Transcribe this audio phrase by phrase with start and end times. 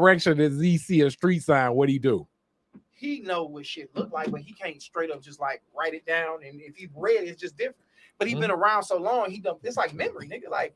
[0.00, 1.72] direction does he see a street sign?
[1.74, 2.26] What he do?
[2.92, 6.06] He know what shit look like, but he can't straight up just like write it
[6.06, 6.38] down.
[6.46, 7.76] And if he read it's just different.
[8.18, 10.50] But he been around so long, he done it's like memory, nigga.
[10.50, 10.74] Like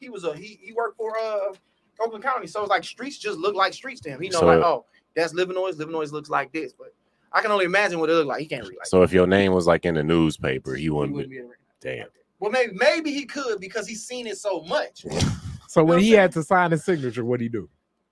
[0.00, 1.52] he was a he he worked for uh
[2.00, 4.20] Oakland County, so it's like streets just look like streets to him.
[4.20, 5.74] He know So- like oh that's Livernois.
[5.74, 6.94] Livernois looks like this, but
[7.32, 8.40] I can only imagine what it look like.
[8.40, 10.90] He can't read like So if your name was like in the newspaper, he he
[10.90, 11.14] wouldn't.
[11.14, 12.08] wouldn't Be, be able to recognize damn.
[12.40, 15.04] Well, maybe maybe he could because he's seen it so much.
[15.70, 16.20] So when he saying?
[16.20, 17.68] had to sign his signature, what he do?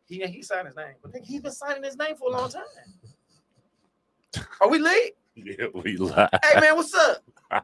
[0.07, 2.49] He he signed his name, but nigga, he's been signing his name for a long
[2.49, 2.63] time.
[4.61, 5.17] Are we late?
[5.35, 6.29] Yeah, we lie.
[6.45, 7.23] Hey man, what's up?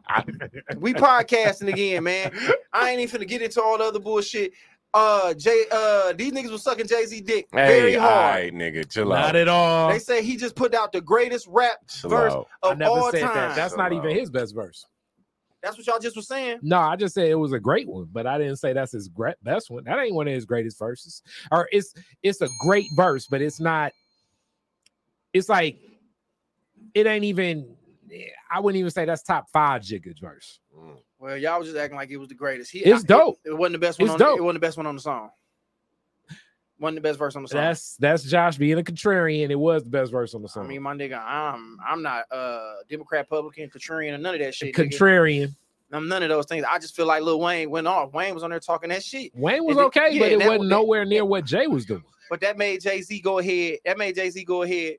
[0.76, 2.32] We podcasting again, man.
[2.72, 4.52] I ain't even finna get into all the other bullshit.
[4.94, 8.34] Uh, Jay, uh, these niggas was sucking Jay Z dick very Hey, all hard.
[8.44, 9.36] right, nigga, chill Not out.
[9.36, 9.88] at all.
[9.88, 12.46] They say he just put out the greatest rap Chill verse out.
[12.62, 13.34] I of never all said time.
[13.34, 13.56] that.
[13.56, 14.86] That's not even his best verse.
[15.62, 16.58] That's what y'all just was saying.
[16.62, 19.08] No, I just said it was a great one, but I didn't say that's his
[19.08, 19.84] great best one.
[19.84, 21.22] That ain't one of his greatest verses.
[21.52, 23.92] Or it's it's a great verse, but it's not.
[25.32, 25.78] It's like
[26.94, 27.76] it ain't even.
[28.50, 30.58] I wouldn't even say that's top five Jigga verse.
[30.76, 30.96] Mm.
[31.18, 32.70] Well, y'all was just acting like it was the greatest.
[32.70, 33.38] He, It's I- dope.
[33.44, 34.06] It, it wasn't the best one.
[34.06, 34.38] It's on dope.
[34.38, 35.30] It wasn't the best one on the song.
[36.82, 37.60] Wasn't the best verse on the song.
[37.60, 39.50] That's that's Josh being a contrarian.
[39.50, 40.64] It was the best verse on the song.
[40.64, 44.52] I mean, my nigga, I'm I'm not uh Democrat, Republican, contrarian, or none of that
[44.54, 44.74] shit.
[44.74, 44.90] nigga.
[44.90, 45.54] contrarian.
[45.92, 46.64] I'm none of those things.
[46.68, 48.12] I just feel like Lil Wayne went off.
[48.12, 49.30] Wayne was on there talking that shit.
[49.34, 51.84] Wayne was And then- okay, yeah, but it wasn't that- nowhere near what Jay was
[51.86, 52.02] doing.
[52.28, 53.78] But that made Jay Z go ahead.
[53.84, 54.96] That made Jay Z go ahead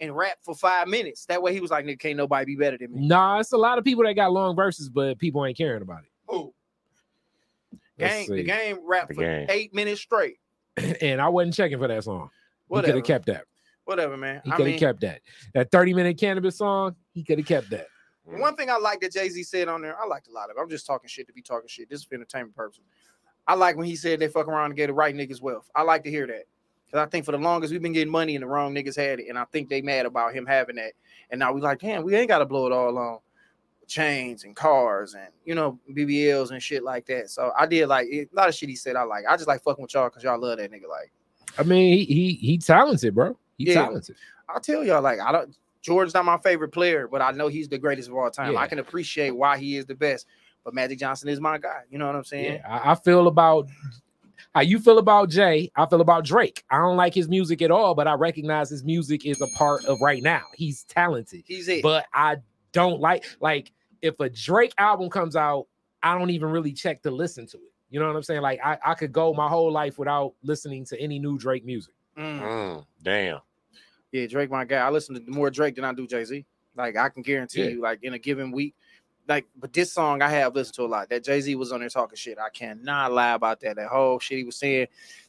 [0.00, 1.26] and rap for five minutes.
[1.26, 3.06] That way he was like, nigga, can't nobody be better than me.
[3.06, 6.04] Nah, it's a lot of people that got long verses, but people ain't caring about
[6.04, 6.10] it.
[6.28, 6.54] Who?
[7.98, 9.46] Let's Game, the game rap for Game.
[9.50, 10.36] eight minutes straight.
[11.00, 12.30] and I wasn't checking for that song.
[12.68, 13.44] He could have kept that.
[13.84, 14.42] Whatever, man.
[14.44, 15.20] He I could have kept that.
[15.54, 17.86] That 30 minute cannabis song, he could have kept that.
[18.28, 18.40] Mm.
[18.40, 20.56] one thing I like that Jay Z said on there, I liked a lot of
[20.56, 20.60] it.
[20.60, 21.88] I'm just talking shit to be talking shit.
[21.88, 22.82] This is for entertainment purposes.
[23.46, 25.70] I like when he said they fuck around and get the right niggas wealth.
[25.74, 26.44] I like to hear that.
[26.86, 29.20] Because I think for the longest we've been getting money and the wrong niggas had
[29.20, 29.26] it.
[29.28, 30.92] And I think they mad about him having that.
[31.30, 33.18] And now we like, damn, we ain't got to blow it all on
[33.86, 37.30] chains and cars and you know BBLs and shit like that.
[37.30, 38.96] So I did like a lot of shit he said.
[38.96, 39.24] I like.
[39.28, 40.88] I just like fucking with y'all because y'all love that nigga.
[40.88, 41.12] Like
[41.58, 43.38] I mean, he he he talented, bro.
[43.58, 43.74] He Yeah.
[43.74, 44.16] talented.
[44.48, 45.56] I'll tell y'all, like I don't.
[45.82, 48.52] George's not my favorite player, but I know he's the greatest of all time.
[48.54, 48.58] Yeah.
[48.58, 50.26] I can appreciate why he is the best.
[50.64, 51.82] But Magic Johnson is my guy.
[51.90, 52.54] You know what I'm saying?
[52.54, 53.68] Yeah, I, I feel about
[54.52, 55.70] how you feel about Jay.
[55.76, 56.64] I feel about Drake.
[56.70, 59.84] I don't like his music at all, but I recognize his music is a part
[59.84, 60.42] of right now.
[60.56, 61.82] He's talented, He's it.
[61.84, 62.38] but I
[62.72, 63.70] don't like like
[64.02, 65.66] if a Drake album comes out,
[66.02, 67.72] I don't even really check to listen to it.
[67.90, 68.42] You know what I'm saying?
[68.42, 71.94] Like I, I could go my whole life without listening to any new Drake music.
[72.18, 72.40] Mm.
[72.40, 73.38] Mm, damn.
[74.12, 74.78] Yeah, Drake, my guy.
[74.86, 76.44] I listen to more Drake than I do Jay Z.
[76.76, 77.70] Like I can guarantee Yeah.
[77.70, 78.74] you, like in a given week,
[79.28, 81.08] like but this song I have listened to a lot.
[81.08, 82.38] That Jay Z was on there talking shit.
[82.38, 83.76] I cannot lie about that.
[83.76, 84.86] That whole shit he was saying,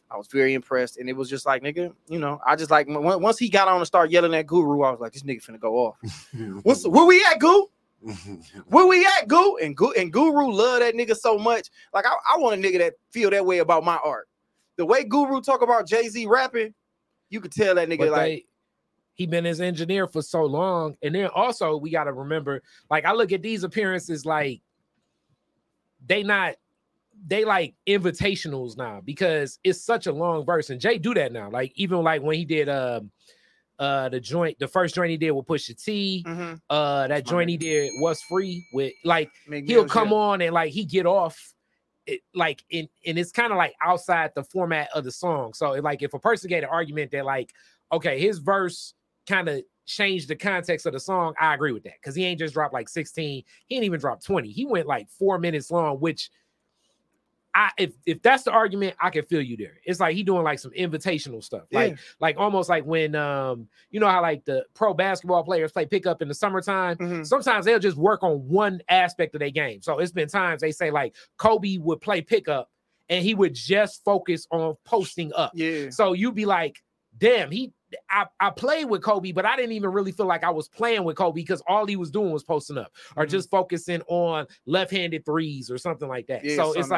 [0.09, 2.87] I was very impressed, and it was just like nigga, you know, I just like
[2.89, 5.59] once he got on and started yelling at Guru, I was like, this nigga finna
[5.59, 5.95] go off.
[6.63, 7.67] What's where we at, Goo?
[8.67, 9.57] Where we at, Goo?
[9.61, 11.69] And Goo and Guru love that nigga so much.
[11.93, 14.27] Like I, I want a nigga that feel that way about my art.
[14.77, 16.73] The way Guru talk about Jay Z rapping,
[17.29, 18.21] you could tell that nigga But like.
[18.21, 18.45] they,
[19.13, 23.03] he been his engineer for so long, and then also we got to remember, like
[23.03, 24.61] I look at these appearances, like
[26.05, 26.55] they not
[27.25, 31.49] they like invitationals now because it's such a long verse, and Jay do that now.
[31.49, 32.99] Like even like when he did um uh
[33.79, 36.59] the joint, the first joint he did with Pusha T, Mhm.
[36.69, 39.29] uh that joint he did was free with like
[39.65, 40.15] he'll come yeah.
[40.15, 41.53] on and like he get off
[42.05, 45.73] it like in and it's kind of like outside the format of the song so
[45.73, 47.51] it, like if a person get an argument that like
[47.91, 48.93] okay his verse
[49.27, 52.39] kind of changed the context of the song i agree with that because he ain't
[52.39, 55.97] just dropped like 16 he ain't even dropped 20 he went like four minutes long
[55.99, 56.29] which
[57.59, 59.79] I if if that's the argument, I can feel you there.
[59.83, 61.97] It's like he doing like some invitational stuff, like Yeah.
[62.19, 66.21] like almost like when um you know how like the pro basketball players play pickup
[66.21, 67.25] in the summertime Mhm.
[67.25, 69.81] sometimes they'll just work on one aspect of their game.
[69.81, 72.69] So it's been times they say like Kobe would play pickup
[73.09, 75.51] and he would just focus on posting up.
[75.55, 75.89] Yeah.
[75.89, 76.77] So you'd be like,
[77.17, 77.73] damn, he
[78.09, 81.05] I, I played with Kobe, but I didn't even really feel like I was playing
[81.05, 83.29] with Kobe because all he was doing was posting up or Mhm.
[83.29, 86.43] just focusing on left-handed threes or something like that.
[86.43, 86.89] Yeah, so it's else.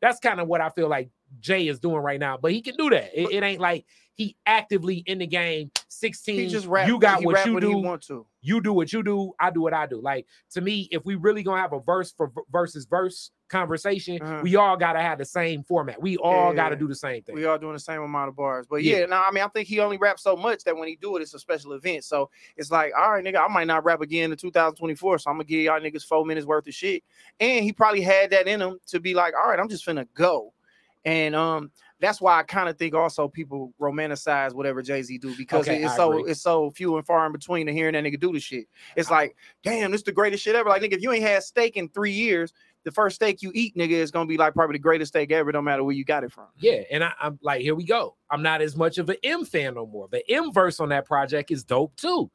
[0.00, 1.10] That's kind of what I feel like
[1.40, 2.36] Jay is doing right now.
[2.36, 3.10] But he can do that.
[3.18, 6.36] It, it ain't like he actively in the game 16.
[6.36, 6.88] He just rap.
[6.88, 8.26] you got what you do want to.
[8.42, 10.00] you do what you do, I do what I do.
[10.00, 14.40] Like to me, if we really gonna have a verse for versus verse conversation, Uh-huh.
[14.42, 16.00] we all gotta have the same format.
[16.02, 17.34] We all gotta do the same thing.
[17.34, 18.66] We all doing the same amount of bars.
[18.66, 18.98] But Yeah.
[19.00, 21.16] yeah, now I mean I think he only raps so much that when he do
[21.16, 22.04] it, it's a special event.
[22.04, 25.18] So it's like, all right, nigga, I might not rap again in 2024.
[25.18, 27.04] So I'm gonna give y'all niggas four minutes worth of shit.
[27.38, 30.06] And he probably had that in him to be like, all right, I'm just finna
[30.14, 30.52] go.
[31.06, 31.70] And um,
[32.00, 35.82] that's why I kind of think also people romanticize whatever Jay Z do because Okay,
[35.82, 36.30] it's I so agree.
[36.30, 38.66] it's so few and far in between to hearing that nigga do the shit.
[38.96, 40.68] It's like, damn, this is the greatest shit ever.
[40.68, 42.52] Like, nigga, if you ain't had steak in three years,
[42.84, 45.50] the first steak you eat, nigga, is gonna be like probably the greatest steak ever,
[45.52, 46.46] no matter where you got it from.
[46.58, 48.16] Yeah, and I, I'm like, here we go.
[48.30, 50.08] I'm not as much of an M fan no more.
[50.10, 52.30] The M verse on that project is dope too,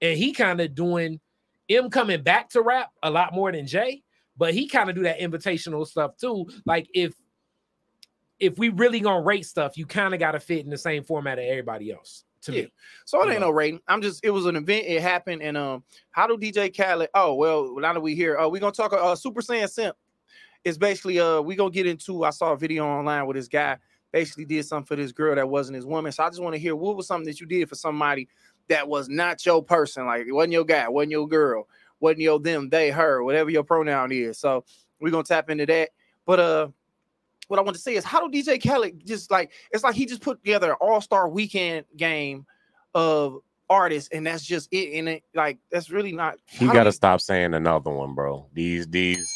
[0.00, 1.20] and he kind of doing
[1.68, 4.02] M coming back to rap a lot more than Jay,
[4.36, 6.46] but he kind of do that invitational stuff too.
[6.66, 7.14] Like if
[8.38, 11.02] if we really gonna rate stuff, you kind of got to fit in the same
[11.02, 12.24] format of everybody else.
[12.44, 12.62] To Yeah.
[12.62, 12.72] me,
[13.06, 13.80] So it ain't no rating.
[13.88, 17.08] I'm just it was an event, it happened, and um, how do DJ Khaled?
[17.14, 19.96] Oh, well, now that we here, uh, we gonna talk uh Super Saiyan Simp.
[20.62, 23.78] It's basically uh we gonna get into I saw a video online where this guy
[24.12, 26.12] basically did something for this girl that wasn't his woman.
[26.12, 28.28] So I just want to hear what was something that you did for somebody
[28.68, 31.66] that was not your person, like it wasn't your guy, wasn't your girl,
[32.00, 34.38] wasn't your them, they, her, whatever your pronoun is.
[34.38, 34.64] So
[35.00, 35.90] we're gonna tap into that.
[36.26, 36.68] But uh
[37.48, 40.06] what I want to say is how do DJ Khaled just like it's like he
[40.06, 42.46] just put together an all-star weekend game
[42.94, 44.98] of artists, and that's just it.
[44.98, 48.46] And it like that's really not do got to stop saying another one, bro.
[48.52, 49.28] These these.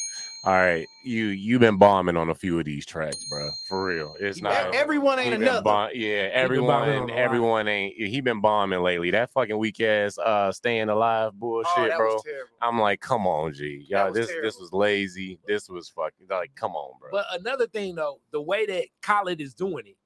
[0.44, 3.50] All right, you you've been bombing on a few of these tracks, bro.
[3.66, 4.72] For real, it's not.
[4.74, 5.62] everyone ain't he been another.
[5.62, 7.96] bom- yeah, everyone, everyone ain't.
[7.96, 9.10] He been bombing lately.
[9.10, 12.14] That fucking weak ass, uh, staying alive bullshit, oh, that bro.
[12.14, 12.50] was terrible.
[12.62, 13.84] I'm like, come on, G.
[13.90, 15.40] That Y'all, was this this was lazy.
[15.46, 17.10] This was fucking like, come on, bro.
[17.10, 19.96] but another thing though, the way that Khaled is doing it,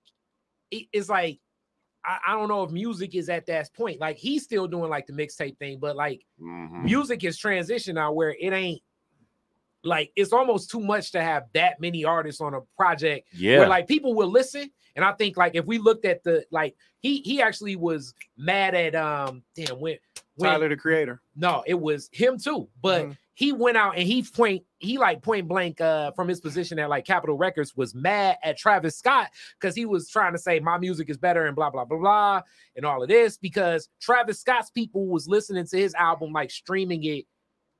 [0.70, 1.40] it- it's like
[2.04, 4.00] I, I don't know if music is at that point.
[4.00, 6.84] Like he's still doing like the mixtape thing, but like Mhm.
[6.84, 8.82] music is transition now where it ain't
[9.84, 13.68] like it's almost too much to have that many artists on a project yeah, where
[13.68, 17.18] like people will listen and i think like if we looked at the like he
[17.22, 19.96] he actually was mad at um damn when
[20.36, 21.20] when Tyler the Creator.
[21.36, 23.16] no it was him too but Mhm.
[23.34, 26.88] he went out and he point he like point blank uh from his position at
[26.88, 29.28] like capitol records was mad at travis scott
[29.60, 32.40] because he was trying to say my music is better and blah blah blah blah
[32.76, 37.02] and all of this because travis scott's people was listening to his album like streaming
[37.04, 37.24] it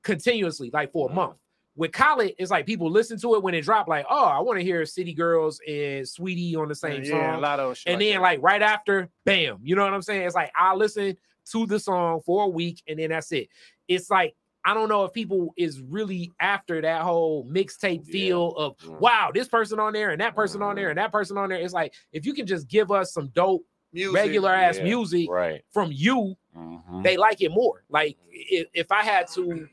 [0.02, 1.14] continuously like for a Mhm.
[1.14, 1.36] month
[1.74, 4.58] with Khaled, it's like people listen to it when it dropped, like, oh, I want
[4.58, 7.40] to hear City Girls and Saweetie on the same yeah, a song.
[7.40, 8.20] lot of shit And then, that.
[8.22, 10.22] like, right after, bam, you know what I'm saying?
[10.22, 11.16] It's like I listen
[11.52, 13.48] to the song for a week and then that's it.
[13.88, 14.34] It's like,
[14.64, 18.12] I don't know if people is really after that whole mixtape Yeah.
[18.12, 19.00] feel of Mm.
[19.00, 21.58] wow, this person on there and that person on there and that person on there.
[21.58, 24.14] It's like if you can just give us some dope Music.
[24.14, 25.62] regular ass Yeah, music right.
[25.72, 27.02] from you, Mhm.
[27.02, 27.82] they like it more.
[27.88, 29.68] Like if, if I had to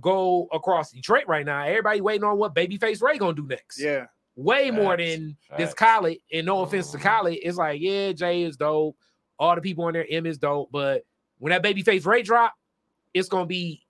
[0.00, 3.80] go across Detroit right now, everybody waiting on what Babyface Ray gonna do next.
[3.80, 4.06] Yeah.
[4.36, 5.74] Way more Facts, than this facts.
[5.74, 6.18] Khaled.
[6.32, 6.98] And no offense to.
[6.98, 8.96] Khaled, it's like, yeah, Jay is dope.
[9.38, 10.70] All the people on there, M is dope.
[10.70, 11.04] But
[11.38, 12.52] when that Babyface Ray drop,
[13.14, 13.82] it's gonna be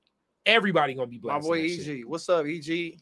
[0.45, 1.99] everybody gonna be My blasting boy that shit.
[2.01, 2.05] EG.
[2.07, 3.01] What's up, EG?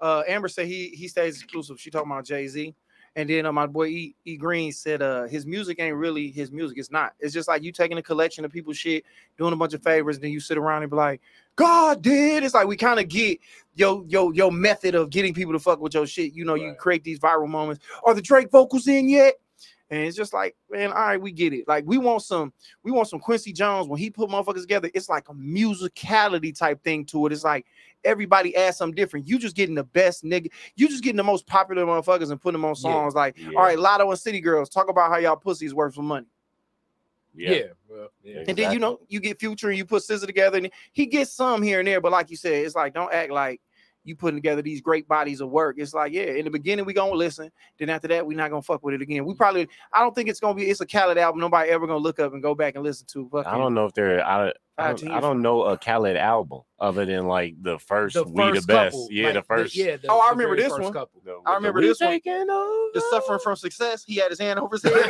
[0.00, 1.80] Uh Amber said he he stays exclusive.
[1.80, 2.74] She talking about Jay-Z.
[3.16, 6.50] And then uh, my boy E, e Green said uh his music ain't really his
[6.50, 6.78] music.
[6.78, 7.12] It's not.
[7.20, 9.04] It's just like you taking a collection of people's shit,
[9.38, 11.20] doing a bunch of favors, and then you sit around and be like,
[11.56, 12.42] God did.
[12.42, 13.38] It's like we kind of get
[13.76, 16.32] your your your method of getting people to fuck with your shit.
[16.32, 17.84] You know, you create these viral moments.
[18.04, 19.34] Are the Drake vocals in yet?
[19.94, 21.68] And it's just like, man, all right, we get it.
[21.68, 22.52] Like we want some,
[22.82, 24.90] we want some Quincy Jones when he put motherfuckers together.
[24.92, 27.32] It's like a musicality type thing to it.
[27.32, 27.64] It's like
[28.04, 29.28] everybody adds something different.
[29.28, 30.50] You just getting the best nigga.
[30.74, 33.14] You just getting the most popular motherfuckers and putting them on Yeah, songs.
[33.14, 33.50] Like, yeah.
[33.56, 36.26] all right, Latto and City Girls, talk about how y'all pussies worth some money.
[37.36, 37.62] Yeah.
[37.88, 38.44] well, yeah.
[38.48, 41.32] And then you know you get Future and you put SZA together, and he gets
[41.32, 42.00] some here and there.
[42.00, 43.60] But like you said, it's like don't act like
[44.04, 45.76] you putting together these great bodies of work.
[45.78, 48.62] It's like yeah, in the beginning we gonna listen, then after that we're not gonna
[48.62, 49.24] fuck with it again.
[49.24, 51.40] We probably I don't think it's gonna be it's a Khaled album.
[51.40, 53.28] Nobody ever gonna look up and go back and listen to.
[53.30, 54.24] Fucking, I don't know if they're.
[54.24, 58.24] I, I, don't, I don't know a Khaled album other than like the first The
[58.24, 59.76] "We the first Best." couple, yeah, like, the first.
[59.76, 59.96] yeah.
[59.96, 60.92] the- Oh, I remember this one.
[60.92, 61.22] Couple.
[61.24, 62.10] the- I remember this one.
[62.10, 64.04] taking over." The suffering from success.
[64.04, 64.94] He had his hand over his head.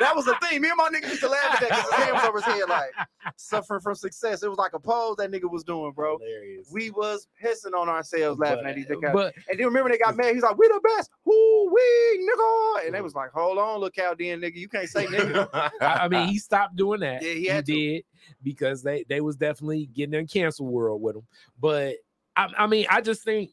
[0.00, 0.60] that was the thing.
[0.60, 2.44] Me and my nigga used to laugh at that because his hand was over his
[2.46, 2.92] head, like
[3.36, 4.42] suffering from success.
[4.42, 6.18] It was like a pose that nigga was doing, bro.
[6.18, 6.68] Hilarious.
[6.72, 9.12] We was pissing on ourselves laughing at these niggas.
[9.12, 10.34] but And then remember they got mad.
[10.34, 13.98] He's like, "We the best, who we nigga." And they was like, "Hold on, look
[13.98, 14.56] out, then, nigga.
[14.56, 15.48] You can't say nigga."
[15.80, 17.22] I I mean, he stopped doing that.
[17.22, 17.72] Yeah, he had to.
[17.72, 18.04] did
[18.42, 21.26] because they they was definitely getting in cancel world with him.
[21.60, 21.96] But
[22.36, 23.50] I, I mean, I just think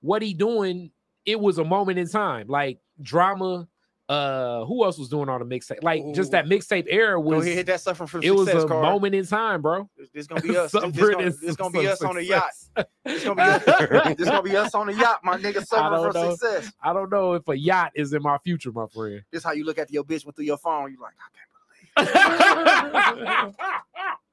[0.00, 0.90] what he doing,
[1.26, 2.48] it was a moment in time.
[2.48, 3.68] Like drama.
[4.10, 5.84] Uh, who else was doing all the mixtape?
[5.84, 7.44] Like just that mixtape era was.
[7.44, 8.82] hit that suffering from It was a card.
[8.82, 9.88] moment in time, bro.
[9.96, 10.72] This, this gonna be us.
[10.72, 12.50] This gonna, is gonna be us on the yacht.
[13.04, 13.64] This gonna be us.
[14.28, 15.64] gonna be us on the yacht, my nigga.
[15.64, 16.34] Suffering from know.
[16.34, 16.72] success.
[16.82, 19.22] I don't know if a yacht is in my future, my friend.
[19.30, 20.90] This how you look at your bitch through your phone.
[20.90, 21.14] You like,
[21.96, 22.40] I can't
[23.20, 23.52] no,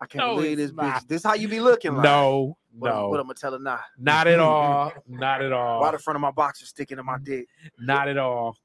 [0.01, 1.03] I can't No, believe this it's not.
[1.03, 1.07] bitch.
[1.07, 2.03] This how you be looking like.
[2.03, 3.79] no, What, I'm- what I'm no, gonna tell her now?
[3.99, 5.81] not at all, not at all.
[5.81, 7.47] Why the front of my boxer sticking to my dick?
[7.79, 8.57] Not at all.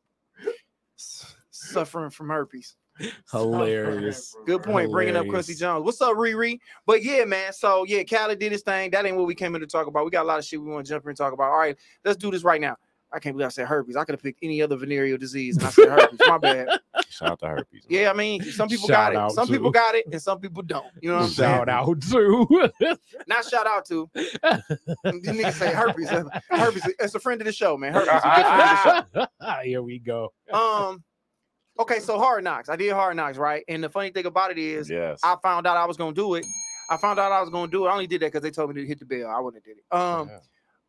[1.74, 2.76] suffering from herpes.
[3.30, 4.34] Hilarious.
[4.46, 5.46] Good point, bringing up Hilarious.
[5.46, 5.84] Quincy Jones.
[5.84, 6.58] What's up, Riri?
[6.86, 7.52] But yeah, man.
[7.52, 8.90] So yeah, Khaled did his thing.
[8.90, 10.04] That ain't what we came in to talk about.
[10.04, 11.50] We got a lot of shit we want to jump in and talk about.
[11.50, 12.76] All right, let's do this right now.
[13.14, 13.94] I can't believe I said herpes.
[13.96, 16.20] I could have picked any other venereal disease, and I said herpes.
[16.26, 16.68] My bad.
[17.10, 17.84] Shout out to herpes.
[17.88, 18.00] man.
[18.00, 19.34] Yeah, I mean, some people Shout got it.
[19.34, 20.86] Some to- people got it, and some people don't.
[21.02, 21.50] You know what I'm saying?
[21.50, 22.72] Shout out to
[23.26, 24.08] Not shout out to.
[24.14, 26.08] These niggas say herpes.
[26.08, 26.94] Herpes.
[27.00, 27.92] It's a friend of the show, man.
[27.92, 28.08] Herpes.
[28.08, 30.32] A good friend of the Here we go.
[30.52, 31.02] Um.
[31.78, 32.68] Okay, so hard knocks.
[32.68, 33.64] I did hard knocks, right?
[33.68, 35.20] And the funny thing about it is, Yes.
[35.22, 36.44] I found out I was gonna do it.
[36.90, 37.88] I found out I was gonna do it.
[37.88, 39.28] I only did that because they told me to hit the bell.
[39.28, 39.94] I wouldn't have did it.
[39.96, 40.38] Um, Yeah.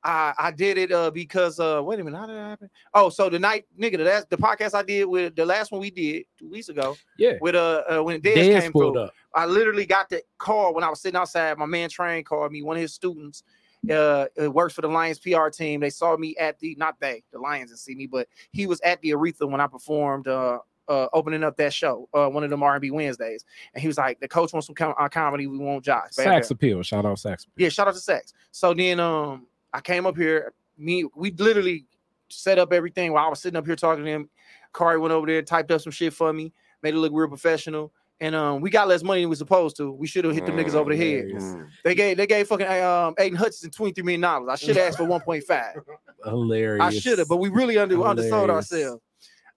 [0.05, 2.69] I I did it uh because uh wait a minute, how did that happen?
[2.93, 5.79] Oh, so the night nigga, the last the podcast I did with the last one
[5.79, 7.37] we did two weeks ago Yeah.
[7.39, 8.99] with uh, uh when Dez Dez came through.
[8.99, 9.13] up.
[9.33, 11.57] I literally got the call when I was sitting outside.
[11.57, 13.43] My man Train called me, one of his students.
[13.89, 15.79] Uh, it works for the Lions PR team.
[15.81, 18.79] They saw me at the not they, the Lions didn't see me, but he was
[18.81, 22.49] at the Aretha when I performed uh uh opening up that show, uh one of
[22.49, 23.45] them R&B Wednesdays.
[23.73, 26.15] And he was like, the coach wants some com- uh, comedy, we want Josh.
[26.17, 26.33] Bam, bam.
[26.35, 26.81] Sax appeal.
[26.83, 27.47] Shout out Sax.
[27.55, 28.33] Yeah, shout out to Sex.
[28.51, 30.53] So then um I came up here.
[30.77, 31.85] Me, we literally
[32.29, 34.29] set up everything while I was sitting up here talking to him.
[34.73, 37.93] Kari went over there, typed up some shit for me, made it look real professional.
[38.19, 39.91] And um, we got less money than we supposed to.
[39.91, 41.25] We should have hit them niggas over the head.
[41.25, 41.43] Hilarious.
[41.43, 41.67] Mm.
[41.83, 44.49] They gave they gave fucking um Aidan Hutchinson twenty three million dollars.
[44.49, 45.75] I should have asked for one point five.
[46.23, 46.81] Hilarious.
[46.83, 49.01] I should have, but we really under undersold ourselves.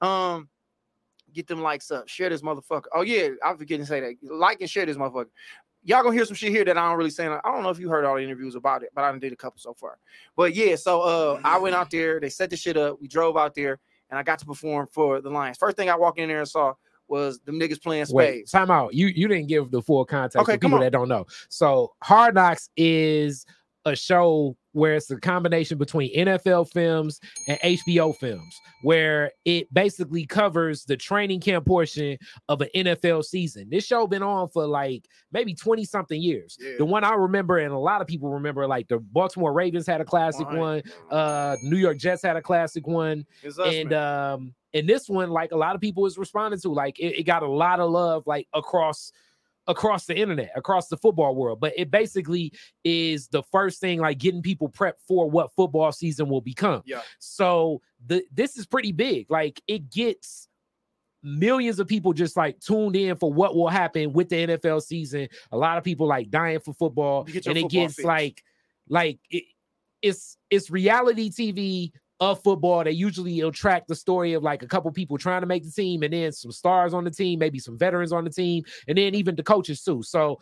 [0.00, 0.49] Um,
[1.37, 2.87] get them likes up, share this motherfucker.
[2.95, 4.14] Oh yeah, I forget to say that.
[4.23, 5.28] Like and share this motherfucker.
[5.85, 7.26] Y'all gonna hear some shit here that I don't really say.
[7.28, 9.33] I don't know if you heard all the interviews about it, but I done did
[9.33, 9.99] a couple so far.
[10.35, 12.19] But yeah, so uh, I went out there.
[12.19, 13.00] They set the shit up.
[13.00, 13.78] We drove out there,
[14.11, 15.59] and I got to perform for the Lions.
[15.59, 16.73] First thing I walked in there and saw
[17.09, 18.50] was them niggas playing Wait, spades.
[18.50, 18.95] time out.
[18.95, 20.81] You you didn't give the full context Okay, for people on.
[20.81, 21.25] that don't know.
[21.50, 23.47] So Hard Knocks is
[23.85, 27.18] a show where it's a combination between NFL films
[27.49, 32.18] and HBO films, where it basically covers the training camp portion
[32.50, 33.68] of an NFL season.
[33.71, 36.59] This show been on for like maybe 20 something years.
[36.61, 36.73] Yeah.
[36.76, 40.02] The one I remember, and a lot of people remember, like the Baltimore Ravens had
[40.02, 40.59] a classic Right.
[40.59, 44.33] one, uh New York Jets had a classic one us, and man.
[44.33, 47.23] um and this one like a lot of people is responding to like it, it
[47.23, 49.11] got a lot of love like across
[49.68, 52.52] across the internet across the football world but it basically
[52.85, 57.00] is the first thing like getting people prepped for what football season will become Yeah.
[57.18, 60.49] so the this is pretty big like it gets
[61.23, 65.28] millions of people just like tuned in for what will happen with the NFL season
[65.50, 68.04] a lot of people like dying for football and it football gets fix.
[68.06, 68.44] like
[68.88, 69.42] like it,
[70.02, 72.85] it's it's reality TV of football.
[72.85, 75.70] They usually will track the story of like a couple people trying to make the
[75.70, 78.96] team, and then some stars on the team, maybe some veterans on the team, and
[78.96, 80.02] then even the coaches too.
[80.02, 80.38] So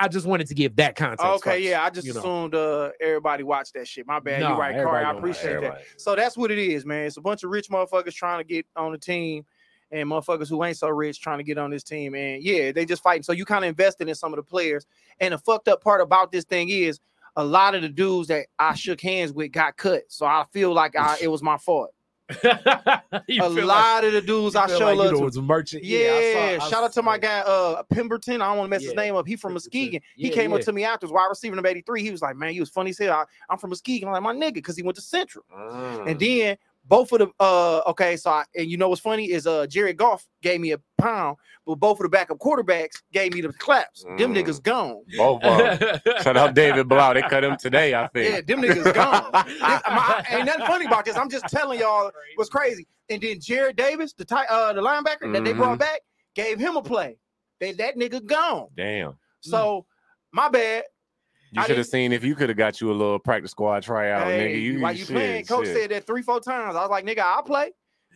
[0.00, 1.24] I just wanted to give that context.
[1.24, 2.20] Okay, first, yeah, I just you know.
[2.20, 4.06] assumed uh everybody watched that shit.
[4.06, 4.40] My bad.
[4.40, 5.04] Nah, You're right, Corey.
[5.04, 5.82] I appreciate that.
[5.96, 7.06] So that's what it is, man.
[7.06, 9.44] It's a bunch of rich motherfuckers trying to get on the team
[9.90, 12.14] and motherfuckers who ain't so rich trying to get on this team.
[12.14, 13.22] And yeah, they just fighting.
[13.22, 14.86] So you kind of invested in some of the players.
[15.20, 17.00] And the fucked up part about this thing is
[17.38, 20.02] a lot of the dudes that I shook hands with got cut.
[20.08, 21.94] So I feel like I, it was my fault.
[22.42, 25.82] A lot of the dudes like, I show like, love was merchant.
[25.82, 28.42] Yeah, I saw- I shout out to my guy uh Pemberton.
[28.42, 29.26] I don't want to mess his name up.
[29.26, 29.54] He from.
[29.54, 30.00] Muskegon.
[30.16, 32.02] He Yeah, came up to me afterwards while receiving him 83.
[32.02, 33.14] He was like, Man, you was funny as hell.
[33.14, 34.08] I, I'm from Muskegon.
[34.08, 35.44] I'm like, my nigga, because he went to Central.
[35.56, 36.10] Mm.
[36.10, 36.56] And then
[36.88, 39.96] both of the uh okay, so I, and you know what's funny is uh Jared
[39.98, 44.02] Goff gave me a pound, but both of the backup quarterbacks gave me the claps.
[44.04, 44.42] Them Mm.
[44.42, 45.02] niggas gone.
[45.16, 45.42] Both.
[46.22, 47.14] Shout out David Blough.
[47.14, 48.32] They cut him today, I think.
[48.34, 49.30] Yeah, them niggas gone.
[49.46, 51.16] This- my- ain't nothing funny about this.
[51.16, 52.86] I'm just telling y'all what's crazy.
[53.10, 55.80] And then Jarrad Davis, the tight uh the linebacker that they brought Mhm.
[55.80, 56.00] back,
[56.34, 57.18] gave him a play.
[57.60, 58.68] They that nigga gone.
[58.76, 59.18] Damn.
[59.40, 59.84] So
[60.32, 60.84] my bad.
[61.52, 64.26] You should have seen if you could have got you a little practice squad tryout,
[64.26, 64.62] Hey, nigga.
[64.62, 65.76] You while you shit, playing, coach shit.
[65.76, 66.76] said that three, four times.
[66.76, 67.72] I was like, nigga, I'll play.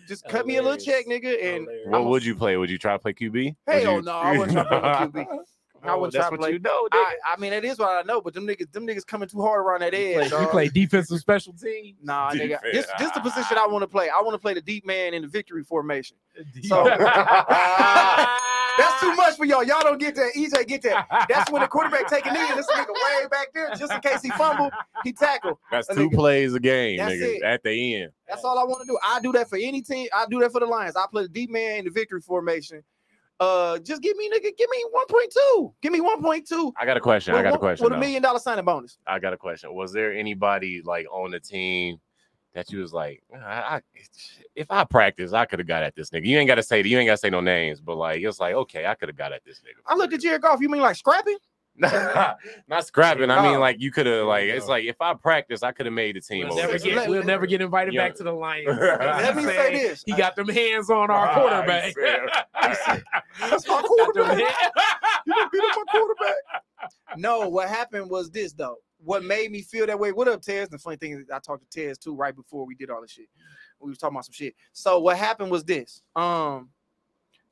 [0.08, 1.32] Just cut me a little check, nigga.
[1.42, 1.86] And Hilarious.
[1.88, 2.56] What would you play?
[2.56, 3.32] Would you try to play QB?
[3.66, 5.26] Would Hell you- no, I wouldn't try to play QB.
[5.84, 6.88] I wouldn't that's try to play- you know.
[6.92, 9.40] I, I mean, it is what I know, but them niggas, them niggas coming too
[9.42, 10.30] hard around that You edge.
[10.30, 11.96] play, you play defensive special team.
[12.02, 12.60] Nah, nigga.
[12.62, 12.62] Defense.
[12.72, 14.08] This this the position I want to play.
[14.08, 16.16] I want to play the deep man in the victory formation.
[16.62, 18.51] So- ah.
[18.78, 19.62] That's too much for y'all.
[19.62, 20.32] Y'all don't get that.
[20.36, 21.26] EJ get that.
[21.28, 24.00] That's when the quarterback take a knee and this nigga way back there, just in
[24.00, 24.70] case he fumble,
[25.04, 25.60] he tackle.
[25.70, 27.36] That's two nigga- plays a game, That's nigga.
[27.36, 27.42] it.
[27.42, 28.12] At the end.
[28.28, 28.98] That's all I want to do.
[29.06, 30.08] I do that for any team.
[30.14, 30.96] I do that for the Lions.
[30.96, 32.82] I play the deep man in the victory formation.
[33.40, 35.72] Uh, just give me nigga, give me 1.2.
[35.82, 36.72] Give me 1.2.
[36.80, 37.34] I got a question.
[37.34, 37.82] I got a question.
[37.84, 38.98] With a million dollar signing bonus.
[39.06, 39.74] I got a question.
[39.74, 41.98] Was there anybody like on the team
[42.54, 43.38] that you was like, I,
[43.76, 43.80] I
[44.54, 46.26] if I practice, I could have got at this nigga.
[46.26, 48.40] You ain't got to say you ain't got to say no names, but like it's
[48.40, 49.80] like okay, I could have got at this nigga.
[49.86, 50.60] I looked at Jared Goff.
[50.60, 51.38] You mean like scrapping?
[52.68, 53.30] not scrapping.
[53.30, 55.94] I mean, like you could have, like it's like if I practice, I could have
[55.94, 56.40] made the team.
[56.48, 58.08] We'll over never get we'll never get invited Yeah.
[58.08, 58.78] back to the Lions.
[58.78, 60.02] Let me say this.
[60.04, 61.94] He got them hands on our Right, quarterback.
[61.94, 63.02] Sam.
[63.50, 64.38] That's my quarterback.
[65.26, 66.34] You beat up my quarterback.
[67.16, 68.76] No, what happened was this though.
[69.04, 70.12] What made me feel that way?
[70.12, 70.68] What up, Tez?
[70.68, 73.10] The funny thing is, I talked to Tez too right before we did all this
[73.10, 73.26] shit.
[73.80, 74.54] We was talking about some shit.
[74.72, 76.02] So what happened was this.
[76.14, 76.70] Um,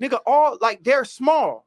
[0.01, 1.67] nigga, all like they're small.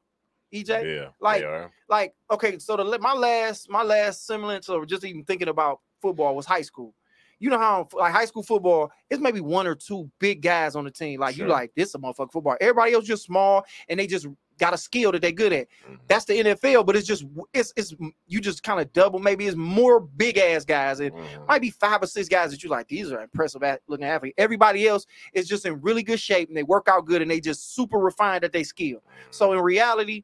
[0.52, 1.42] EJ, Yeah, Like-
[1.88, 6.34] like okay, so the my last my last semblance of just even thinking about football
[6.36, 6.94] was high school.
[7.40, 10.84] You know how like high school football, it's maybe one or two big guys on
[10.84, 11.18] the team.
[11.20, 12.56] Like you like this a motherfucking football.
[12.60, 14.26] Everybody else just small and they just
[14.58, 15.66] got a skill that they're good at.
[15.88, 15.98] Mhm.
[16.06, 17.94] That's the NFL, but it's just it's it's
[18.26, 19.18] you just kind of double.
[19.18, 21.46] Maybe it's more big ass guys and Mhm.
[21.48, 22.86] might be five or six guys that you like.
[22.88, 24.34] These are impressive at looking athletes.
[24.38, 27.40] Everybody else is just in really good shape and they work out good and they
[27.40, 29.02] just super refined at their skill.
[29.30, 30.22] So in reality,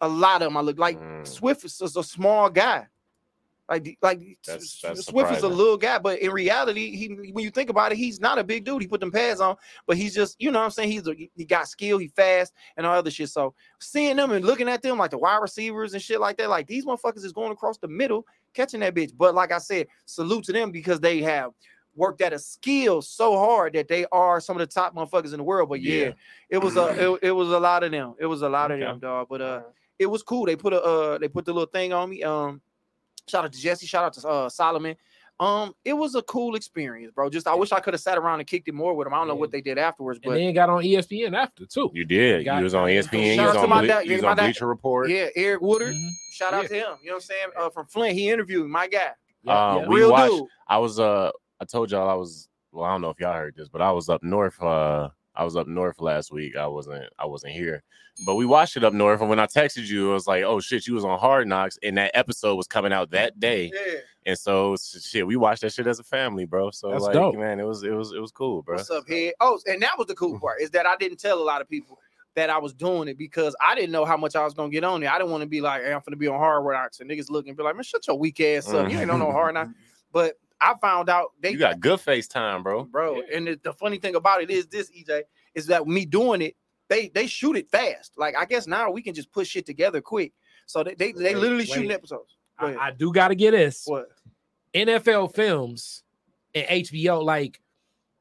[0.00, 1.26] a lot of them I look like Mm.
[1.26, 2.86] Swift is, is a small guy.
[3.70, 7.50] Like like That's- that's Swift is a little guy, but in reality, he when you
[7.52, 8.82] think about it, he's not a big dude.
[8.82, 10.90] He put them pads on, but he's just you know what I'm saying.
[10.90, 13.28] He's a, he got skill, he fast, and all other shit.
[13.28, 16.50] So seeing them and looking at them like the wide receivers and shit like that,
[16.50, 19.12] like these motherfuckers is going across the middle catching that bitch.
[19.16, 21.52] But like I said, salute to them because they have
[21.94, 25.38] worked at a skill so hard that they are some of the top motherfuckers in
[25.38, 25.68] the world.
[25.68, 26.12] But yeah, Yeah.
[26.48, 28.14] it was a it, it was a lot of them.
[28.18, 29.28] It was a lot of them, dog.
[29.30, 29.62] But uh,
[29.96, 30.46] it was cool.
[30.46, 32.24] They put a uh, they put the little thing on me.
[32.24, 32.60] Um,
[33.30, 33.86] shout out to Jesse.
[33.86, 34.96] Shout out to uh, Solomon.
[35.38, 37.30] Um, it was a cool experience, bro.
[37.30, 39.14] Just I wish I could have sat around and kicked it more with them.
[39.14, 41.90] I don't know what they did afterwards, and but then got on ESPN after too.
[41.94, 42.44] You did.
[42.44, 43.36] Got- you was on ESPN.
[43.36, 44.66] Shout You was out to on, my Ble- dad- you was my on dad- Bleacher
[44.66, 45.08] Report.
[45.08, 45.94] yeah, Eric Woodyard.
[45.94, 46.08] Mhm.
[46.32, 46.98] Shout out to him.
[47.02, 47.46] You know what I'm saying?
[47.56, 49.88] Uh, from Flint, he interviewed my guy, Yeah, Uh, yeah.
[49.88, 50.44] we real watched- dude.
[50.68, 53.54] I was uh I told y'all I was well, I don't know if y'all heard
[53.56, 56.56] this, but I was up north uh I was up north last week.
[56.56, 57.82] I wasn't I wasn't here.
[58.26, 60.60] But we watched it up north and when I texted you, it was like, "Oh
[60.60, 64.00] shit, you was on Hard Knocks and that episode was coming out that day." Yeah.
[64.26, 66.70] And so shit, we watched that shit as a family, bro.
[66.70, 67.36] So That's like, dope.
[67.36, 68.76] man, it was it was it was cool, bro.
[68.76, 69.34] What's up, head?
[69.40, 70.40] Oh, and that was the cool mm-hmm.
[70.40, 71.98] part is that I didn't tell a lot of people
[72.34, 74.84] that I was doing it because I didn't know how much I was gonna get
[74.84, 75.10] on there.
[75.10, 77.30] I didn't want to be like, hey, I'm gonna be on hard knocks and niggas
[77.30, 78.90] looking and be like, man, shut your weak ass up.
[78.90, 79.70] You ain't on no hard knocks.
[80.12, 82.84] But I found out they You got good face time, bro.
[82.84, 83.22] bro.
[83.32, 85.22] And the, the funny thing about it is this, EJ,
[85.54, 86.56] is that me doing it,
[86.88, 88.12] they they shoot it fast.
[88.16, 90.32] Like I guess now we can just put shit together quick.
[90.66, 91.68] So they they, they literally wait.
[91.70, 92.36] shooting episodes.
[92.58, 93.84] I, I do got to get this.
[93.86, 94.08] what?
[94.74, 96.02] NFL films
[96.54, 97.60] and HBO, like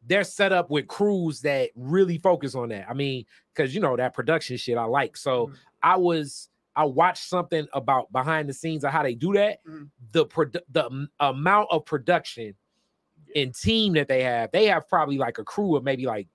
[0.07, 2.89] they're set up with crews that really focus on that.
[2.89, 5.17] I mean, because you know that production shit I like.
[5.17, 5.55] So Mhm.
[5.83, 9.65] I was I watched something about behind the scenes of how they do that.
[9.65, 9.89] Mhm.
[10.11, 12.55] The produ- the amount of production
[13.35, 16.27] and team that they have, they have probably like a crew of maybe like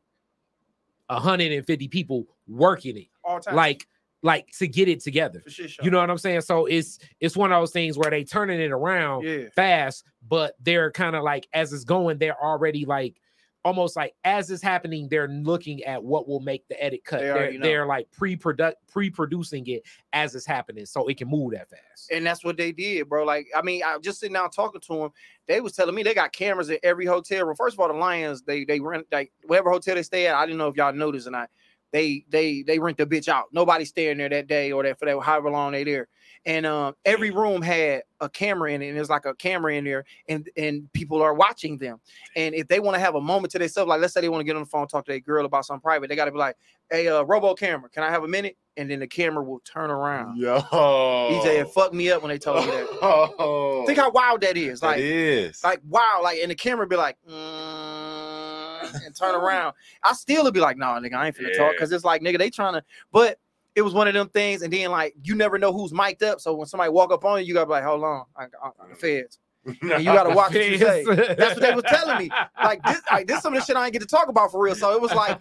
[1.09, 3.55] 150 people working it, All time.
[3.55, 3.87] like
[4.23, 5.43] like to get it together.
[5.47, 5.77] shit.
[5.83, 6.41] You know what I'm saying?
[6.41, 9.49] So it's it's one of those things where they turning it around yeah.
[9.55, 13.21] fast, but they're kind of like as it's going, they're already like
[13.65, 17.21] almost like as it's happening, they're looking at what will make the edit cut.
[17.21, 21.71] They are they're like pre-product pre-producing it as it's happening, so it can move that
[21.71, 22.11] fast.
[22.13, 23.25] And that's what they did, bro.
[23.25, 25.11] Like, I mean, I just sitting down talking to them.
[25.49, 27.57] They was telling me they got cameras in every hotel room.
[27.57, 30.35] First of all, the Lions, they they rent like whatever hotel they stay at.
[30.35, 31.51] I didn't know if y'all noticed or not.
[31.93, 33.47] They they they rent the bitch out.
[33.53, 36.09] Nobody's staying there that day or that for that however long they there.
[36.47, 39.85] And um, every room had a camera in it, and there's like a camera in
[39.85, 42.01] there, and and people are watching them.
[42.37, 44.41] And if they want to have a moment to themselves, like let's say they want
[44.41, 46.33] to get on the phone, talk to a girl about something private, they got to
[46.33, 46.57] be like,
[46.91, 49.91] "Hey, uh, robo camera, can I have a minute?" And then the camera will turn
[49.91, 50.37] around.
[50.37, 52.89] Yo, EJ, it fucked me up when they told me that.
[53.01, 54.83] Oh, Think how wild that is.
[54.83, 55.63] Like, is.
[55.65, 59.75] like wow, like and the camera be like, mm, and turn around.
[60.03, 62.39] I still would be like, nah, nigga, I ain't finna talk because it's like, nigga,
[62.39, 62.85] they trying to.
[63.13, 63.39] But
[63.75, 66.41] it was one of them things, and then like you never know who's mic'd up.
[66.41, 68.71] So when somebody walk up on you, you gotta be like, hold on, I, I,
[68.89, 69.39] the feds.
[69.67, 71.05] And you gotta watch what you say.
[71.05, 72.31] That's what they was telling me.
[72.63, 74.63] Like this, like this, some of the shit I ain't get to talk about for
[74.63, 74.75] real.
[74.75, 75.41] So it was like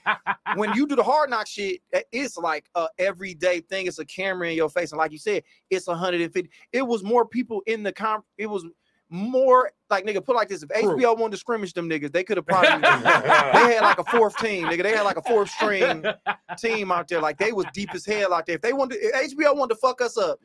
[0.55, 3.87] when you do the hard knock shit, eh, it's like a everyday thing.
[3.87, 6.49] It's a camera in your face, and like you said, it's 150.
[6.71, 8.25] It was more people in the comp.
[8.37, 8.65] It was
[9.13, 10.25] more like nigga.
[10.25, 10.97] Put like this: if Crew.
[10.97, 12.69] HBO wanted to scrimmage them niggas, they could have probably.
[12.81, 14.81] they had like a fourth team, nigga.
[14.81, 16.03] They had like a fourth string
[16.57, 17.21] team out there.
[17.21, 18.55] Like they was deep as hell out there.
[18.55, 20.39] If they wanted, if HBO wanted to fuck us up,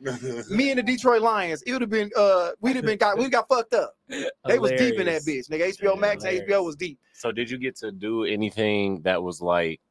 [0.51, 2.11] me and the Detroit Lions, it would have been.
[2.15, 3.17] Uh, we'd have been got.
[3.17, 3.95] We got fucked up.
[4.07, 5.75] They was deep in that bitch, nigga.
[5.75, 6.99] HBO Max, and HBO was deep.
[7.13, 9.81] So did you get to do anything that was like,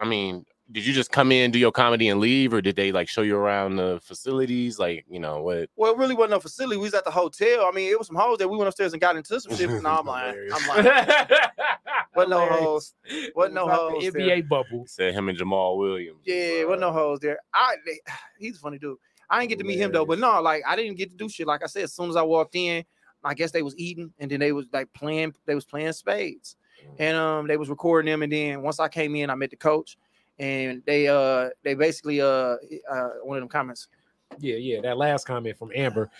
[0.00, 2.90] I mean, did you just come in, do your comedy and leave, or did they
[2.92, 4.78] like show you around the facilities?
[4.78, 5.68] Like, you know, what?
[5.76, 6.76] Well, it really wasn't a facility.
[6.78, 7.66] We was at the hotel.
[7.66, 9.68] I mean, it was some hoes that we went upstairs and got into some shit.
[9.82, 10.48] No, I'm lying.
[10.52, 10.84] I'm lying.
[12.14, 12.60] Wasn't no Hilarious.
[12.64, 12.94] hoes.
[13.34, 14.36] Wasn't no It was like hoes the there.
[14.42, 14.84] NBA bubble.
[14.86, 16.20] Said him and Jamaal Williams.
[16.24, 17.38] Yeah, wasn't no hoes there.
[17.54, 18.00] I they,
[18.38, 18.98] he's a funny dude.
[19.30, 20.04] I didn't get to meet him though.
[20.04, 21.46] But no, like I didn't get to do shit.
[21.46, 22.84] Like I said, as soon as I walked in,
[23.24, 25.34] I guess they was eating, and then they was like playing.
[25.46, 26.56] They was playing spades,
[26.98, 28.22] and um, they was recording them.
[28.22, 29.96] And then once I came in, I met the coach,
[30.38, 32.56] and they uh, they basically uh,
[32.90, 33.88] uh one of them comments.
[34.38, 34.80] Yeah, yeah.
[34.80, 36.10] That last comment from Amber,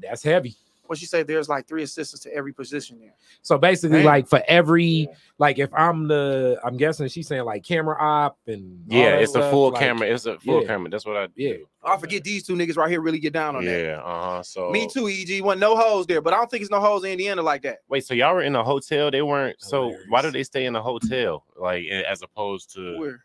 [0.00, 0.56] that's heavy.
[0.86, 3.14] What she said, there's like three assistants to every position there.
[3.42, 4.06] So basically, Damn.
[4.06, 8.82] like for every, like if I'm the, I'm guessing she's saying like camera op and
[8.88, 10.08] Yeah, that it's a full like, camera.
[10.08, 10.66] It's a full yeah.
[10.66, 10.90] camera.
[10.90, 11.52] That's what I Yeah.
[11.52, 11.68] do.
[11.84, 13.84] I forget these two niggas right here really get down on that.
[13.84, 14.42] Yeah, uh huh.
[14.42, 15.40] So Me too, EG.
[15.44, 17.78] Wasn't no hoes there, but I don't think it's no hoes in Indiana like that.
[17.88, 19.12] Wait, so y'all were in a hotel?
[19.12, 19.62] They weren't.
[19.62, 20.22] So why Hilarious.
[20.24, 21.44] did they stay in a hotel?
[21.56, 23.20] Like as opposed to Where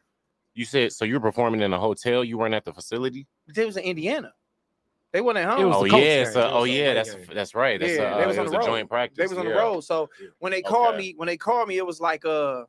[0.56, 0.92] you said.
[0.94, 2.24] So you were performing in a hotel.
[2.24, 3.28] You weren't at the facility.
[3.54, 4.34] they was in Indiana.
[5.12, 5.62] They wasn't at home.
[5.62, 6.24] It was Oh yeah.
[6.26, 6.94] So It was oh yeah.
[6.96, 7.28] That's game.
[7.34, 7.80] that's right.
[7.80, 8.66] That's Yeah, uh, they was it on was the a road.
[8.68, 9.18] joint practice.
[9.18, 9.52] They was on yeah.
[9.52, 9.82] the road.
[9.82, 10.98] So when they called Okay.
[10.98, 12.64] me, when they called me, it was like uh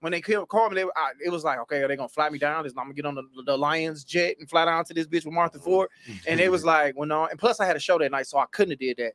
[0.00, 2.38] when they called me, they, I, it was like, okay, are they gonna fly me
[2.38, 2.64] down?
[2.64, 5.24] Is I'm gonna get on the, the Lions jet and fly down to this bitch
[5.26, 5.90] with Martha Ford?
[6.26, 8.38] And it was like, well, no, and plus I had a show that night, so
[8.38, 9.12] I couldn't have did that.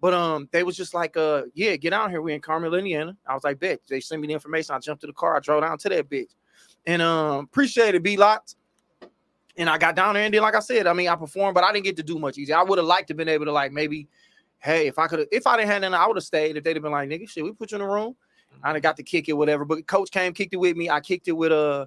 [0.00, 2.20] But um, they was just like, uh, yeah, get out here.
[2.20, 3.16] We in Carmel, Indiana.
[3.26, 3.78] I was like, bitch.
[3.88, 4.74] They sent me the information.
[4.74, 5.36] I jumped to the car.
[5.36, 6.34] I drove down to that bitch,
[6.86, 8.56] and um, appreciate it, B lots.
[9.58, 11.64] And I got down there and then, like I said, I mean, I performed, but
[11.64, 12.52] I didn't get to do much easy.
[12.52, 14.06] I would have liked to been able to like maybe,
[14.58, 16.56] hey, if I could have, if I didn't have nothing, I would have stayed.
[16.58, 18.14] If they'd have been like, nigga, shit, we put you in the room.
[18.62, 19.64] I done got to kick it, whatever.
[19.64, 20.90] But coach came, kicked it with me.
[20.90, 21.86] I kicked it with uh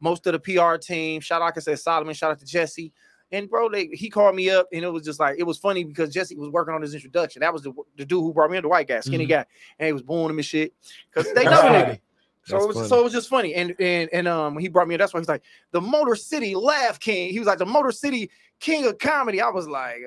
[0.00, 1.20] most of the PR team.
[1.20, 2.14] Shout out, like I said, Solomon.
[2.14, 2.92] Shout out to Jesse.
[3.30, 5.84] And bro, they, he called me up, and it was just like it was funny
[5.84, 7.40] because Jesse was working on his introduction.
[7.40, 9.30] That was the, the dude who brought me in, the white guy, skinny Mhm.
[9.30, 9.46] guy,
[9.78, 10.74] and he was booing him and shit
[11.10, 11.92] because they know That's the funny.
[11.94, 12.00] nigga.
[12.44, 12.88] So That's it was funny.
[12.88, 13.54] so it was just funny.
[13.54, 16.54] And and and um he brought me in, that's why he's like the Motor City
[16.54, 17.30] Laugh King.
[17.30, 19.40] He was like the Motor City King of Comedy.
[19.40, 19.98] I was like,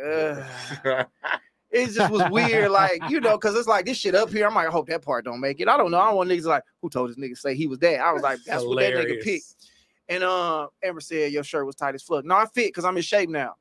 [1.72, 4.48] it just was weird, like you know, because it's like this shit up here.
[4.48, 5.68] I'm like, I hope that part don't make it.
[5.68, 6.00] I don't know.
[6.00, 8.00] I don't want niggas like who told this nigga to say he was that.
[8.00, 9.24] I was like, that's what that nigga Hilarious.
[9.26, 9.46] picked.
[10.08, 12.26] And uh, Amber said your shirt was tight as fuck.
[12.26, 13.56] No, I fit because I'm in shape now.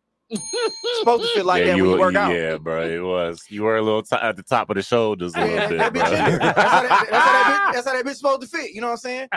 [0.99, 2.33] Supposed to feel like yeah, that you when you were- work out.
[2.35, 3.43] Yeah, bro, it was.
[3.49, 5.93] You were a little t- at the top of the shoulders a Yeah, little that
[5.93, 8.47] bit, bitch- that's, how that, that's, how that bitch, that's how that bitch supposed to
[8.47, 8.73] fit.
[8.73, 9.29] You know what I'm saying?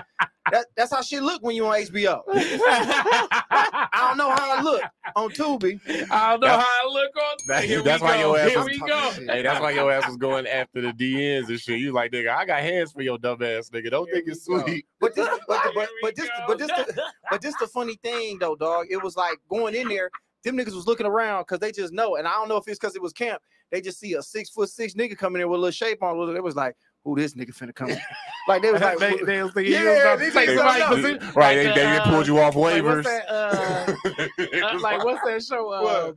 [0.52, 2.22] That, that's how shit look when you on HBO.
[2.30, 4.82] I don't know how I look
[5.16, 5.80] on Tubi.
[6.10, 7.38] I don't know That's- how I look on.
[7.48, 8.30] that- Here we that's why go.
[8.36, 9.12] your ass Here was we go.
[9.34, 11.80] Hey, that's why your ass was going after the DNs and shit.
[11.80, 13.92] You like, nigga, I got hands for your dumb ass, nigga.
[13.92, 14.62] Don't Here think we it's go.
[14.64, 14.86] sweet.
[15.02, 17.68] But this, but, the- but, Here we but this, but this, the, but this the
[17.68, 18.88] funny thing though, dog.
[18.90, 20.10] It was like going in there.
[20.44, 22.80] Them niggas was looking around because they just know, and I don't know if it's
[22.80, 23.42] because it was camp.
[23.72, 26.18] They just see a six foot six nigga coming in with a little shape on.
[26.30, 27.90] It It was like, who this nigga finna come?
[27.90, 28.00] in?
[28.48, 30.48] like they was like, they, they was thinking Yeah, you was about to these say
[30.48, 31.10] niggas somebody don't was know.
[31.10, 33.04] in- Right, like, they, they uh, pulled you off like, waivers.
[33.04, 35.70] what's that, uh, uh, like what's that show?
[35.70, 36.14] Uh,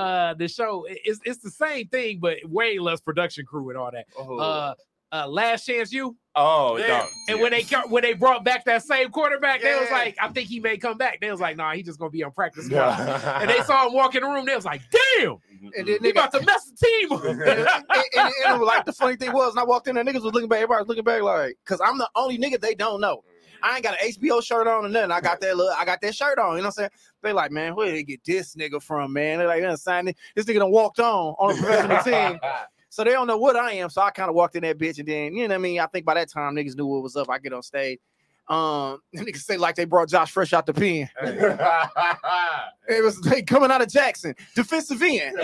[0.00, 3.90] uh, the show it's it's the same thing, but way less production crew and all
[3.92, 4.06] that.
[4.18, 4.74] Uh,
[5.12, 6.86] uh, Last Chance U, oh, Yeah.
[6.88, 7.06] no.
[7.28, 10.48] and when they when they brought back that same quarterback, they was like, I think
[10.48, 11.20] he may come back.
[11.20, 12.76] They was like, Nah, he just gonna be on practice squad.
[12.98, 13.40] Yeah.
[13.40, 14.44] And they saw him walk in the room.
[14.46, 15.36] They was like, Damn,
[15.76, 17.12] and then he nigga, about to mess the team.
[17.12, 17.68] up." and, and,
[18.16, 20.48] and, and like the funny thing was, when I walked in there, niggas was looking
[20.48, 20.58] back.
[20.58, 23.22] Everybody was looking back like, cause I'm the only nigga they don't know.
[23.62, 25.10] I ain't got an HBO shirt on or nothing.
[25.10, 26.56] I got that look, I got that shirt on.
[26.56, 26.90] You know what I'm saying?
[27.22, 29.38] They like, man, where did they get this nigga from, man?
[29.38, 30.16] They like, they done signed it.
[30.34, 32.40] This nigga done walked on on a professional team.
[32.94, 33.90] So they don't know what I am.
[33.90, 35.80] So I kind of walked in that bitch, and then you know what I mean.
[35.80, 37.28] I think by that time niggas knew what was up.
[37.28, 37.98] I get on stage.
[38.46, 41.10] Um, niggas say like they brought Josh Fresh out the pen.
[42.88, 45.36] It was they coming out of Jackson, defensive end,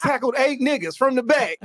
[0.00, 1.58] tackled eight niggas from the back.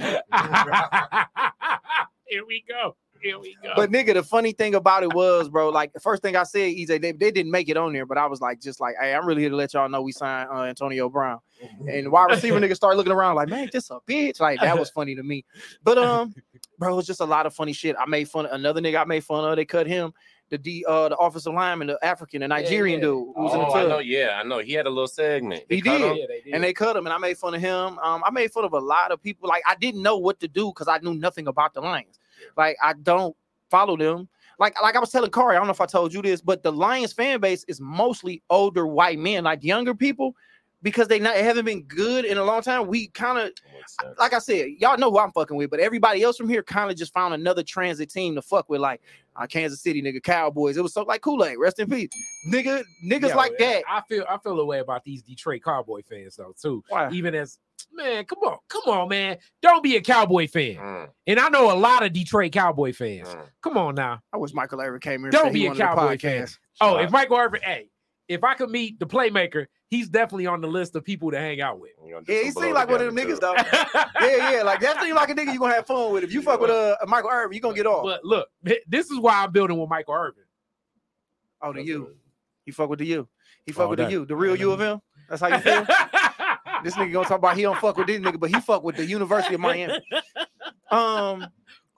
[2.27, 2.97] Here we go.
[3.25, 3.71] Here we go.
[3.75, 6.75] But nigga, the funny thing about it was, bro, like the first thing I said,
[6.75, 9.15] EJ, they, they didn't make it on there, but I was like, just like, hey,
[9.15, 11.39] I'm really here to let y'all know we signed uh, Antonio Brown.
[11.89, 14.39] And wide receiver nigga started looking around like, man, this a bitch.
[14.39, 15.43] Like that was funny to me.
[15.83, 16.35] But um,
[16.77, 17.95] bro, it was just a lot of funny shit.
[17.99, 19.55] I made fun of another nigga I made fun of.
[19.55, 20.13] They cut him,
[20.49, 23.05] the D uh the offensive lineman, the African, the Nigerian yeah.
[23.07, 23.99] dude who was in the Oh, I know.
[23.99, 24.59] Yeah, I know.
[24.59, 25.63] He had a little segment.
[25.67, 25.99] He did.
[25.99, 26.53] Yeah, they did.
[26.53, 27.97] and they cut him, and I made fun of him.
[27.99, 29.49] Um, I made fun of a lot of people.
[29.49, 32.19] Like I didn't know what to do because I knew nothing about the Lions.
[32.57, 33.35] Like I don't
[33.69, 34.27] follow them.
[34.59, 36.63] Like like I was telling Corey, I don't know if I told you this, but
[36.63, 40.35] the Lions fan base is mostly older white men, like younger people,
[40.81, 42.87] because they not haven't been good in a long time.
[42.87, 43.51] We kind of
[44.17, 46.89] like I said, y'all know who I'm fucking with, but everybody else from here kind
[46.89, 49.01] of just found another transit team to fuck with, like
[49.35, 50.77] uh, Kansas City nigga Cowboys.
[50.77, 52.09] It was so like Kool Aid, rest in peace,
[52.47, 53.83] nigga, niggas Yo, like that.
[53.89, 56.83] I feel I feel a way about these Detroit Cowboy fans though too.
[56.89, 57.09] Why?
[57.11, 57.59] Even as
[57.95, 59.37] man, come on, come on, man.
[59.61, 60.75] Don't be a Cowboy fan.
[60.75, 63.27] Mm, And I know a lot of Detroit Cowboy fans.
[63.29, 63.47] mm.
[63.61, 64.19] Come on now.
[64.33, 65.29] I wish Michael Irvin came here.
[65.31, 66.43] Don't said he be a wanted Cowboy fan.
[66.43, 66.57] podcast.
[66.81, 67.89] Oh, if Michael Irvin, hey,
[68.27, 71.61] if I could meet the playmaker, he's definitely on the list of people to hang
[71.61, 71.91] out with.
[72.03, 73.39] You gonna do Yeah, he some seemed like one of them niggas too.
[73.41, 73.53] though.
[74.27, 76.23] yeah, yeah, like that seemed like a nigga you're gonna have fun with.
[76.23, 78.03] If you fuck with uh Michael Irvin, you're gonna get off.
[78.03, 78.47] But look,
[78.87, 80.43] this is why I'm building with Michael Irvin.
[81.61, 82.15] Oh, to you.
[82.65, 83.27] He fuck with the U.
[83.65, 84.11] He fuck All with the day.
[84.11, 84.25] U.
[84.25, 85.01] The real U of him.
[85.29, 85.85] That's how you feel.
[86.83, 88.97] this nigga gonna talk about he don't fuck with this nigga, but he fuck with
[88.97, 89.93] the University of Miami.
[90.91, 91.47] Um,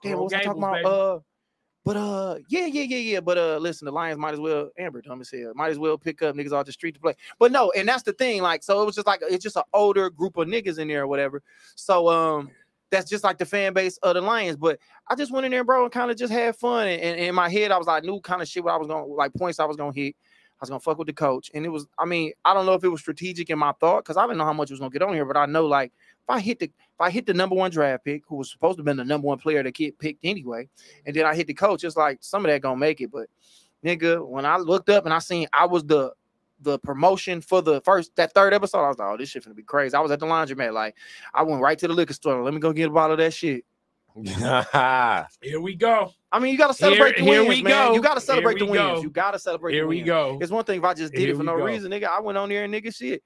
[0.02, 0.84] damn, what was I talking Gables, about?
[0.84, 1.18] Uh,
[1.84, 3.20] but uh, yeah, yeah, yeah, yeah.
[3.20, 5.52] But uh, listen, the Lions might as well Amber dumb as hell.
[5.54, 7.14] Might as well pick up niggas off the street to play.
[7.38, 8.42] But no, and that's the thing.
[8.42, 11.04] Like, so it was just like it's just an older group of niggas in there
[11.04, 11.42] or whatever.
[11.76, 12.50] So um,
[12.90, 14.56] that's just like the fan base of the Lions.
[14.56, 14.78] But
[15.08, 16.88] I just went in there, bro, and kind of just had fun.
[16.88, 18.88] And, and in my head, I was like, knew kind of shit what I was
[18.88, 20.14] going to like points I was gonna hit.
[20.60, 21.86] I was gonna fuck with the coach, and it was.
[21.98, 24.38] I mean, I don't know if it was strategic in my thought because I didn't
[24.38, 26.58] know how much was gonna get on here, but I know like if I hit
[26.58, 28.96] the if I hit the number one draft pick, who was supposed to have been
[28.96, 30.68] the number one player that get picked anyway,
[31.06, 33.12] and then I hit the coach, it's like some of that gonna make it.
[33.12, 33.28] But
[33.84, 36.12] nigga, when I looked up and I seen I was the
[36.60, 39.54] the promotion for the first that third episode, I was like, oh, this shit gonna
[39.54, 39.94] be crazy.
[39.94, 40.96] I was at the laundromat, like
[41.34, 42.42] I went right to the liquor store.
[42.42, 43.64] Let me go get a bottle of that shit.
[45.42, 46.12] Here we go.
[46.30, 47.88] I mean, you gotta celebrate the here wins, we man.
[47.88, 47.94] go.
[47.94, 48.82] You gotta celebrate the we wins.
[48.82, 49.02] go.
[49.02, 49.72] You gotta celebrate.
[49.72, 50.38] Here the we go.
[50.40, 51.64] It's one thing if I just did Here it for no go.
[51.64, 52.04] reason, nigga.
[52.04, 53.22] I went on there and nigga shit.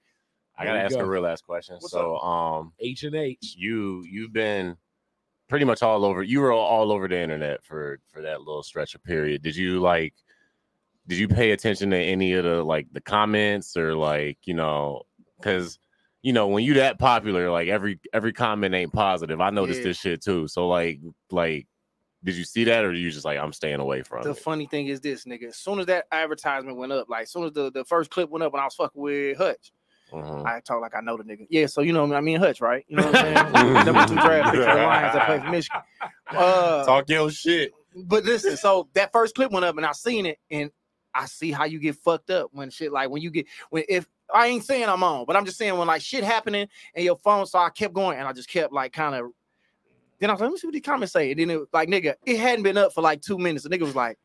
[0.57, 1.77] I gotta we ask a real last question.
[1.81, 3.55] What's so, um, H and H.
[3.57, 4.77] you you've been
[5.49, 6.23] pretty much all over.
[6.23, 9.43] You were all over the internet for for that little stretch of period.
[9.43, 10.15] Did you like?
[11.09, 15.03] Did you pay attention to any of the like the comments or like you know
[15.39, 15.79] because
[16.23, 19.41] you know when you that popular like every every comment ain't positive.
[19.41, 19.85] I noticed Yeah.
[19.89, 20.49] this shit too.
[20.49, 21.67] So like like
[22.25, 24.39] did you see that or you just like I'm staying away from The it?
[24.39, 25.49] funny thing is this, nigga.
[25.49, 28.31] As soon as that advertisement went up, like as soon as the, the first clip
[28.31, 29.73] went up when I was fucking with Hutch,
[30.13, 30.45] Mhm.
[30.47, 31.47] I talk like I know the nigga.
[31.51, 32.85] Yeah, so you know I mean Hutch, right?
[32.87, 33.73] You know what I'm saying?
[33.87, 35.81] Number two draft pick for the Lions that play for Michigan.
[36.31, 37.73] Uh, Talk your shit.
[37.95, 40.71] but listen, so that first clip went up and I seen it, and
[41.15, 44.07] I see how you get fucked up when shit like when you get when if
[44.33, 47.17] I ain't saying I'm on, but I'm just saying when like shit happening and your
[47.17, 47.47] phone.
[47.47, 49.31] So I kept going and I just kept like kind of.
[50.19, 51.33] Then I was like, let me see what these comments say.
[51.33, 53.65] And then it was like, nigga, it hadn't been up for like two minutes.
[53.65, 54.19] The nigga was like,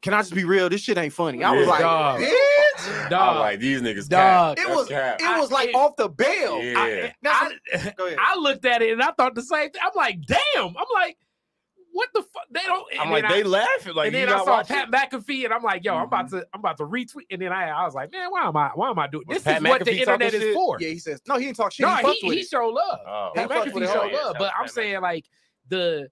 [0.00, 0.68] "Can I just be real?
[0.68, 1.70] This shit ain't funny." I was Yeah.
[1.72, 2.20] like, Dog.
[2.20, 3.34] "Bitch." I Dog.
[3.34, 4.56] was like these niggas Dog.
[4.56, 4.66] cap.
[4.66, 5.20] It was- cap.
[5.20, 6.62] It was like it- off the bail.
[6.62, 6.74] Yeah.
[6.78, 7.56] I, That's
[7.98, 9.82] I- I looked at it and I thought the same thing.
[9.84, 10.68] I'm like, damn.
[10.68, 11.18] I'm like,
[11.92, 12.44] what the fuck?
[12.50, 12.84] They don't.
[12.98, 14.76] I'm like then they I, laughing like and you then I saw watching?
[14.76, 16.38] Pat McAfee, and I'm like, yo, I'm about mm-hmm.
[16.38, 17.26] to, I'm about to retweet.
[17.30, 19.38] And then I, I was like, man, why am I, why am I doing Was
[19.38, 19.44] this?
[19.44, 20.54] Pat is what the McAfee internet talking is shit?
[20.54, 20.76] for.
[20.80, 21.36] Yeah, he says no.
[21.36, 21.86] He didn't talk shit.
[21.86, 23.00] no, he, he, he showed love.
[23.06, 23.30] Oh.
[23.34, 24.12] Pat He fucked McAfee oh, showed hard.
[24.12, 25.26] love, but I'm saying like
[25.68, 26.08] the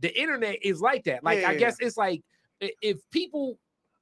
[0.00, 1.24] the internet is like that.
[1.24, 2.22] Like Yeah, I guess it's like
[2.60, 3.58] if people,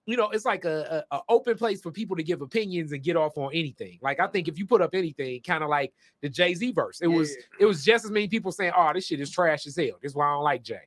[0.07, 3.03] you know, it's like a, a, a open place for people to give opinions and
[3.03, 3.99] get off on anything.
[4.03, 7.01] Like I think if you put up anything, kind of like the Jay Z verse,
[7.01, 9.77] it was it was just as many people saying, "Oh, this shit is trash as
[9.77, 10.81] hell." This is why I don't like Jay.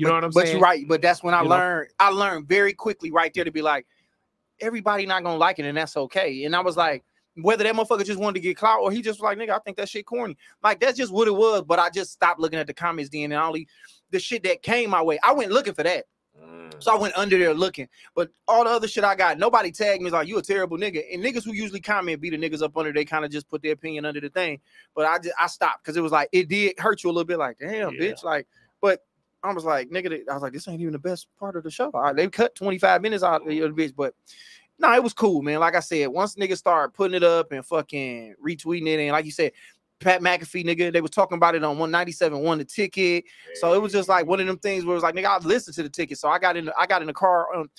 [0.00, 0.46] You know what I'm but saying?
[0.46, 0.88] But you're right.
[0.88, 1.56] But that's when I You know?
[1.56, 1.90] learned.
[1.98, 3.86] I learned very quickly right there to be like,
[4.60, 6.44] everybody not gonna like it, and that's okay.
[6.44, 7.04] And I was like,
[7.36, 9.58] whether that motherfucker just wanted to get clout or he just was like, nigga, I
[9.60, 10.36] think that shit corny.
[10.62, 11.62] Like that's just what it was.
[11.62, 13.68] But I just stopped looking at the comments then, and only
[14.10, 15.18] the shit that came my way.
[15.22, 16.04] I went looking for that.
[16.42, 16.82] Mm.
[16.82, 20.02] So I went under there looking, but all the other shit I got, nobody tagged
[20.02, 21.02] me like you a terrible nigga.
[21.12, 23.62] And niggas who usually comment be the niggas up under, they kind of just put
[23.62, 24.60] their opinion under the thing.
[24.94, 27.26] But I just I stopped because it was like it did hurt you a little
[27.26, 27.38] bit.
[27.38, 28.00] Like damn, Yeah.
[28.00, 28.24] bitch.
[28.24, 28.69] Like, but
[29.42, 31.70] I was like, nigga, I was like, this ain't even the best part of the
[31.70, 31.90] show.
[31.94, 34.14] All right, they cut 25 minutes out of the bitch, but
[34.78, 35.60] no, it was cool, man.
[35.60, 39.24] Like I said, once niggas start putting it up and fucking retweeting it, and like
[39.24, 39.52] you said,
[40.00, 43.24] Pat McAfee, nigga, they was talking about it on 197, won the ticket.
[43.56, 45.38] So it was just like one of them things where it was like, nigga, I
[45.38, 46.18] listened to the ticket.
[46.18, 47.54] So I got in, the, I got in the car.
[47.54, 47.70] Um,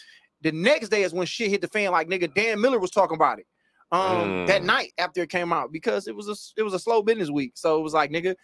[0.41, 1.91] the next day is when shit hit the fan.
[1.91, 3.47] Like nigga, Dan Miller was talking about it.
[3.91, 4.65] Um, that Mm.
[4.65, 7.54] night after it came out because it was a it was a slow business week.
[7.56, 8.36] So it was like nigga,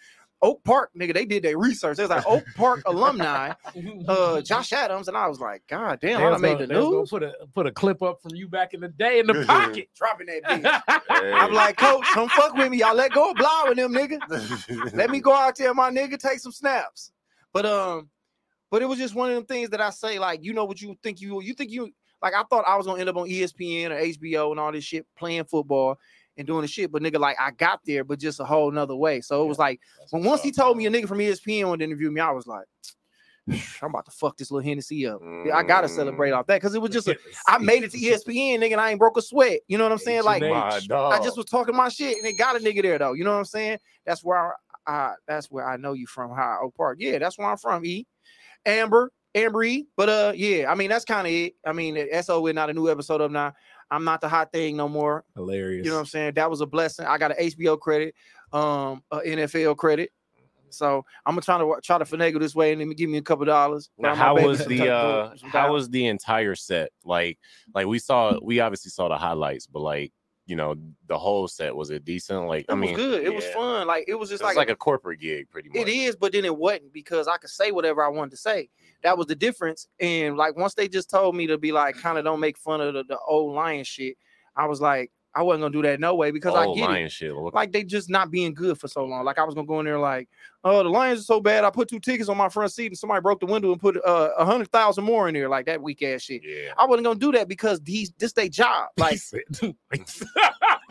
[0.41, 1.97] Oak Park, nigga, they did their research.
[1.97, 3.53] They was like Oak Park alumni,
[4.07, 6.75] uh, Josh Adams, and I was like, God damn, They I made gonna- the they
[6.79, 7.09] was gonna news.
[7.09, 9.89] Put a put a clip up from you back in the day in the pocket.
[9.95, 11.01] Dropping that bitch.
[11.17, 11.31] Hey.
[11.33, 12.77] I'm like, Coach, come fuck with me.
[12.79, 14.93] Y'all let go of Blough and them, nigga.
[14.93, 17.11] Let me go out there, my nigga, take some snaps.
[17.53, 18.09] But um,
[18.69, 20.79] but it was just one of them things that I say, like, you know what
[20.81, 23.27] you think you you think you like I thought I was gonna end up on
[23.27, 25.97] ESPN or HBO and all this shit playing football
[26.37, 28.95] and doing the shit, but nigga, like I got there, but just a whole nother
[28.95, 29.21] way.
[29.21, 29.79] So it was like
[30.11, 32.65] when once he told me a nigga from ESPN to interview me, I was like,
[33.81, 35.21] I'm about to fuck this little Hennessy up.
[35.53, 38.59] I gotta celebrate off that because it was just a, I made it to ESPN,
[38.59, 39.61] nigga, and I ain't broke a sweat.
[39.67, 40.23] You know what I'm saying?
[40.23, 40.41] Like.
[41.11, 43.13] I just was talking my shit, and it got a nigga there though.
[43.13, 43.79] You know what I'm saying?
[44.05, 44.51] That's where I,
[44.85, 46.97] I that's where I know you from, High Oak Park.
[46.99, 47.85] Yeah, that's where I'm from.
[47.85, 48.05] E,
[48.65, 49.87] Amber, Amber E.
[49.95, 51.55] But uh, yeah, I mean that's kind of it.
[51.65, 53.53] I mean, SO we're not a new episode of now.
[53.89, 55.23] I'm not the hot thing no more.
[55.35, 55.85] Hilarious.
[55.85, 56.33] You know what I'm saying?
[56.35, 57.05] That was a blessing.
[57.05, 58.15] I got an HBO credit,
[58.51, 60.11] um, a NFL credit.
[60.69, 63.21] So I'm gonna try to try to finagle this way and then give me a
[63.21, 63.89] couple dollars.
[63.97, 66.91] Now, how was the uh how was the entire set?
[67.05, 67.39] Like
[67.73, 70.11] like we saw we obviously saw the highlights, but like
[70.47, 70.75] you know,
[71.07, 72.47] the whole set was it decent?
[72.47, 73.21] Like, It I was mean, good.
[73.21, 73.85] It was fun.
[73.85, 75.77] Like it was just It's like, like, a corporate gig, pretty much.
[75.77, 78.69] It is, but then it wasn't because I could say whatever I wanted to say.
[79.07, 79.87] That was the difference.
[80.01, 82.81] And like once they just told me to be like, kind of don't make fun
[82.81, 84.17] of the, the old lion shit.
[84.53, 87.11] I was like, I wasn't gonna do that no way because I get lion it.
[87.11, 87.31] shit.
[87.33, 89.23] Like they just not being good for so long.
[89.23, 90.27] Like I was gonna go in there like,
[90.65, 91.63] oh, the Lions are so bad.
[91.63, 93.95] I put two tickets on my front seat and somebody broke the window and put
[94.03, 95.47] uh, a hundred thousand more in there.
[95.47, 96.41] Like that weak ass shit.
[96.43, 96.73] yeah.
[96.77, 98.89] I wasn't gonna do that because these this they job.
[98.97, 99.19] Like
[99.61, 99.73] you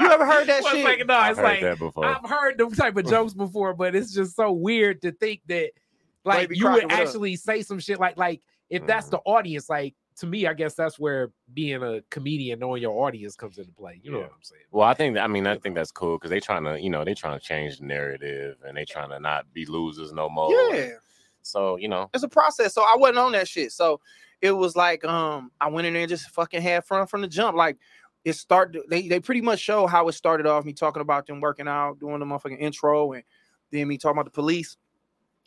[0.01, 0.85] ever heard that Well, shit?
[0.85, 2.05] Like, no, I've it's heard like that before.
[2.07, 5.73] I've heard them type of jokes before, but it's just so weird to think that
[6.27, 6.99] like you would what up?
[6.99, 9.11] actually say some shit like like if that's Mhm.
[9.13, 13.37] the audience, like to me, I guess that's where being a comedian, knowing your audience
[13.37, 14.01] comes into play.
[14.03, 14.25] You know Yeah.
[14.25, 14.63] what I'm saying?
[14.71, 16.91] Well, I think that, I mean I think that's cool because they trying to you
[16.91, 20.29] know they trying to change the narrative and they trying to not be losers no
[20.29, 20.53] more.
[20.75, 20.93] yeah.
[21.43, 22.75] So you know, it's a process.
[22.75, 23.73] So I wasn't on that shit.
[23.73, 24.01] So
[24.43, 27.29] it was like um I went in there and just fucking had fun from the
[27.29, 27.57] jump.
[27.57, 27.77] Like
[28.25, 31.41] it started they they pretty much show how it started off me talking about them
[31.41, 33.23] working out, doing the motherfucking intro, and
[33.71, 34.77] then me talking about the police.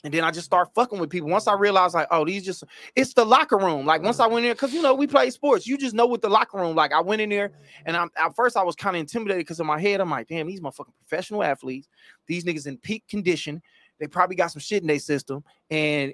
[0.03, 1.29] And then I just start fucking with people.
[1.29, 2.63] Once I realized, like, oh, these just
[2.95, 3.85] it's the locker room.
[3.85, 4.23] Like once mm.
[4.23, 6.29] I went in there, because you know, we play sports, you just know what the
[6.29, 6.75] locker room.
[6.75, 7.51] Like I went in there
[7.85, 10.27] and I'm at first I was kind of intimidated because in my head, I'm like,
[10.27, 11.89] damn, these motherfucking professional athletes,
[12.27, 13.61] these niggas in peak condition.
[13.99, 15.43] They probably got some shit in their system.
[15.69, 16.13] And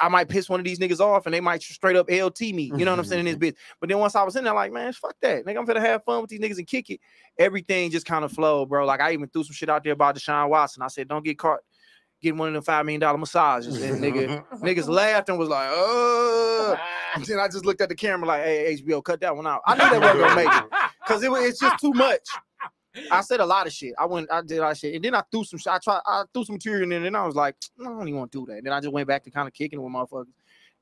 [0.00, 2.72] I might piss one of these niggas off and they might straight up LT me.
[2.76, 3.20] You know what I'm saying?
[3.20, 3.44] In this mm-hmm.
[3.44, 3.56] bitch.
[3.80, 5.44] But then once I was in there, like, man, fuck that.
[5.44, 7.00] Nigga, I'm gonna have fun with these niggas and kick it.
[7.38, 8.84] Everything just kind of flowed, bro.
[8.86, 10.82] Like I even threw some shit out there about Deshaun Watson.
[10.82, 11.60] I said, don't get caught
[12.26, 13.80] getting one of them five million dollar massages.
[13.80, 16.76] And nigga, niggas laughed and was like, oh.
[17.14, 19.62] And then I just looked at the camera like, hey, HBO, cut that one out.
[19.66, 20.64] I knew they wasn't gonna make it
[21.06, 22.28] because it was it's just too much.
[23.10, 23.94] I said a lot of shit.
[23.98, 25.72] I went, I did a lot of shit, and then I threw some shit.
[25.72, 27.98] I tried, I threw some material in, there, and then I was like, "No, I
[27.98, 28.58] don't even want to do that.
[28.58, 30.32] And then I just went back to kind of kicking it with motherfuckers.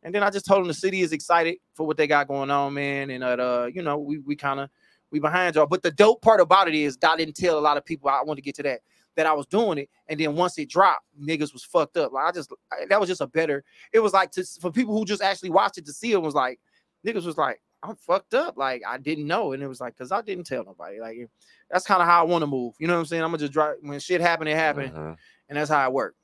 [0.03, 2.51] And then I just told them the city is excited for what they got going
[2.51, 3.11] on, man.
[3.11, 4.69] And that, uh, you know, we we kind of
[5.11, 5.67] we behind y'all.
[5.67, 8.09] But the dope part about it is I didn't tell a lot of people.
[8.09, 8.81] I want to get to that
[9.17, 12.13] that I was doing it, and then once it dropped, niggas was fucked up.
[12.13, 13.65] Like I just I- that was just a better.
[13.93, 16.35] It was like to for people who just actually watched it to see it was
[16.35, 16.59] like
[17.07, 18.57] niggas was like I'm fucked up.
[18.57, 21.01] Like I didn't know, and it was like because I didn't tell nobody.
[21.01, 21.29] Like
[21.71, 22.75] that's kind of how I want to move.
[22.79, 23.23] You know what I'm saying?
[23.23, 25.17] I'm gonna just drive when shit happened, it happened, Mhm.
[25.49, 26.17] and that's how it worked.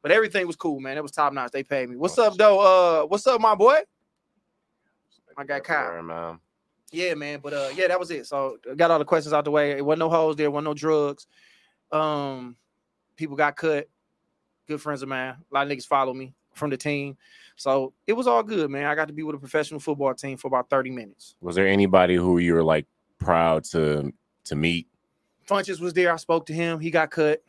[0.00, 0.96] But everything was cool, man.
[0.96, 1.50] It was top notch.
[1.50, 1.96] They paid me.
[1.96, 2.60] What's up, though?
[3.02, 3.78] Uh, what's up, my boy?
[5.36, 6.02] I got Kyle.
[6.02, 6.38] Man.
[6.90, 7.40] Yeah, man.
[7.42, 8.26] But uh, yeah, that was it.
[8.26, 9.72] So got all the questions out the way.
[9.72, 10.50] It wasn't no hoes there.
[10.50, 11.26] wasn't no drugs.
[11.92, 12.56] Um,
[13.16, 13.88] people got cut.
[14.66, 15.34] Good friends of mine.
[15.50, 17.16] A lot of niggas follow me from the team.
[17.56, 18.84] So it was all good, man.
[18.84, 21.36] I got to be with a professional football team for about 30 minutes.
[21.40, 22.86] Was there anybody who you were like
[23.18, 24.12] proud to
[24.44, 24.86] to meet?
[25.48, 26.12] Funchess was there.
[26.12, 26.78] I spoke to him.
[26.78, 27.42] He got cut.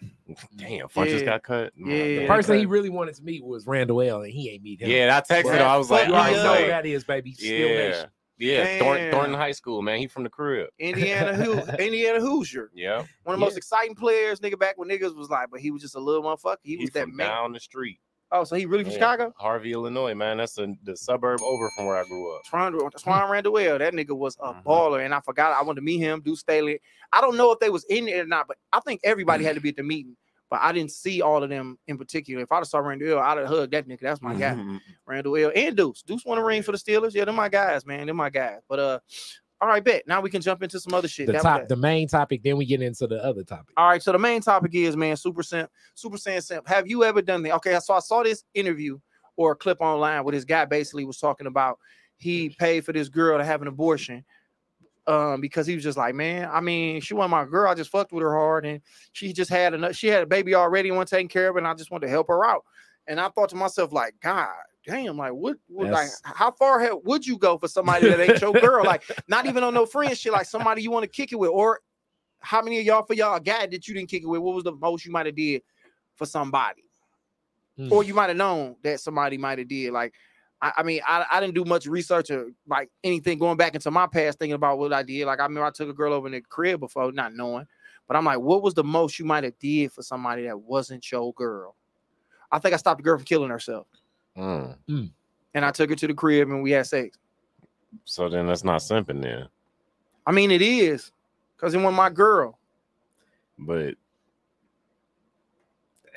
[0.55, 1.25] Damn, Funchess Yeah.
[1.25, 1.73] got cut.
[1.75, 1.97] Yeah.
[1.97, 2.27] The bad.
[2.29, 4.89] person he really wanted to meet was Randle El, and he ain't meet him.
[4.89, 5.67] Yeah, I texted Well, him.
[5.67, 6.59] I was fuck like, you already I know up.
[6.61, 7.33] who that is, baby.
[7.33, 8.09] Still yeah, Nation.
[8.39, 8.79] Yeah.
[8.79, 9.99] Thornton, Thornton High School, man.
[9.99, 10.69] He from the crib.
[10.79, 12.71] Indiana Who Indiana Hoosier.
[12.73, 15.71] Yeah, One of the most exciting players, nigga, back when niggas was like, but he
[15.71, 16.57] was just a little motherfucker.
[16.63, 17.27] He he was that from man.
[17.27, 17.99] down the street.
[18.31, 18.97] Oh, so he really from Yeah.
[18.99, 19.33] Chicago?
[19.39, 20.37] Harvey, Illinois, man.
[20.37, 22.43] That's the the suburb over from where I grew up.
[22.51, 24.63] Twan, Twan Randle, that nigga was a Mhm.
[24.63, 26.21] baller, and I forgot I wanted to meet him.
[26.21, 26.79] Duce Staley.
[27.11, 29.55] I don't know if they was in it or not, but I think everybody had
[29.55, 30.15] to be at the meeting.
[30.49, 32.41] But I didn't see all of them in particular.
[32.41, 34.01] If I'd have saw Randle, I'd have hugged that nigga.
[34.01, 34.57] That's my guy,
[35.05, 35.51] Randle El.
[35.55, 36.01] and Duce.
[36.01, 37.13] Duce won a ring for the Steelers.
[37.13, 38.05] Yeah, they're my guys, man.
[38.07, 38.61] They're my guys.
[38.67, 38.99] But uh,
[39.61, 40.07] all right, bet.
[40.07, 41.27] Now we can jump into some other shit.
[41.27, 42.41] The That top, the main topic.
[42.43, 43.73] Then we get into the other topic.
[43.77, 46.67] All right, so the main topic is man, super simp, super saiyan simp.
[46.67, 47.55] Have you ever done that?
[47.55, 48.97] Okay, so I saw this interview
[49.35, 51.77] or a clip online where this guy basically was talking about
[52.17, 54.25] he paid for this girl to have an abortion.
[55.09, 57.71] Um, because he was just like, man, I mean, she wasn't my girl.
[57.71, 58.79] I just fucked with her hard, and
[59.11, 59.95] she just had enough.
[59.95, 62.11] She had a baby already, and wasn't taking care of and I just wanted to
[62.11, 62.63] help her out.
[63.07, 64.49] And I thought to myself, like, God
[64.85, 68.53] damn, like, what, what like, how far would you go for somebody that ain't your
[68.53, 68.85] girl?
[68.85, 71.49] Like, not even on no friend shit, like somebody you want to kick it with,
[71.49, 71.79] or
[72.39, 74.41] how many of y'all for y'all guy that you didn't kick it with?
[74.41, 75.63] What was the most you might have did
[76.15, 76.83] for somebody,
[77.77, 77.91] Hmm.
[77.91, 79.91] or you might have known that somebody might have did?
[79.91, 80.13] Like,
[80.61, 83.91] I, I mean, I, I didn't do much research or like anything going back into
[83.91, 85.25] my past thinking about what I did.
[85.25, 87.65] Like, I remember I took a girl over in the crib before, not knowing,
[88.07, 91.09] but I'm like, what was the most you might have did for somebody that wasn't
[91.11, 91.75] your girl?
[92.51, 93.87] I think I stopped a girl from killing herself,
[94.37, 94.75] Mm.
[95.53, 97.17] and I took her to the crib and we had sex.
[98.05, 99.47] So then that's not simping then.
[100.25, 101.11] I mean, it is
[101.55, 102.57] because it was my girl.
[103.57, 103.95] But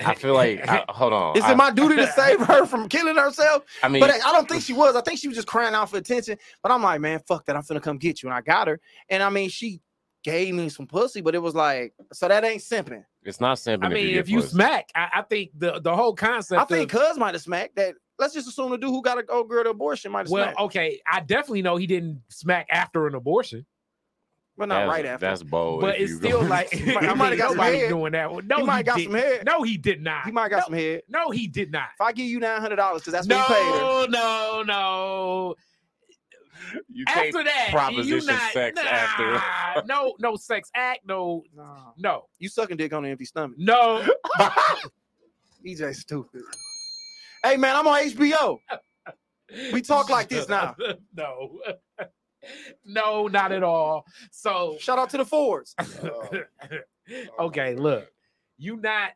[0.07, 1.37] I feel like I, hold on.
[1.37, 3.65] Is I, it my duty to save her from killing herself?
[3.83, 4.97] I mean, But I I don't think she was.
[4.97, 6.39] I think she was just crying out for attention.
[6.63, 7.57] But I'm like, man, fuck that.
[7.57, 8.29] I'm finna come get you.
[8.29, 8.81] And I got her.
[9.09, 9.81] And I mean, she
[10.23, 13.05] gave me some pussy, but it was like, so that ain't simping.
[13.25, 13.85] it's not simping.
[13.85, 14.55] I mean, if if you, you get pussy.
[14.55, 16.61] smack, I, I think the the whole concept.
[16.61, 17.95] I think of, Cuz might have smacked that.
[18.19, 20.45] Let's just assume the dude who got a old girl to abortion might have well,
[20.45, 20.61] smacked.
[20.61, 23.67] okay, I definitely know he didn't smack after an abortion.
[24.57, 25.27] But not that's, right after.
[25.27, 25.81] That's bold.
[25.81, 27.89] but it's still go- like He might- he might have got some nobody head.
[27.89, 28.31] doing that.
[28.33, 28.47] one.
[28.47, 29.05] No, he he, might have got did.
[29.05, 29.45] some head.
[29.47, 30.25] No, he did not.
[30.27, 31.03] he might have got no, some head.
[31.09, 31.89] No, he did not.
[31.95, 33.71] If I give you nine hundred dollars, because that's what he paid.
[33.71, 35.55] No, no, no.
[36.89, 39.87] you can't After that, you proposition not, sex nah, after.
[39.87, 41.01] no, no sex act.
[41.07, 41.93] No, Nah.
[41.99, 43.57] no, You sucking dick on an empty stomach.
[43.59, 44.07] no.
[45.67, 46.43] EJ stupid.
[47.45, 48.59] Hey man, I'm on HBO.
[49.73, 50.75] We talk like this now.
[51.15, 51.61] no,
[52.85, 54.05] no, not at all.
[54.31, 55.75] So Shout out to the Fords.
[55.81, 56.31] Oh.
[57.37, 58.09] Oh, okay, look,
[58.59, 59.11] you not.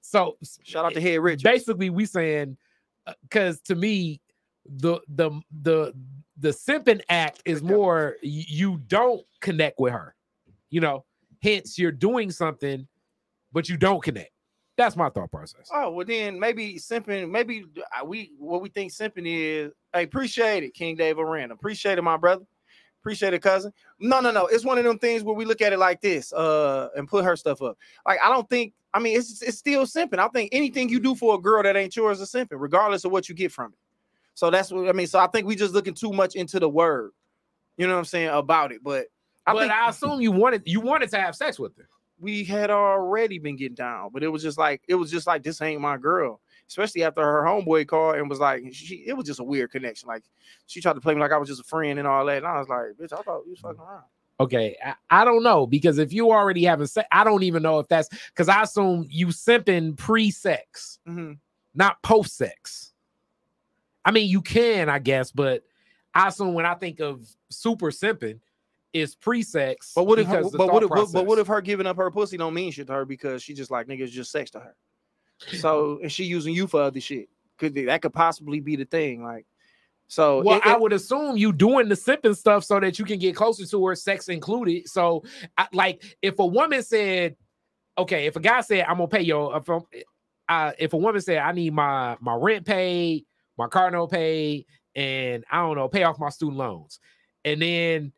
[0.00, 1.42] So Shout out to eh, Head Rich.
[1.42, 2.56] basically we saying
[3.06, 4.20] uh, because to me
[4.64, 5.30] the the
[5.62, 5.92] the
[6.38, 10.14] the simping act is more you don't connect with her
[10.70, 11.04] you know
[11.42, 12.86] hence you're doing something
[13.52, 14.30] but you don't connect
[14.76, 17.30] that's my thought process Oh well, then maybe simping.
[17.30, 19.72] Maybe uh, we what we think simping is.
[19.92, 21.54] Hey, appreciate it, King Dave Aranda.
[21.54, 22.44] Appreciate it, my brother.
[23.00, 23.72] Appreciate it, cousin.
[24.00, 24.46] No, no, no.
[24.46, 27.24] It's one of them things where we look at it like this, uh, and put
[27.24, 27.76] her stuff up.
[28.06, 28.72] Like I don't think.
[28.92, 30.18] I mean, it's it's still simping.
[30.18, 33.12] I think anything you do for a girl that ain't yours is simping, regardless of
[33.12, 33.78] what you get from it.
[34.34, 35.06] So that's what I mean.
[35.06, 37.10] So I think we just looking too much into the word.
[37.76, 39.06] You know what I'm saying about it, but
[39.46, 41.88] I but think i assume you wanted you wanted to have sex with her
[42.18, 45.42] we had already been getting down, but it was just like it was just like
[45.42, 46.40] this ain't my girl.
[46.68, 50.08] Especially after her homeboy called and was like, she it was just a weird connection.
[50.08, 50.22] Like
[50.66, 52.46] she tried to play me like I was just a friend and all that, and
[52.46, 54.04] I was like, bitch, I thought you was fucking around.
[54.40, 57.78] okay I, I don't know because if you already having sex i don't even know
[57.78, 61.38] if that's because i assume you simping pre-sex Mhm.
[61.74, 62.92] not post sex.
[64.06, 65.62] I mean, you can, I guess, but
[66.14, 68.38] I assume when I think of super simping,
[68.94, 69.92] it's pre-sex.
[69.94, 72.10] But what if her, but what if but, but what if her giving up her
[72.10, 74.74] pussy don't mean shit to her because she just like niggas just sex to her.
[75.58, 77.28] So and she using you for other shit.
[77.58, 79.22] Could that could possibly be the thing?
[79.22, 79.46] Like
[80.06, 83.04] so Well, it- I it- would assume you doing the sipping stuff so that you
[83.04, 84.88] can get closer to her, sex included.
[84.88, 85.24] So,
[85.56, 87.36] I, like, if a woman said,
[87.98, 89.82] "Okay," if a guy said, "I'm gonna pay your," if, I'm-
[90.48, 93.24] uh, if a woman said, "I need my my rent paid,
[93.56, 97.00] my car note paid, and I don't know, pay off my student loans,"
[97.44, 98.12] and then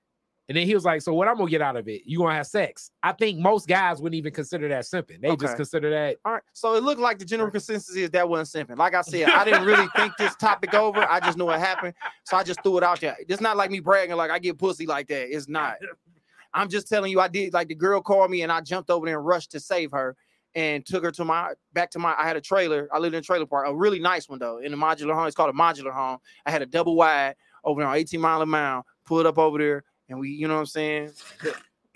[0.49, 2.03] and then he was like, "So what I'm gonna get out of it?
[2.07, 5.20] You gonna have sex?" I think most guys wouldn't even consider that simping.
[5.20, 5.44] They Okay.
[5.47, 6.16] just consider that.
[6.24, 6.42] All right.
[6.53, 8.78] So it looked like the general consensus is that wasn't simping.
[8.78, 11.01] Like I said, I didn't really think this topic over.
[11.01, 11.94] I just knew it happened.
[12.24, 13.16] So I just threw it out there.
[13.28, 15.34] It's not like me bragging like I get pussy like that.
[15.34, 15.76] It's not.
[16.55, 19.05] I'm just telling you, I did like the girl called me and I jumped over
[19.05, 20.16] there and rushed to save her
[20.55, 22.88] and took her to my back to my I had a trailer.
[22.92, 25.26] I lived in a trailer park, a really nice one though, in a modular home.
[25.26, 26.18] It's called a modular home.
[26.47, 29.59] I had a double wide over there on 18 mile a mile, pulled up over
[29.59, 31.11] there, and we, you know what I'm saying?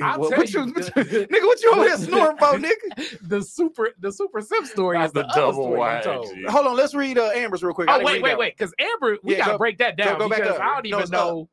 [0.02, 0.80] I'll What- tell what you, you- the-
[1.30, 3.28] nigga, what you over here snoring about, nigga?
[3.28, 6.02] the super the super simp story Not is the, the other double story you wide,
[6.02, 6.34] told.
[6.34, 6.44] G.
[6.48, 7.88] Hold on, let's read uh, Amber's real quick.
[7.90, 10.28] Oh didn't wait, wait, wait, because Amber, we Yeah, gotta go- break that down go
[10.28, 10.58] back up.
[10.61, 11.12] I don't No, even it's up.
[11.12, 11.48] know.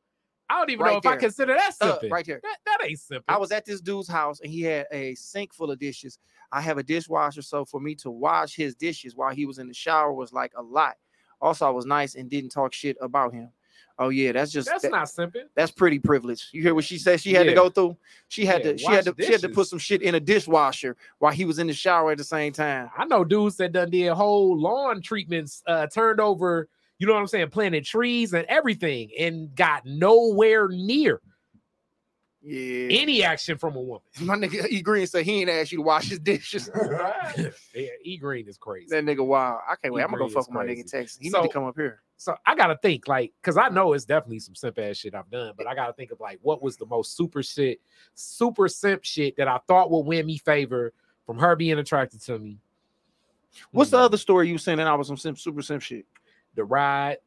[0.50, 1.90] I don't even Right know if I consider that one.
[1.90, 2.08] Uh, simple.
[2.08, 2.40] right here.
[2.42, 3.24] That, that ain't simple.
[3.28, 6.18] I was at this dude's house and he had a sink full of dishes.
[6.50, 9.68] I have a dishwasher, so for me to wash his dishes while he was in
[9.68, 10.94] the shower was like a lot.
[11.42, 13.50] Also, I was nice and didn't talk shit about him.
[14.00, 15.40] Oh yeah, that's just That's that- not simple.
[15.56, 16.46] that's pretty privileged.
[16.52, 17.20] You hear what she said?
[17.20, 17.96] She had to go through.
[18.28, 18.78] She had Yeah, to.
[18.78, 19.10] She had to.
[19.12, 21.72] wash She had to put some shit in a dishwasher while he was in the
[21.72, 22.90] shower at the same time.
[22.96, 26.68] I know dudes that done did whole lawn treatments, uh, turned over.
[27.00, 27.50] You know what I'm saying?
[27.50, 31.20] Planted trees and everything, and got nowhere near
[32.40, 32.88] Yeah.
[33.00, 34.02] any action from a woman.
[34.20, 36.70] My nigga E Green said he ain't asked you to wash his dishes.
[37.74, 38.86] yeah, E Green is crazy.
[38.90, 39.60] that nigga wild.
[39.68, 40.02] I can't wait.
[40.02, 41.18] E I'm gonna go fuck with my nigga in Texas.
[41.20, 42.00] He So- need to come up here.
[42.16, 45.28] so I gotta think like because I know it's definitely some simp ass shit I've
[45.30, 47.80] done, but I gotta think of like what was the most super shit,
[48.14, 50.92] super simp shit that I thought would win me favor
[51.26, 52.58] from her being attracted to me.
[53.72, 56.06] What's the Hmm, other story you saying that I was some simp, super simp shit?
[56.54, 57.18] the ride?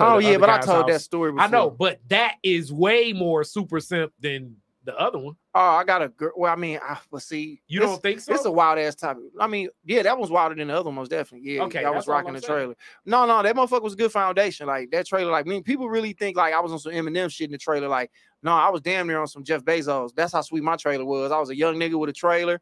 [0.00, 1.32] Oh yeah, but I told that story.
[1.32, 1.44] Before.
[1.44, 5.34] I know, but that is way more super simp than the other one.
[5.54, 6.32] Oh, I got a girl.
[6.36, 8.32] Well, I mean, I, but see, You don't think so?
[8.32, 9.24] It's a wild ass topic.
[9.38, 11.56] I mean, yeah, that was wilder than the other one, most definitely.
[11.56, 12.48] Yeah, Okay, I was rocking the saying.
[12.48, 12.74] trailer.
[13.04, 14.66] No, no, that motherfucker was a good foundation.
[14.66, 17.30] Like that trailer, like I mean, people really think like I was on some Eminem
[17.30, 17.88] shit in the trailer.
[17.88, 18.10] Like,
[18.42, 20.14] no, I was damn near on some Jeff Bezos.
[20.14, 21.32] That's how sweet my trailer was.
[21.32, 22.60] I was a young nigga with a trailer.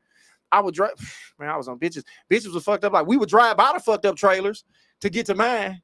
[0.51, 0.93] I would drive,
[1.39, 1.51] man.
[1.51, 2.03] I was on bitches.
[2.30, 2.93] Bitches was fucked up.
[2.93, 4.64] Like we would drive by the fucked up trailers
[5.01, 5.80] to get to mine.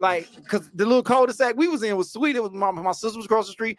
[0.00, 2.34] Like, cause the little cul-de-sac we was in was sweet.
[2.34, 3.78] It was my, my sister was across the street.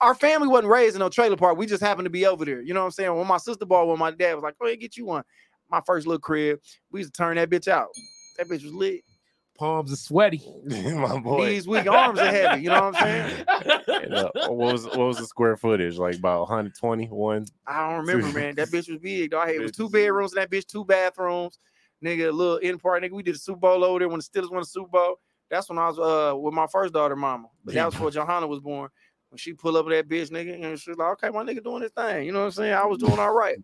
[0.00, 1.56] Our family wasn't raised in no trailer park.
[1.56, 2.60] We just happened to be over there.
[2.60, 3.14] You know what I'm saying?
[3.14, 5.22] When my sister bought one, my dad was like, "Go ahead, get you one."
[5.70, 6.60] My first little crib.
[6.90, 7.88] We used to turn that bitch out.
[8.36, 9.02] That bitch was lit.
[9.56, 10.42] Palms are sweaty.
[10.64, 11.46] my boy.
[11.46, 12.62] Knees weak, arms are heavy.
[12.62, 13.44] You know what I'm saying?
[14.04, 15.98] And, uh, what was what was the square footage?
[15.98, 17.46] Like about 120 one.
[17.66, 18.56] I don't remember, man.
[18.56, 19.30] That bitch was big.
[19.30, 19.48] Dog.
[19.50, 21.58] It was two bedrooms in that bitch, two bathrooms.
[22.04, 23.02] Nigga, a little in part.
[23.02, 25.16] Nigga, we did a Super Bowl over there when the Steelers won the Super Bowl.
[25.50, 27.48] That's when I was uh with my first daughter, mama.
[27.64, 28.88] But that was before Johanna was born.
[29.30, 31.82] When she pull up with that bitch, nigga, and she's like, okay, my nigga doing
[31.82, 32.26] his thing.
[32.26, 32.74] You know what I'm saying?
[32.74, 33.56] I was doing all right.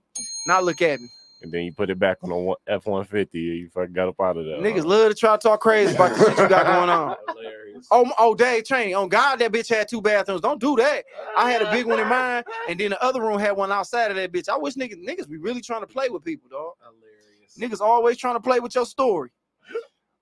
[0.46, 1.08] Now look at me.
[1.42, 3.38] And then you put it back on a F one fifty.
[3.38, 4.56] You fucking got up out of there.
[4.56, 7.16] Niggas love to try to talk crazy about the shit you got going on.
[7.28, 7.86] Hilarious.
[7.90, 8.94] Oh, oh, Dave Train.
[8.94, 10.40] On God, that bitch had two bathrooms.
[10.40, 11.04] Don't do that.
[11.36, 14.10] I had a big one in mine, and then the other room had one outside
[14.10, 14.48] of that bitch.
[14.48, 16.72] I wish niggas niggas be really trying to play with people, dog.
[16.80, 17.80] Hilarious.
[17.80, 19.30] Niggas always trying to play with your story.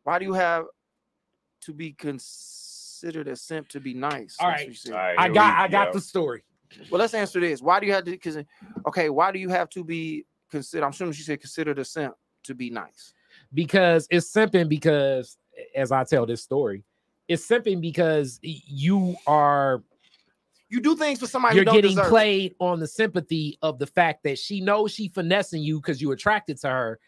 [0.03, 0.65] Why do you have
[1.67, 4.37] to be considered a simp to be nice?
[4.39, 4.67] All That's right.
[4.67, 4.93] what you said.
[4.93, 5.99] All right, I got we I got go.
[5.99, 6.43] the story.
[6.91, 7.61] Well, let's answer this.
[7.63, 8.11] Why do you have to?
[8.11, 8.39] Because
[8.87, 10.85] okay, why do you have to be considered?
[10.85, 13.13] I'm assuming she said considered a simp to be nice.
[13.53, 15.37] because it's simping because
[15.75, 16.85] as I tell this story,
[17.29, 19.83] it's simping because you are
[20.69, 22.11] You do things for somebody you're who don't getting deserve it.
[22.11, 26.11] played on the sympathy of the fact that she knows she finessing you because you
[26.13, 26.99] attracted to her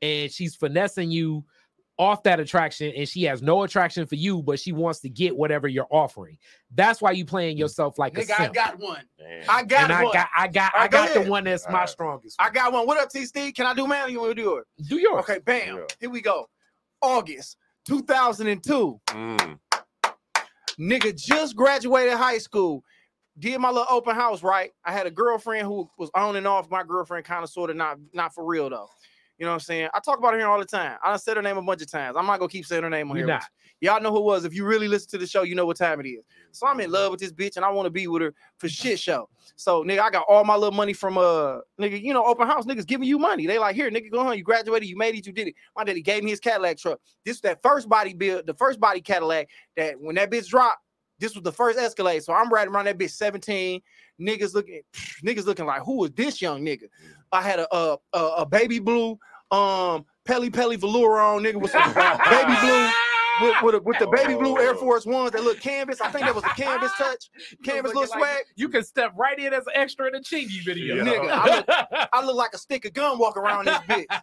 [0.00, 1.44] and she's finessing you
[1.98, 5.36] off that attraction and she has no attraction for you but she wants to get
[5.36, 6.38] whatever you're offering
[6.74, 9.02] that's why you playing yourself like a Nigga, I got one.
[9.18, 9.42] Damn.
[9.48, 11.66] I got and I got i got All i right, go got the one that's
[11.66, 11.88] All my right.
[11.88, 12.86] strongest I got one.
[12.86, 13.54] What up, T Steve?
[13.54, 14.10] Can I do man?
[14.10, 14.64] You want to do it?
[14.88, 15.76] do yours Okay, bam.
[15.76, 15.82] Yeah.
[15.98, 16.48] Here we go.
[17.02, 19.00] August 2002.
[19.08, 19.58] Mm.
[20.78, 22.84] Nigga just graduated high school.
[23.38, 24.70] Did my little open house, right?
[24.84, 26.70] I had a girlfriend who was on and off.
[26.70, 28.88] My girlfriend kind of sort of not not for real though.
[29.38, 29.88] You know what I'm saying?
[29.94, 30.98] I talk about her here all the time.
[31.02, 32.16] I done said her name a bunch of times.
[32.18, 33.36] I'm not gonna keep saying her name on You're here.
[33.36, 33.44] not.
[33.80, 34.44] Y'all know who it was.
[34.44, 36.24] If you really listen to the show, you know what time it is.
[36.50, 38.68] So I'm in love with this bitch and I want to be with her for
[38.68, 39.28] shit show.
[39.54, 42.66] So nigga, I got all my little money from uh nigga, you know, open house
[42.66, 43.46] niggas giving you money.
[43.46, 44.34] They like, here, nigga, go home.
[44.34, 45.54] You graduated, you made it, you did it.
[45.76, 46.98] My daddy gave me his Cadillac truck.
[47.24, 50.78] This that first body build, the first body Cadillac that when that bitch dropped,
[51.18, 52.22] this was the first Escalade.
[52.22, 53.80] So I'm riding around that bitch 17.
[54.20, 54.82] Niggas looking,
[55.24, 56.84] niggas looking like, who is this young nigga?
[57.32, 59.18] I had a a, a, a baby blue
[59.50, 62.90] um Pelle Pelle velour on, nigga, with some baby blue
[63.40, 64.78] with, with, a- with the baby blue Air Oh.
[64.78, 66.00] Force Ones that look canvas.
[66.00, 67.30] I think that was a canvas touch.
[67.64, 68.44] Canvas little Looking like swag.
[68.56, 71.04] you can step right in as an extra in a Chingy video Yeah.
[71.04, 74.06] Nigga, I I look like a stick of gum walking around this bitch.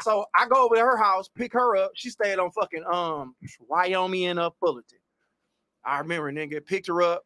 [0.00, 1.92] So I go over to her house, pick her up.
[1.94, 3.34] She stayed on fucking um
[3.68, 4.98] Wyoming and uh Fullerton.
[5.84, 7.24] I remember, nigga, picked her up,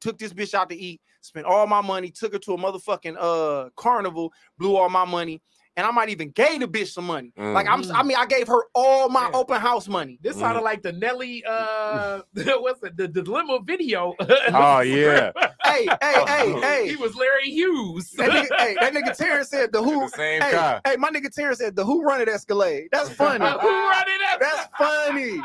[0.00, 3.16] took this bitch out to eat, spent all my money, took her to a motherfucking
[3.18, 5.42] uh carnival, blew all my money,
[5.76, 7.32] and I might even gave the bitch some money.
[7.36, 9.38] Like I'm, I mean, I gave her all my Yeah.
[9.38, 10.18] open house money.
[10.22, 14.14] This sounded like the Nelly, uh, what's it, the, the dilemma video.
[14.52, 15.32] Oh yeah,
[15.64, 16.86] Hey, hey, hey, hey.
[16.88, 18.10] He was Larry Hughes.
[18.12, 20.00] That nigga, hey, that nigga Terrence said the who.
[20.00, 20.80] the same Hey, guy.
[20.86, 22.88] hey, my nigga Terrence said the who run it Escalade.
[22.92, 23.44] That's funny.
[23.44, 24.38] Who running that?
[24.40, 25.36] That's funny.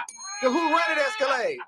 [0.42, 1.60] The who run it Escalade.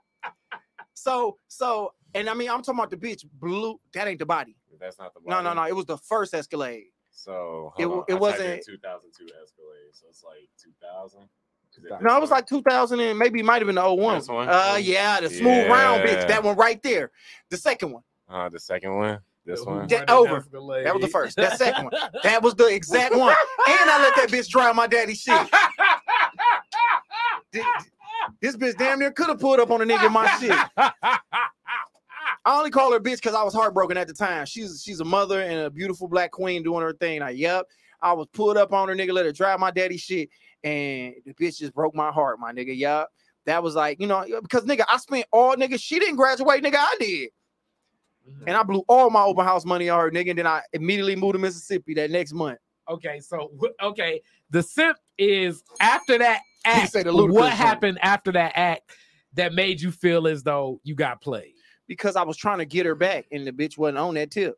[0.97, 3.79] So, so, and I mean, I'm talking about the bitch blue.
[3.93, 4.55] That ain't the body.
[4.79, 5.43] That's not the body.
[5.43, 5.67] No, no, no.
[5.67, 6.85] It was the first Escalade.
[7.11, 8.05] So It hold w- on.
[8.07, 11.21] it I wasn't- 2002 Escalade, so it's like 2000.
[11.21, 12.37] It No, it was one?
[12.39, 14.17] like 2000 and maybe it might have been the 01.
[14.19, 14.49] This one?
[14.49, 16.27] Uh, yeah, the smooth round bitch.
[16.27, 17.11] That one right there.
[17.51, 18.03] The second one.
[18.27, 19.19] uh, the second one.
[19.45, 19.87] This Who one.
[19.89, 20.37] Yeah, running over.
[20.37, 20.85] Escalade?
[20.87, 21.35] That was the first.
[21.37, 21.93] That second one.
[22.23, 23.29] That was the exact one.
[23.67, 25.39] And I let that bitch drive my daddy's shit.
[27.53, 27.65] Th-
[28.41, 30.57] This bitch damn near could have pulled up on a nigga in my shit.
[32.45, 34.45] I only call her bitch because I was heartbroken at the time.
[34.45, 37.19] She's she's a mother and a beautiful black queen doing her thing.
[37.19, 37.65] Like, yep.
[38.01, 40.29] I was pulled up on her, nigga, let her drive my daddy shit.
[40.63, 42.77] And the bitch just broke my heart, my nigga.
[42.77, 43.09] Yup.
[43.45, 46.75] That was like, you know, because nigga, I spent all nigga, she didn't graduate, nigga.
[46.77, 47.29] I did.
[48.29, 48.43] Mm-hmm.
[48.47, 50.31] And I blew all my open house money on her, nigga.
[50.31, 52.59] And then I immediately moved to Mississippi that next month.
[52.89, 53.51] okay, so
[53.81, 56.91] okay, the simp is after that act.
[56.91, 58.91] say the What happened after that act
[59.33, 61.53] that made you feel as though you got played?
[61.87, 64.57] Because I was trying to get her back, and the bitch wasn't on that tip.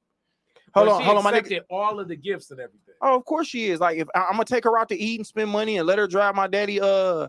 [0.74, 1.62] Hold But on, she hold on, my nigga.
[1.70, 2.94] all of the gifts and everything.
[3.02, 3.80] Oh, of course she is.
[3.80, 5.98] Like, if I, am gonna take her out to eat and spend money and let
[5.98, 7.28] her drive my daddy uh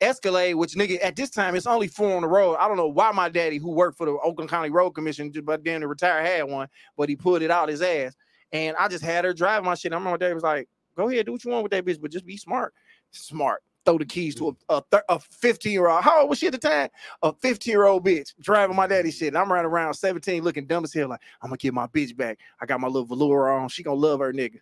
[0.00, 2.56] Escalade, which nigga at this time it's only four on the road.
[2.56, 5.46] I don't know why my daddy, who worked for the Oakland County Road Commission, just
[5.46, 8.14] but then to retire had one, but he pulled it out his ass.
[8.52, 9.92] And I just had her drive my shit.
[9.92, 12.00] I remember my daddy was like, "Go ahead, do what you want with that bitch,
[12.00, 12.74] but just be smart."
[13.10, 13.62] Smart.
[13.86, 16.02] Throw the keys to a a, thir- a 15 year old.
[16.02, 16.90] How old was she at the time?
[17.22, 19.28] A 15 year old bitch driving my daddy shit.
[19.28, 21.08] And I'm running around 17 looking dumb as hell.
[21.08, 22.38] Like, I'm gonna get my bitch back.
[22.60, 23.68] I got my little velour on.
[23.68, 24.58] She gonna love her nigga.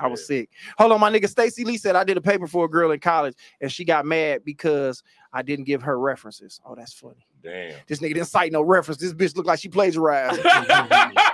[0.00, 0.50] I was sick.
[0.78, 3.00] Hold on, my nigga Stacy Lee said I did a paper for a girl in
[3.00, 6.60] college and she got mad because I didn't give her references.
[6.64, 7.26] Oh, that's funny.
[7.42, 7.74] Damn.
[7.86, 9.00] This nigga didn't cite no reference.
[9.00, 10.40] This bitch looked like she plagiarized.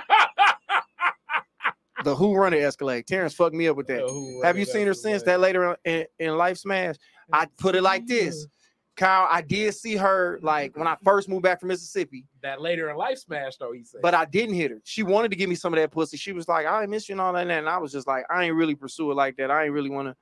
[2.03, 3.07] the Who Run It Escalade.
[3.07, 4.41] Terrence fucked me up with that.
[4.43, 6.95] Have you seen her since that later in, in Life Smash?
[7.31, 8.47] I put it like this.
[8.99, 12.89] Kyle, I did see her like when I first moved back from Mississippi, That later
[12.89, 14.01] in life smash though, he said.
[14.01, 14.81] but I didn't hit her.
[14.83, 16.17] She wanted to give me some of that pussy.
[16.17, 17.49] She was like, I miss you and all that.
[17.49, 19.51] And I was just like, I ain't really pursue it like that.
[19.51, 20.17] I ain't really want to,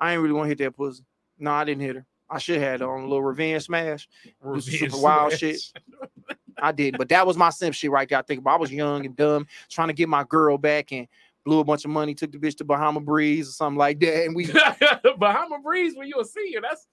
[0.00, 1.04] I ain't really want to hit that pussy.
[1.38, 2.06] No, I didn't hit her.
[2.28, 4.08] I should have on a little revenge smash.
[4.40, 5.60] Revenge super wild shit.
[6.62, 8.18] I did, but that was my simp shit right there.
[8.18, 11.08] I think I was young and dumb, trying to get my girl back and
[11.44, 14.26] blew a bunch of money, took the bitch to Bahama Breeze or something like that.
[14.26, 14.46] And we
[15.18, 16.60] Bahama Breeze when you a senior.
[16.60, 16.86] That's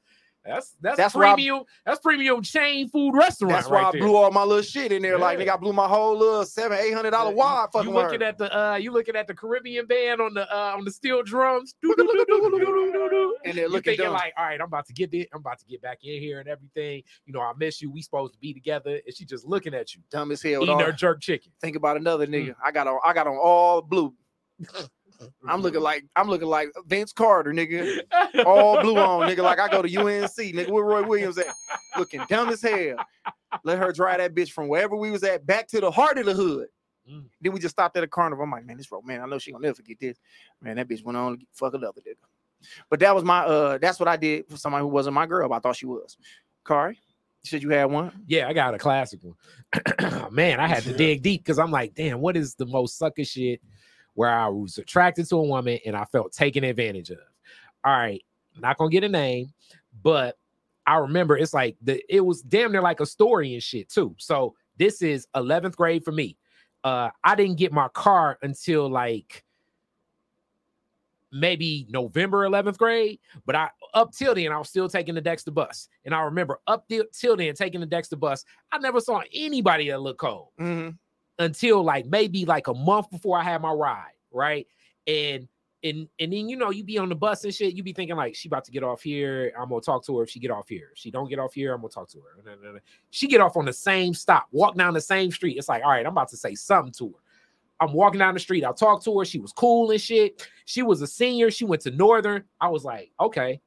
[0.45, 1.63] that's that's, That's where I- premium.
[1.85, 3.53] That's premium chain food restaurant.
[3.53, 4.01] that's why right I there.
[4.01, 5.17] blew all my little shit in there.
[5.17, 8.37] Like nigga, I blew my whole little seven, eight hundred dollar wad You looking at
[8.37, 11.75] the uh, you looking at the Caribbean band on the uh on the steel drums,
[11.83, 11.93] And
[13.53, 14.13] they're looking thinking dumb.
[14.13, 15.29] like, all right, I'm about to get it.
[15.33, 17.03] I'm about to get back in here and everything.
[17.25, 17.91] You know, I miss you.
[17.91, 20.63] We supposed to be together, and she just looking at you, dumb as hell.
[20.63, 21.51] eating her jerk chicken.
[21.61, 22.49] Think about another nigga.
[22.49, 22.55] Mm.
[22.63, 24.13] I got on I got on all blue.
[25.47, 28.01] I'm looking like I'm looking like Vince Carter, nigga.
[28.45, 29.43] All blue on, nigga.
[29.43, 30.69] Like I go to UNC, nigga.
[30.69, 31.47] Where Roy Williams at?
[31.97, 32.97] Looking dumb as hell.
[33.63, 36.25] Let her drive that bitch from wherever we was at back to the heart of
[36.25, 36.67] the hood.
[37.09, 37.25] Mm.
[37.41, 38.43] Then we just stopped at a carnival.
[38.43, 39.21] I'm like, man, this road, man.
[39.21, 40.17] I know she gonna never forget this.
[40.61, 42.15] Man, that bitch went on to fuck another nigga.
[42.89, 45.47] But that was my uh that's what I did for somebody who wasn't my girl,
[45.49, 46.17] but I thought she was.
[46.65, 46.99] Kari,
[47.43, 48.11] you said you had one?
[48.25, 49.35] Yeah, I got a classic one.
[50.31, 53.23] Man, I had to dig deep because I'm like, damn, what is the most sucker
[53.23, 53.61] shit
[54.15, 57.19] where I was attracted to a woman and I felt taken advantage of?
[57.83, 58.23] All right,
[58.59, 59.53] not gonna get a name,
[60.01, 60.37] but
[60.87, 64.15] I remember it's like the it was damn near like a story and shit too.
[64.17, 66.37] So this is 11th grade for me.
[66.83, 69.43] Uh, I didn't get my car until like
[71.31, 75.51] maybe November 11th grade, but I up till then I was still taking the Dexter
[75.51, 75.89] bus.
[76.05, 79.89] And I remember up till, till then taking the Dexter bus, I never saw anybody
[79.89, 80.91] that looked cold Mm-hmm.
[81.39, 84.67] Until like maybe like a month before I had my ride, right?
[85.07, 85.47] And
[85.83, 88.15] and and then you know you be on the bus and shit, you be thinking
[88.15, 89.53] like she about to get off here.
[89.59, 90.89] I'm gonna talk to her if she get off here.
[90.93, 92.81] If she don't get off here, I'm gonna talk to her.
[93.11, 95.57] She get off on the same stop, walk down the same street.
[95.57, 97.19] It's like, all right, I'm about to say something to her.
[97.79, 98.63] I'm walking down the street.
[98.63, 99.25] I talked to her.
[99.25, 100.47] She was cool and shit.
[100.65, 101.51] She was a senior.
[101.51, 102.43] She went to Northern.
[102.59, 103.59] I was like, okay,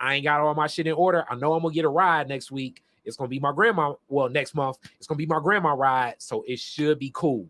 [0.00, 1.24] I ain't got all my shit in order.
[1.30, 2.82] I know I'm gonna get a ride next week.
[3.06, 3.94] It's gonna be my grandma.
[4.08, 7.46] Well, next month, it's gonna be my grandma ride, so it should be cool.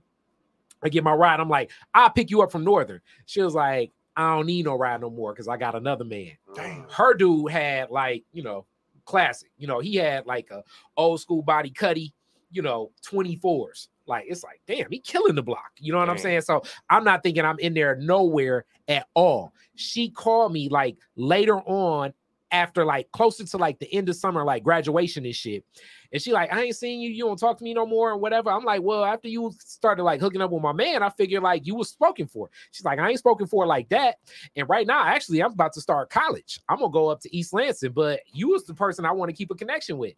[0.82, 1.40] I get my ride.
[1.40, 3.00] I'm like, I'll pick you up from Northern.
[3.24, 6.32] She was like, I don't need no ride no more because I got another man.
[6.54, 6.86] Damn.
[6.88, 8.66] Her dude had like, you know,
[9.04, 9.50] classic.
[9.58, 10.62] You know, he had like a
[10.96, 12.14] old school body cutty,
[12.50, 13.88] you know, 24s.
[14.06, 15.72] Like it's like, damn, he killing the block.
[15.78, 16.42] You know what I'm saying?
[16.42, 19.52] So I'm not thinking I'm in there nowhere at all.
[19.74, 22.12] She called me like later on
[22.50, 25.64] after like closer to like the end of summer, like graduation and shit.
[26.12, 27.10] And she like, I ain't seen you.
[27.10, 28.50] You don't talk to me no more and whatever.
[28.50, 31.66] I'm like, well, after you started like hooking up with my man, I figured like
[31.66, 32.48] you was spoken for.
[32.70, 34.16] She's like, I ain't spoken for like that.
[34.54, 36.60] And right now, actually, I'm about to start college.
[36.68, 39.36] I'm gonna go up to East Lansing, but you was the person I want to
[39.36, 40.14] keep a connection with.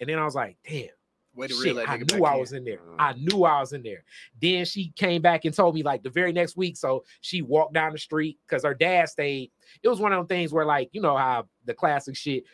[0.00, 0.88] And then I was like, damn.
[1.34, 2.80] Way to Shit, that I knew I was in there.
[2.98, 3.32] I mm.
[3.32, 4.04] knew I was in there.
[4.40, 6.76] Then she came back and told me like the very next week.
[6.76, 9.50] So she walked down the street because her dad stayed.
[9.82, 12.44] It was one of them things where like you know how the classic shit.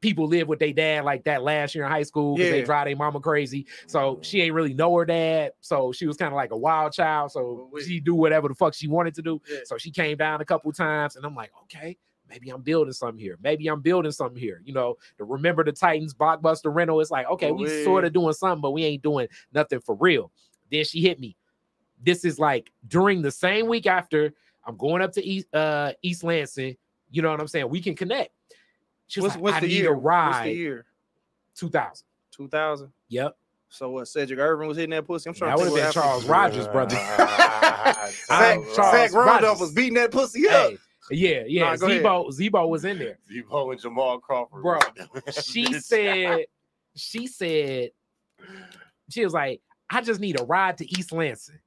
[0.00, 2.86] People live with their dad like that last year in high school because they drive
[2.86, 3.66] their mama crazy.
[3.86, 4.42] So she mm.
[4.42, 5.52] ain't really know her dad.
[5.60, 7.32] So she was kind of like a wild child.
[7.32, 9.40] So she do whatever the fuck she wanted to do.
[9.50, 9.60] Yeah.
[9.64, 11.96] So she came down a couple times, and I'm like, okay,
[12.28, 13.38] maybe I'm building something here.
[13.42, 14.60] Maybe I'm building something here.
[14.64, 17.00] You know, the Remember the Titans blockbuster rental.
[17.00, 20.30] It's like, okay, we sort of doing something, but we ain't doing nothing for real.
[20.70, 21.36] Then she hit me.
[22.02, 24.32] This is like during the same week after
[24.66, 26.76] I'm going up to East uh East Lansing.
[27.10, 27.68] You know what I'm saying?
[27.68, 28.30] We can connect.
[29.06, 29.92] She was What's, like, what's I the need year?
[29.92, 30.86] a What's the year?
[31.56, 32.06] 2000.
[32.32, 32.92] 2000.
[33.08, 33.36] Yep.
[33.68, 34.08] So what?
[34.08, 35.28] Cedric Irvin was hitting that pussy.
[35.28, 36.24] I'm trying That would have been Charles.
[36.26, 36.96] Rogers, brother.
[38.26, 40.70] Zach, Zach Randolph was beating that pussy up.
[40.70, 40.78] Hey,
[41.10, 41.62] yeah, yeah.
[41.62, 42.02] Nah, ahead.
[42.02, 43.18] Zebo, Zebo was in there.
[43.30, 44.62] Zebo and Jamal Crawford.
[44.62, 44.78] Bro,
[45.42, 46.46] she said,
[46.94, 47.90] she said,
[49.10, 51.58] she was like, I just need a ride to East Lansing.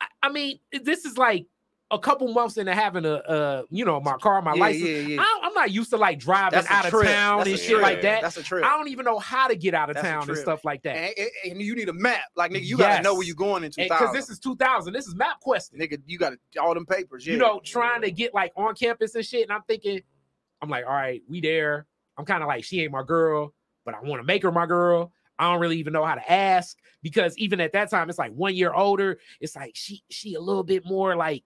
[0.00, 1.46] I, I mean, this is like
[1.90, 4.88] a couple months into having a, uh, you know, my car, my yeah, license.
[4.88, 5.20] yeah, yeah.
[5.20, 7.06] I, not used to like driving That's out of trip.
[7.08, 8.22] town That's and shit like that.
[8.22, 8.64] That's a trip.
[8.64, 10.96] I don't even know how to get out of That's town and stuff like that.
[10.96, 12.20] And, and- and you need a map.
[12.36, 13.88] Like nigga, you gotta know where you're going in 2000.
[13.88, 14.92] Because this is 2000.
[14.92, 15.74] This is map MapQuest.
[15.74, 17.26] nigga, you got all them papers.
[17.26, 17.32] Yeah.
[17.34, 19.42] you know, trying to get like on campus and shit.
[19.42, 20.00] And I'm thinking,
[20.62, 21.86] I'm like, all right, we there.
[22.18, 23.52] I'm kind of like, she ain't my girl,
[23.84, 25.12] but I want to make her my girl.
[25.38, 28.32] I don't really even know how to ask because even at that time, it's like
[28.32, 29.18] one year older.
[29.40, 31.44] It's like she she a little bit more like,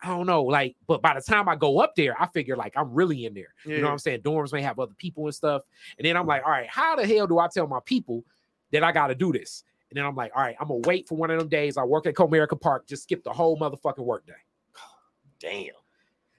[0.00, 2.72] I don't know, like, but by the time I go up there, I figure like
[2.76, 3.54] I'm really in there.
[3.64, 4.20] You know what I'm saying?
[4.20, 5.62] Dorms may have other people and stuff.
[5.98, 8.24] And then I'm like, all right, how the hell do I tell my people
[8.70, 9.64] that I gotta do this?
[9.90, 11.76] And then I'm like, all right, I'm gonna wait for one of them days.
[11.76, 14.32] I work at Comerica Park, just skip the whole motherfucking work day.
[15.40, 15.74] Damn.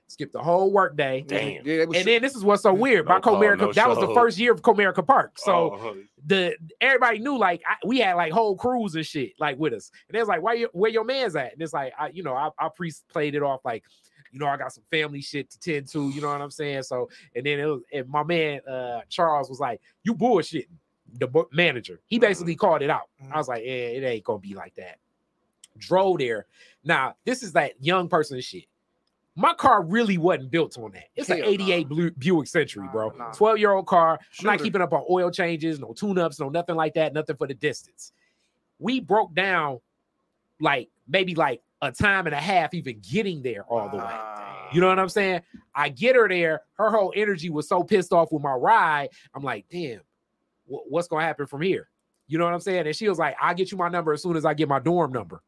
[0.10, 1.24] Skip the whole work day.
[1.28, 1.66] Damn.
[1.66, 3.60] Yeah, was And then this is what's so weird No about call, Comerica.
[3.60, 5.38] no that was the first year of Comerica Park.
[5.38, 5.96] So Oh,
[6.26, 9.92] the everybody knew like I, we had like whole crews and shit like with us.
[10.08, 11.54] And it was like, why you, where your man's at?
[11.54, 13.84] And it's like, I, you know, I, I pre played it off like
[14.32, 16.84] you know, I got some family shit to tend to, you know what I'm saying?
[16.84, 20.68] So, and then it was, and my man uh Charles was like, You bullshitting
[21.14, 22.00] the manager.
[22.08, 23.10] He basically called it out.
[23.32, 24.98] I was like, Yeah, it ain't gonna be like that.
[25.78, 26.48] Drove there.
[26.84, 28.66] Now, this is that young person shit.
[29.40, 31.06] My car really wasn't built on that.
[31.16, 33.10] It's an Hell 88 Blue Buick Century, Nah, bro.
[33.18, 33.32] nah.
[33.32, 34.20] 12 year old car.
[34.40, 37.38] I'm not keeping up on oil changes, no tune ups, no nothing like that, nothing
[37.38, 38.12] for the distance.
[38.80, 39.80] We broke down
[40.60, 44.04] like maybe like a time and a half even getting there all the way.
[44.06, 44.68] Ah.
[44.74, 45.42] You know what I'm saying?
[45.74, 46.64] I get her there.
[46.74, 49.08] Her whole energy was so pissed off with my ride.
[49.34, 50.02] I'm like, damn,
[50.68, 51.88] wh- what's gonna happen from here?
[52.28, 52.86] You know what I'm saying?
[52.88, 54.80] And she was like, I'll get you my number as soon as I get my
[54.80, 55.42] dorm number.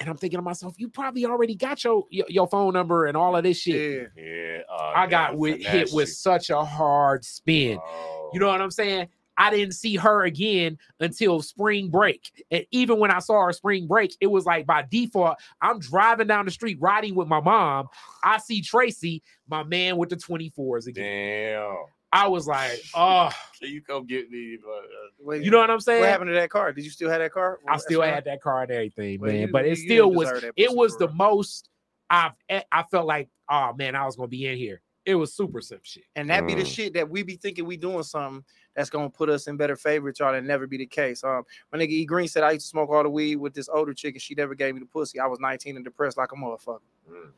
[0.00, 3.16] And I'm thinking to myself, you probably already got your your, your phone number and
[3.16, 4.10] all of this shit.
[4.16, 4.24] Yeah.
[4.24, 7.78] Yeah, uh, I got with, finesse hit with such a hard spin.
[7.80, 8.30] Oh.
[8.32, 9.08] You know what I'm saying?
[9.40, 12.44] I didn't see her again until spring break.
[12.50, 16.26] And even when I saw her spring break, it was like by default, I'm driving
[16.26, 17.88] down the street riding with my mom.
[18.22, 21.54] I see Tracy, my man with the 24s again.
[21.54, 21.76] Damn.
[22.12, 23.30] I was like, oh,
[23.60, 24.58] Can you come get me?
[24.62, 24.84] But, uh,
[25.20, 26.00] Wait, you know what I'm saying?
[26.00, 26.72] what happened to that car?
[26.72, 27.60] Did you still have that car?
[27.68, 29.40] I still had that car and everything, Well, man.
[29.42, 31.68] you- but it you still didn't was deserve that it was the most
[32.12, 32.32] I've
[32.72, 34.80] I felt like, oh man, I was gonna be in here.
[35.06, 36.04] It was super simp shit.
[36.16, 36.66] And that be the Mm.
[36.74, 38.44] shit that we be thinking we doing something
[38.74, 40.32] that's gonna put us in better favor with y'all.
[40.32, 41.22] That never be the case.
[41.22, 43.68] Um, my nigga E Green said I used to smoke all the weed with this
[43.68, 45.20] older chick and she never gave me the pussy.
[45.20, 46.80] I was 19 and depressed like a motherfucker.
[47.08, 47.30] Mm.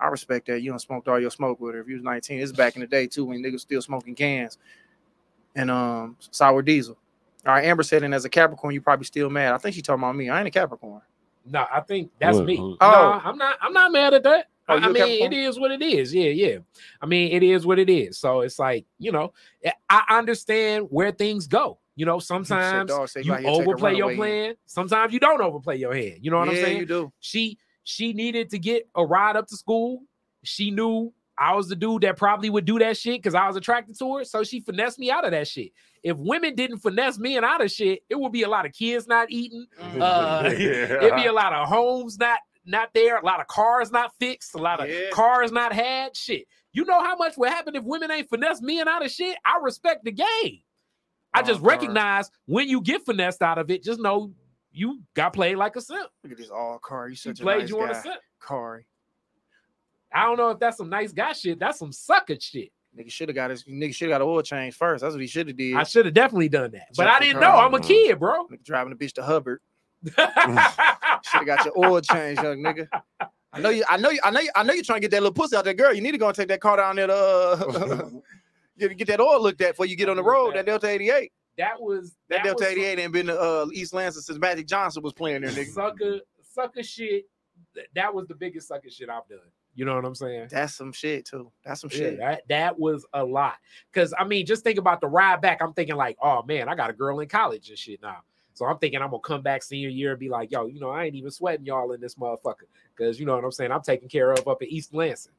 [0.00, 0.62] I respect that.
[0.62, 1.80] You don't smoked all your smoke with her.
[1.80, 4.58] If you was 19, it's back in the day too when niggas still smoking cans
[5.56, 6.96] and um sour diesel.
[7.46, 9.54] All right, Amber said, and as a Capricorn, you probably still mad.
[9.54, 10.28] I think she talking about me.
[10.28, 11.00] I ain't a Capricorn.
[11.46, 12.56] No, I think that's Who- me.
[12.56, 13.20] who- No, Oh.
[13.24, 13.56] I'm not.
[13.62, 14.48] I'm not mad at that.
[14.68, 15.32] Oh, I you I a mean, Capricorn?
[15.32, 16.14] it is what it is.
[16.14, 16.58] Yeah, yeah.
[17.00, 18.18] I mean, it is what it is.
[18.18, 19.32] So it's like you know,
[19.64, 21.78] eh, I understand where things go.
[21.96, 24.44] You know, sometimes dog said you out here take a overplay your runaway in.
[24.46, 24.54] plan.
[24.66, 26.18] Sometimes you don't overplay your hand.
[26.20, 26.78] You know what I'm Yeah, saying?
[26.78, 27.12] You do.
[27.20, 27.58] she
[27.90, 30.02] she needed to get a ride up to school.
[30.44, 33.56] She knew I was the dude that probably would do that shit because I was
[33.56, 34.24] attracted to her.
[34.24, 35.72] So she finessed me out of that shit.
[36.02, 39.06] If women didn't finesse men out of shit, it would be a lot of kids
[39.08, 39.66] not eating.
[40.00, 44.12] Uh, It'd be a lot of homes not not there, a lot of cars not
[44.20, 45.10] fixed, a lot of Yeah.
[45.12, 46.16] cars not had.
[46.16, 46.46] Shit.
[46.72, 49.36] You know how much would happen if women ain't finesse men out of shit?
[49.44, 50.60] I respect the game.
[51.34, 54.32] I just recognize when you get finessed out of it, just know
[54.72, 56.08] you got played like a simp.
[56.22, 57.08] Look at this all car.
[57.08, 58.16] You He such a played nice you on a simp.
[58.40, 58.86] Corey.
[60.12, 61.58] I don't know if that's some nice guy shit.
[61.58, 62.70] That's some sucker shit.
[62.98, 65.02] Nigga should have got his nigga should have got an oil change first.
[65.02, 65.76] That's what he should have did.
[65.76, 67.52] I should have definitely done that, but I didn't know.
[67.52, 68.48] I'm a kid, bro.
[68.48, 69.60] Nigga driving the bitch to Hubbard.
[70.04, 72.88] Should have got your oil change, young nigga.
[73.52, 73.84] I know you.
[73.88, 74.20] I know you.
[74.24, 74.50] I know you.
[74.54, 75.92] I know you're trying to get that little pussy out there, girl.
[75.92, 78.08] You need to go and take that car down there to uh,
[78.78, 80.54] get, get that oil looked at before you get on the road.
[80.54, 81.32] That Delta 88.
[81.60, 84.66] That was That, that Delta was 88 ain't been to uh, East Lansing since Magic
[84.66, 85.72] Johnson was playing there, nigga.
[85.72, 87.26] sucker sucker shit.
[87.94, 89.38] That was the biggest sucker shit I've done.
[89.74, 90.48] You know what I'm saying?
[90.50, 91.52] That's some shit too.
[91.64, 92.18] That's some Yeah, shit.
[92.18, 93.56] that that was a lot.
[93.92, 95.58] Cause I mean, just think about the ride back.
[95.60, 98.18] I'm thinking like, oh man, I got a girl in college and shit now.
[98.54, 100.90] So I'm thinking I'm gonna come back senior year and be like, yo, you know,
[100.90, 102.66] I ain't even sweating y'all in this motherfucker.
[102.98, 103.70] Cause you know what I'm saying?
[103.72, 105.32] I'm taking care of up in East Lansing.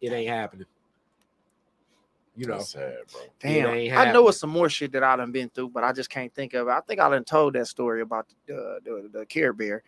[0.00, 0.66] It ain't happening.
[2.36, 3.20] You know, That's sad, bro.
[3.38, 5.92] Damn, ain't I know it's some more shit that I done been through, but I
[5.92, 6.70] just can't think of it.
[6.70, 9.82] I think I done told that story about the the, the Care Bear.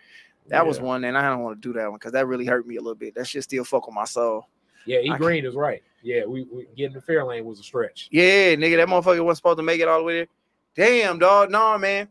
[0.48, 2.66] That was one, and I don't want to do that one because that really hurt
[2.66, 3.16] me a little bit.
[3.16, 4.46] That shit still fuck with my soul.
[4.84, 5.82] yeah, E I Green is right.
[6.02, 8.08] Yeah, we, we getting the fair lane was a stretch.
[8.12, 10.28] Yeah, nigga, that motherfucker wasn't supposed to make it all the way there.
[10.76, 12.06] Damn, dog, nah, man.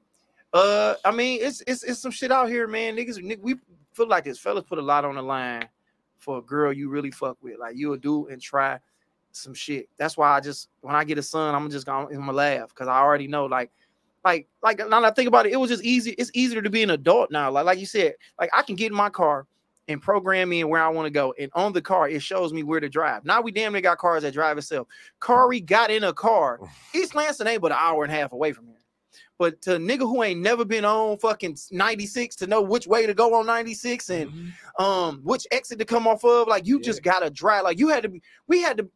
[0.51, 2.97] Uh, I mean, it's it's it's some shit out here, man.
[2.97, 3.55] Niggas, nigg- we
[3.93, 4.37] feel like this.
[4.37, 5.69] Fellas put a lot on the line
[6.17, 7.57] for a girl you really fuck with.
[7.57, 8.79] Like you'll do and try
[9.35, 9.89] some shit.
[9.97, 12.69] That's why I just when I get a son, I'm just gonna I'm gonna laugh
[12.69, 13.71] because I already know like.
[14.23, 16.15] Like, like now that I think about it, it was just easy.
[16.17, 17.51] It's easier to be an adult now.
[17.51, 19.45] Like, like you said, like I can get in my car
[19.87, 21.35] and program in where I want to go.
[21.39, 23.23] And on the car, it shows me where to drive.
[23.23, 24.87] Now we damn near got cars that drive itself.
[25.21, 26.59] Kari got in a car.
[26.95, 28.77] East Lansing ain't but an hour and a half away from here.
[29.37, 33.05] But to a nigga who ain't never been on fucking 96 to know which way
[33.05, 34.81] to go on 96 and Mhm.
[34.83, 37.63] um which exit to come off of, like you just gotta drive.
[37.63, 38.89] Like you had to be, we had to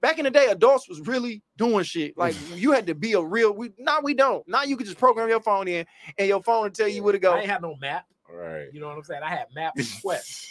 [0.00, 2.16] back in the day, adults was really doing shit.
[2.16, 4.46] Like you had to be a real we now we don't.
[4.48, 5.86] Now you can just program your phone in
[6.18, 7.34] and your phone will tell you where to go.
[7.34, 8.06] I ain't have no map.
[8.30, 8.68] Right.
[8.72, 9.22] You know what I'm saying?
[9.22, 10.48] I had map and quest.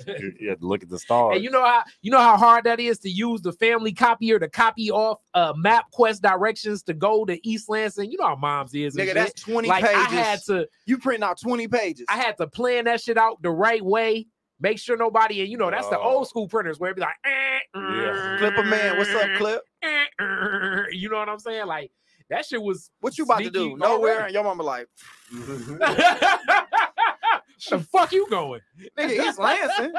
[0.06, 1.36] you, had to look at the stars.
[1.36, 4.38] And you know how you know how hard that is to use the family copier
[4.38, 8.10] to copy off uh MapQuest directions to go to East Lansing.
[8.10, 8.96] You know how moms is.
[8.96, 10.06] and Nigga, that's 20 like pages.
[10.06, 12.06] I had to you print out 20 pages.
[12.08, 14.26] I had to plan that shit out the right way.
[14.60, 16.16] Make sure nobody, and you know, that's the Oh.
[16.18, 18.36] old school printers where it'd be like, eh, Yeah.
[18.38, 19.62] Clipper man, what's up, Clip?
[19.82, 21.66] eh, eh, you know what I'm saying?
[21.66, 21.90] Like
[22.28, 23.76] that shit was What you about to do?
[23.76, 24.12] Nowhere.
[24.20, 24.24] already.
[24.26, 24.86] And your mama like,
[27.70, 28.60] the fuck you going?
[28.98, 29.92] nigga, East Lansing.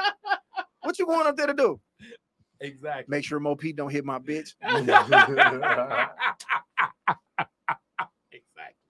[0.82, 1.80] What you going up there to do?
[2.60, 3.04] exactly.
[3.08, 4.54] Make sure Mo Pete don't hit my bitch.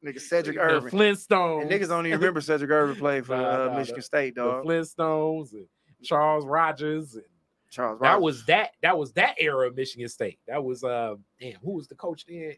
[0.05, 0.91] Nigga Cedric The Irvin.
[0.91, 1.63] Flintstones.
[1.63, 4.35] And niggas don't even remember Cedric Irvin played for Nah, uh, nah, Michigan the- State,
[4.35, 4.65] the dog.
[4.65, 5.67] Flintstones and
[6.03, 7.15] Charles Rogers.
[7.15, 7.25] And
[7.71, 8.73] Charles that was that.
[8.83, 10.39] That was that era of Michigan State.
[10.49, 11.55] That was uh damn.
[11.63, 12.55] Who was the coach then?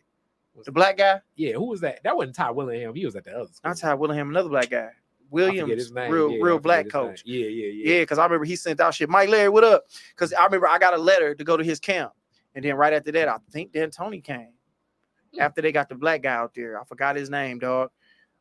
[0.55, 1.21] Was the black guy.
[1.37, 2.01] Yeah, who was that?
[2.05, 2.95] That wasn't Ty Willingham.
[2.95, 3.69] He was at the other school.
[3.71, 4.91] Not Ty Willingham, another black guy.
[5.31, 7.23] Williams, real Yeah, real black coach.
[7.27, 7.95] Yeah, yeah, yeah.
[7.95, 9.09] Yeah, because I remember he sent out shit.
[9.09, 9.85] Mike Larry, what up?
[10.11, 12.13] Because I remember I got a letter to go to his camp.
[12.55, 14.51] And then right after that, I think then Tony came.
[15.39, 16.81] After they got the black guy out there.
[16.81, 17.91] I forgot his name, dog.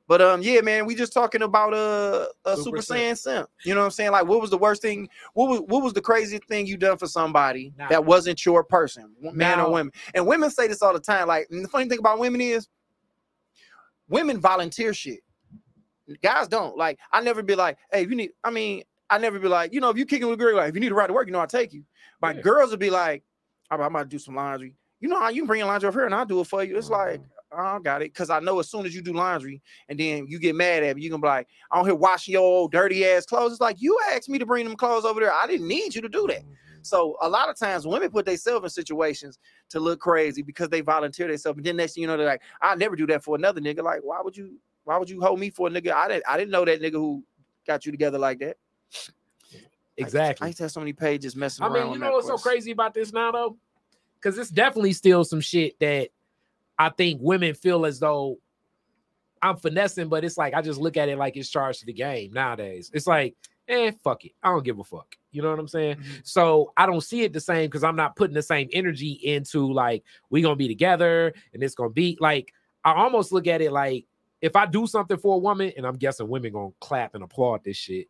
[0.05, 3.49] But um, yeah, man, we just talking about uh, uh Super, Super Saiyan Simp.
[3.63, 4.11] You know what I'm saying?
[4.11, 5.07] Like, what was the worst thing?
[5.33, 8.63] What was what was the craziest thing you done for somebody Now- that wasn't your
[8.65, 9.93] person, man Now- or women?
[10.13, 11.27] And women say this all the time.
[11.27, 12.67] Like, and the funny thing about women is,
[14.09, 15.21] women volunteer shit.
[16.21, 16.77] Guys don't.
[16.77, 19.79] Like, I never be like, hey, you need, I mean, I never be like, you
[19.79, 21.27] know, if you kicking with a girl, like, if you need to ride to work,
[21.27, 21.85] you know, I'll take you.
[22.19, 22.41] But Yeah.
[22.41, 23.23] girls would be like,
[23.71, 24.75] I'm about to do some laundry.
[25.03, 26.77] You know how you bring your laundry over here and I'll do it for you.
[26.77, 27.59] It's like, Mm-hmm.
[27.59, 28.15] oh, I got it.
[28.15, 30.95] Cause I know as soon as you do laundry and then you get mad at
[30.95, 33.51] me, you can be like, I'm here washing your old dirty ass clothes.
[33.51, 35.33] It's like you asked me to bring them clothes over there.
[35.33, 36.43] I didn't need you to do that.
[36.83, 39.39] So a lot of times women put themselves in situations
[39.71, 41.57] to look crazy because they volunteer themselves.
[41.57, 43.83] And then next thing you know, they're like, I'll never do that for another nigga.
[43.83, 45.91] Like, why would you why would you hold me for a nigga?
[45.91, 47.25] I didn't I didn't know that nigga who
[47.67, 48.55] got you together like that.
[49.97, 49.99] Exactly.
[49.99, 50.47] I exactly.
[50.47, 51.83] used to have so many pages messing I around.
[51.83, 53.57] mean, you know what's so crazy about this now though?
[54.23, 56.09] Because it's definitely still some shit that
[56.79, 58.37] I think women feel as though
[59.41, 61.93] I'm finessing, but it's like I just look at it like it's charged to the
[61.93, 62.89] game nowadays.
[62.93, 63.35] It's like,
[63.67, 64.31] eh, fuck it.
[64.41, 65.15] I don't give a fuck.
[65.31, 65.97] You know what I'm saying?
[65.97, 66.21] Mhm.
[66.23, 69.71] So I don't see it the same because I'm not putting the same energy into
[69.71, 72.53] like we gonna be together and it's gonna be like
[72.85, 74.05] I almost look at it like
[74.41, 77.63] if I do something for a woman, and I'm guessing women gonna clap and applaud
[77.63, 78.07] this shit,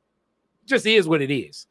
[0.66, 1.68] just is what it is.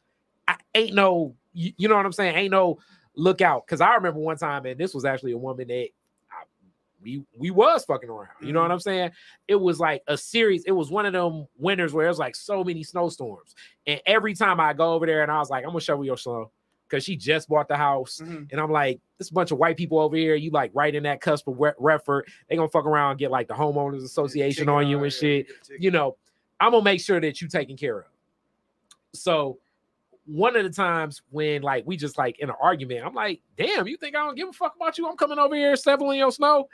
[0.47, 2.35] I ain't no, you, you know what I'm saying?
[2.35, 2.79] Ain't no
[3.15, 3.65] look out.
[3.67, 5.87] Cause I remember one time, and this was actually a woman that
[6.31, 6.43] I,
[7.01, 8.29] we we was fucking around.
[8.41, 9.11] You know what I'm saying?
[9.47, 10.63] It was like a series.
[10.65, 13.55] It was one of them winters where it was like so many snowstorms,
[13.87, 16.17] and every time I go over there, and I was like, I'm gonna shovel your
[16.17, 16.51] snow,
[16.89, 18.51] cause she just bought the house, Mhm.
[18.51, 20.35] and I'm like, this bunch of white people over here.
[20.35, 22.27] You like right in that cusp of Re- Redford.
[22.49, 25.47] They gonna fuck around and get like the homeowners association on you and shit
[25.79, 26.17] you know,
[26.59, 28.05] I'm gonna make sure that you taken care of.
[29.13, 29.59] So
[30.25, 33.87] one of the times when like we just like in an argument, I'm like, damn,
[33.87, 35.07] you think I don't give a fuck about you?
[35.07, 36.69] I'm coming over here shoveling your snow.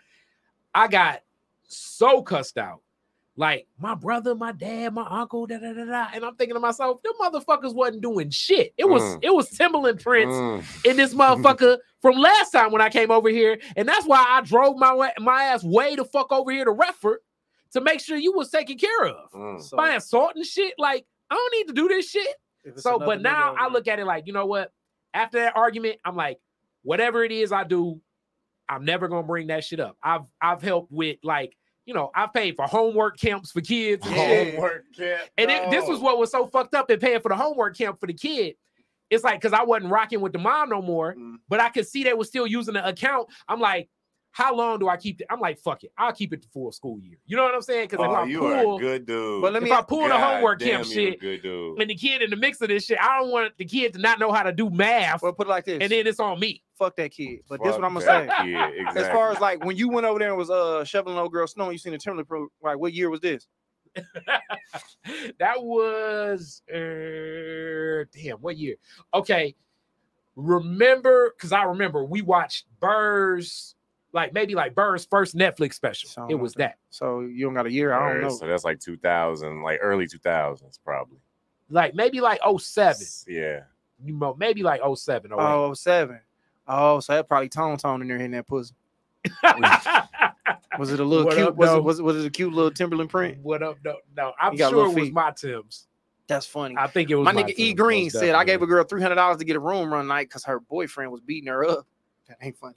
[0.73, 1.21] I got
[1.67, 2.81] so cussed out.
[3.35, 6.07] Like my brother, my dad, my uncle, da da da da.
[6.13, 8.73] And I'm thinking to myself, them motherfuckers wasn't doing shit.
[8.77, 9.19] It was Mm.
[9.23, 10.85] it was Timberland prints Mm.
[10.85, 14.41] in this motherfucker from last time when I came over here, and that's why I
[14.41, 17.19] drove my way, my ass way the fuck over here to Redford
[17.71, 19.31] to make sure you was taken care of.
[19.31, 19.61] Mm.
[19.63, 22.35] So, Buying salt and shit, like I don't need to do this shit.
[22.63, 24.71] If it's So, but now I look at it like, you know what?
[25.13, 26.39] After that argument, I'm like,
[26.83, 27.99] whatever it is I do,
[28.67, 29.97] I'm never gonna bring that shit up.
[30.03, 31.55] I've I've helped with like,
[31.85, 34.15] you know, I've paid for homework camps for kids and.
[34.51, 35.21] Homework camp.
[35.37, 37.99] And it, this was what was so fucked up in paying for the homework camp
[37.99, 38.55] for the kid.
[39.09, 41.37] It's like because I wasn't rocking with the mom no more, Mm.
[41.47, 43.27] but I could see they were still using the account.
[43.47, 43.89] I'm like,
[44.31, 45.27] how long do I keep it?
[45.29, 47.17] I'm like, fuck it, I'll keep it the full school year.
[47.25, 47.87] You know what I'm saying?
[47.89, 49.41] Because if Oh, I you are pull a good dude.
[49.41, 51.41] But let me, if me I pull the homework damn, camp you a shit Good
[51.41, 51.81] dude.
[51.81, 53.99] and the kid in the mix of this shit, I don't want the kid to
[53.99, 55.79] not know how to do math, well, put it like this.
[55.81, 56.63] and then it's on me.
[56.77, 57.39] fuck that kid.
[57.49, 58.25] But this Fuck what I'm gonna say.
[58.27, 59.01] that kid, Exactly.
[59.03, 61.47] As far as like when you went over there and was uh shoveling old girl
[61.47, 62.47] snow, and you seen the Timberland pro.
[62.61, 63.47] Like what year was this?
[65.39, 68.75] that was uh, damn what year?
[69.13, 69.55] Okay,
[70.35, 73.75] remember because I remember we watched Burrs,
[74.13, 76.09] like maybe like Burrs' first Netflix special.
[76.09, 77.93] So, it was that So you don't got a year.
[77.93, 78.29] I don't know.
[78.29, 81.17] So that's like 2000, like early 2000s, probably.
[81.69, 83.05] like maybe like 07.
[83.27, 83.61] Yeah.
[84.03, 86.19] You know, maybe like 07 or Oh, seven.
[86.67, 88.73] Oh, so that probably tone tone in there hitting that pussy.
[90.77, 91.47] Was it a little What cute?
[91.49, 91.77] up, was, though?
[91.77, 93.37] it, was it was it a cute little Timberland print?
[93.41, 93.77] what up?
[93.83, 95.87] No, no, I'm sure it was my Tim's.
[96.27, 96.75] That's funny.
[96.77, 99.01] I think it was My my nigga E Green said I gave a girl three
[99.01, 101.87] hundred dollars to get a room run night because her boyfriend was beating her up.
[102.27, 102.75] That ain't funny.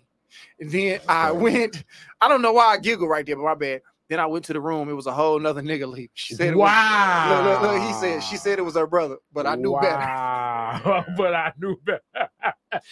[0.61, 1.85] And then I went.
[2.21, 3.83] I don't know why I giggle right there, but my bad.
[4.09, 4.91] Then I went to the room.
[4.91, 6.11] It was a whole nother nigga leave.
[6.13, 8.87] She said, it was- "Wow." Look, look, look, he said she said it was her
[8.87, 9.97] brother, but I knew better.
[11.17, 12.03] But I knew better.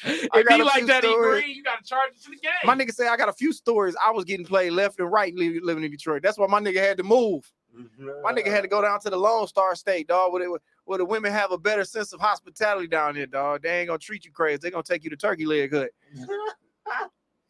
[0.05, 1.43] if he like that, stories.
[1.43, 2.53] Green, you gotta charge it to the game.
[2.65, 3.97] My nigga said I got a few stories.
[4.03, 6.23] I was getting played left and right living in Detroit.
[6.23, 7.51] That's why my nigga had to move.
[7.79, 8.23] Mm-hmm.
[8.23, 10.33] My nigga had to go down to the Lone Star State, dog.
[10.33, 13.63] Where, they, where the women have a better sense of hospitality down there, dog.
[13.63, 14.59] They ain't gonna treat you crazy.
[14.63, 15.91] They gonna take you to Turkey Leg Hut.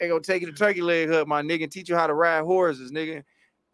[0.00, 2.14] They gonna take you to Turkey Leg Hut, my nigga, and teach you how to
[2.14, 3.22] ride horses, nigga,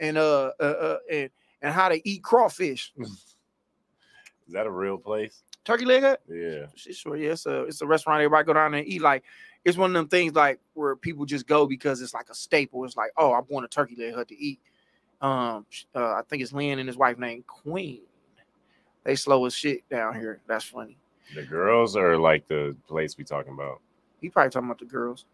[0.01, 1.31] and uh, uh, uh and
[1.63, 2.93] and how to eat crawfish.
[2.99, 5.43] Is that a real place?
[5.65, 6.21] Turkey leg hut?
[6.29, 6.67] Yeah.
[6.77, 9.03] Sure, yeah, it's a it's a restaurant everybody go down there and eat.
[9.03, 9.25] Like
[9.65, 12.85] it's one of them things like where people just go because it's like a staple.
[12.85, 14.61] It's like, oh, I'm going to Turkey Leg Hut to eat.
[15.21, 18.03] Um, uh, I think it's Lynn and his wife named Queen.
[19.03, 20.41] They slow as shit down here.
[20.47, 20.97] That's funny.
[21.35, 23.81] The girls are like the place we talking about.
[24.21, 25.25] He probably talking about the girls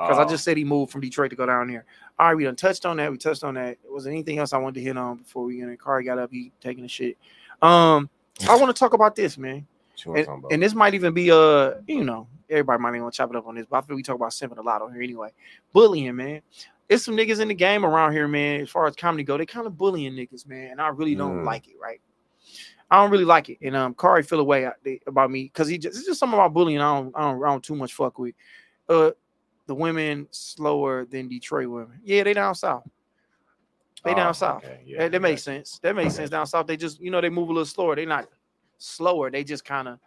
[0.00, 1.84] because I Oh, just said he moved from Detroit to go down there.
[2.18, 3.10] All right, we done touched on that.
[3.10, 3.78] We touched on that.
[3.90, 5.76] Was there anything else I wanted to hit on before we get in?
[5.76, 7.16] Car got up, he taking the shit.
[7.62, 8.08] Um,
[8.48, 9.66] I want to talk about this, man.
[10.04, 10.52] what you wanna and, about?
[10.52, 13.36] and this might even be uh you know everybody might even want to chop it
[13.36, 15.30] up on this but i feel we talk about simping a lot on here anyway
[15.72, 16.40] bullying man
[16.88, 19.44] it's some niggas in the game around here man as far as comedy go they
[19.46, 21.44] kind of bullying niggas man and i really don't Mm.
[21.44, 22.00] like it right
[22.90, 24.74] i don't really like it and um Kari feel away out
[25.06, 27.48] about me because he just it's just something about bullying i don't, I don't i
[27.48, 28.34] don't too much fuck with
[28.88, 29.10] uh
[29.70, 32.82] the women slower than detroit women yeah they down south
[34.04, 35.78] they Oh, down south okay, yeah, that, that makes sense.
[35.80, 36.22] That makes Okay.
[36.22, 36.66] sense down south.
[36.66, 37.94] They just, you know, they move a little slower.
[37.94, 38.26] They not
[38.78, 39.30] slower.
[39.30, 39.98] They just kind of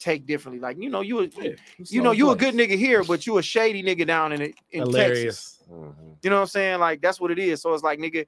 [0.00, 0.60] take differently.
[0.60, 1.50] Like, you know, you a, Yeah,
[1.90, 4.54] you know, you a good nigga here, but you a shady nigga down in it
[4.72, 4.96] in Texas.
[4.96, 5.58] Hilarious.
[5.70, 6.16] Mhm.
[6.22, 6.80] You know what I'm saying?
[6.80, 7.60] Like that's what it is.
[7.62, 8.26] So it's like nigga,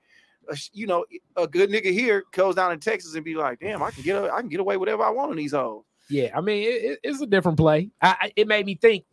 [0.50, 1.04] a you know,
[1.36, 4.22] a good nigga here goes down in Texas and be like, damn, I can get
[4.22, 5.82] a, I can get away whatever I want on these hoes.
[6.10, 7.90] Yeah, I mean, it- it, it's a different play.
[8.02, 9.04] I, it made me think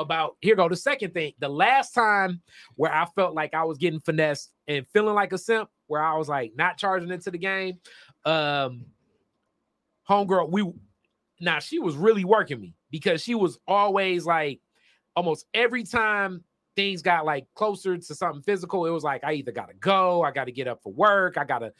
[0.00, 1.32] about here go the second thing.
[1.38, 2.42] The last time
[2.74, 6.16] where I felt like I was getting finessed and feeling like a simp, where I
[6.16, 7.78] was like not charging into the game.
[8.24, 8.86] Um,
[10.08, 10.70] homegirl, we
[11.40, 14.60] now she was really working me because she was always like
[15.16, 16.44] almost every time
[16.76, 20.30] things got like closer to something physical, it was like I either gotta go, I
[20.30, 21.72] gotta get up for work, I gotta.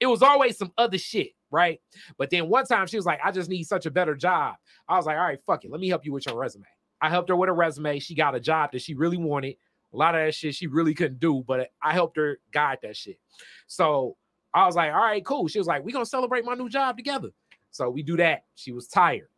[0.00, 1.80] It was always some other shit, right?
[2.18, 4.56] But then one time she was like, I just need such a better job.
[4.88, 5.70] I was like, all right, fuck it.
[5.70, 6.66] Let me help you with your resume.
[7.04, 7.98] I helped her with a resume.
[7.98, 9.56] She got a job that she really wanted.
[9.92, 12.96] A lot of that shit she really couldn't do, but I helped her guide that
[12.96, 13.18] shit.
[13.66, 14.16] So
[14.54, 15.46] I was like, all right, cool.
[15.48, 17.28] She was like, we're gonna celebrate my new job together.
[17.72, 18.44] So we do that.
[18.54, 19.28] She was tired.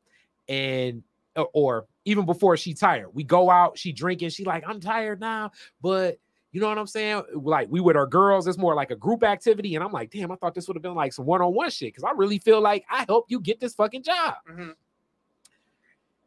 [0.48, 1.02] And
[1.34, 5.50] or- even before she tired, we go out, she drinking, she like, I'm tired now,
[5.82, 6.20] but
[6.52, 7.22] you know what I'm saying?
[7.34, 9.74] Like we with our girls, it's more like a group activity.
[9.74, 11.96] And I'm like, damn, I thought this would have been like some one-on-one shit.
[11.96, 14.34] Cause I really feel like I helped you get this fucking job.
[14.48, 14.70] Mm-hmm.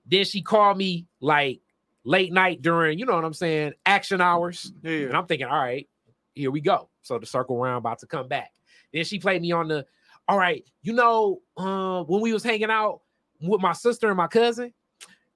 [0.09, 1.61] Then she called me like
[2.03, 4.71] late night during, you know what I'm saying, action hours.
[4.83, 5.87] And I'm thinking, all right,
[6.33, 6.89] here we go.
[7.01, 8.51] So the circle round about to come back.
[8.91, 9.85] Then she played me on the,
[10.27, 13.01] all right, you know, uh, when we was hanging out
[13.41, 14.73] with my sister and my cousin,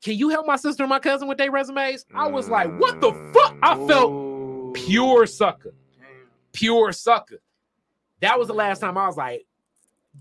[0.03, 2.05] can you help my sister and my cousin with their resumes?
[2.13, 3.55] I was like, what the fuck?
[3.61, 4.73] I felt Ooh.
[4.75, 5.73] pure sucker,
[6.51, 7.41] pure sucker.
[8.21, 9.45] That was the last time I was like,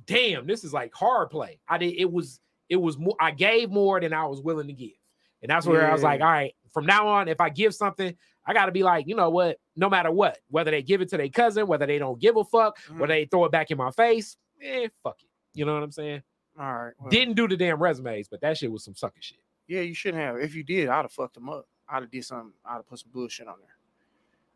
[0.07, 1.59] damn, this is like hard play.
[1.69, 2.41] I did it was
[2.73, 4.97] it was more I gave more than I was willing to give.
[5.43, 8.17] And that's where I was like, all right, from now on, if I give something,
[8.47, 11.17] I gotta be like, you know what, no matter what, whether they give it to
[11.19, 12.99] their cousin, whether they don't give a fuck, Mhm.
[12.99, 15.29] whether they throw it back in my face, eh, fuck it.
[15.55, 16.23] You know what I'm saying?
[16.59, 16.93] All right.
[16.99, 19.39] well, Didn't do the damn resumes, but that shit was some sucker shit.
[19.67, 20.37] Yeah, you shouldn't have.
[20.37, 21.67] If you did, I'd have fucked them up.
[21.89, 22.53] I'd have did something.
[22.65, 23.77] I'd have put some bullshit on there.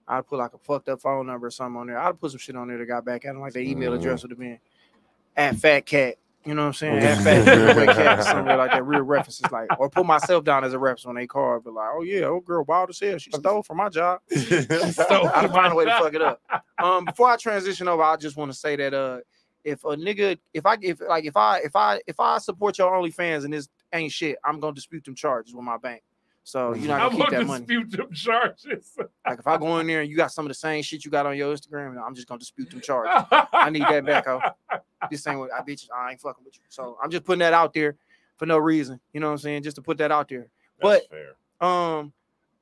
[0.09, 1.99] I'd put like a fucked up phone number or something on there.
[1.99, 3.41] I'd have put some shit on there that got back at them.
[3.41, 3.97] Like their email Mhm.
[3.99, 4.59] address would have been
[5.37, 6.17] at Fat Cat.
[6.47, 6.99] You know what I'm saying?
[6.99, 8.87] At Fat Cat, cat, something like that.
[8.87, 11.65] Real references, like or put myself down as a reference on they card.
[11.65, 13.19] But like, oh yeah, old girl wild as hell.
[13.19, 14.21] She stole from my job.
[14.31, 16.41] So I'd find a way to fuck it up.
[16.83, 19.19] Um, before I transition over, I just want to say that uh,
[19.65, 22.93] if a nigga, if I if like if I if I if I support your
[22.93, 26.03] OnlyFans and this ain't shit, I'm gonna dispute them charges with my bank.
[26.47, 27.65] So you're not I'm gonna keep gonna that money.
[27.67, 28.97] dispute them charges.
[29.27, 31.11] Like if I go in there and you got some of the same shit you
[31.11, 33.27] got on your Instagram, I'm just gonna dispute them charges.
[33.53, 34.41] I need that back, ho.
[35.11, 35.89] This ain't what I bitch.
[35.93, 36.63] I ain't fucking with you.
[36.69, 37.97] So I'm just putting that out there
[38.37, 39.01] for no reason.
[39.13, 39.65] You know what I'm saying?
[39.65, 40.47] Just to put that out there.
[40.81, 41.69] That's But- fair.
[41.69, 42.13] Um,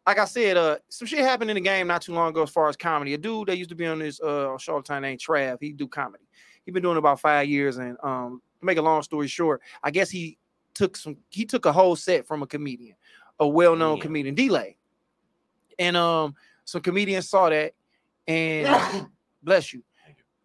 [0.06, 2.50] like I said, uh, some shit happened in the game not too long ago as
[2.50, 3.12] far as comedy.
[3.14, 5.86] A dude that used to be on this uh on Charlottetown named Trav, he do
[5.88, 6.24] comedy.
[6.64, 9.60] He been doing it about five years, and um, to make a long story short,
[9.82, 10.38] I guess he
[10.74, 12.96] took some he took a whole set from a comedian,
[13.40, 14.02] a well-known Damn.
[14.02, 14.76] comedian, Delay.
[15.78, 17.72] And um, some comedians saw that,
[18.28, 19.06] and
[19.42, 19.82] bless you.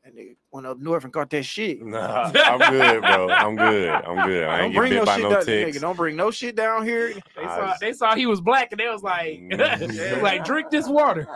[0.03, 1.85] And they went up north and caught that shit.
[1.85, 3.29] Nah, I'm good, bro.
[3.29, 3.89] I'm good.
[3.91, 4.43] I'm good.
[4.45, 5.81] I Don't ain't get bring no by shit no down, nigga.
[5.81, 7.13] Don't bring no shit down here.
[7.35, 10.21] They saw, they saw he was black and they was like, Mm.
[10.23, 11.27] like drink this water.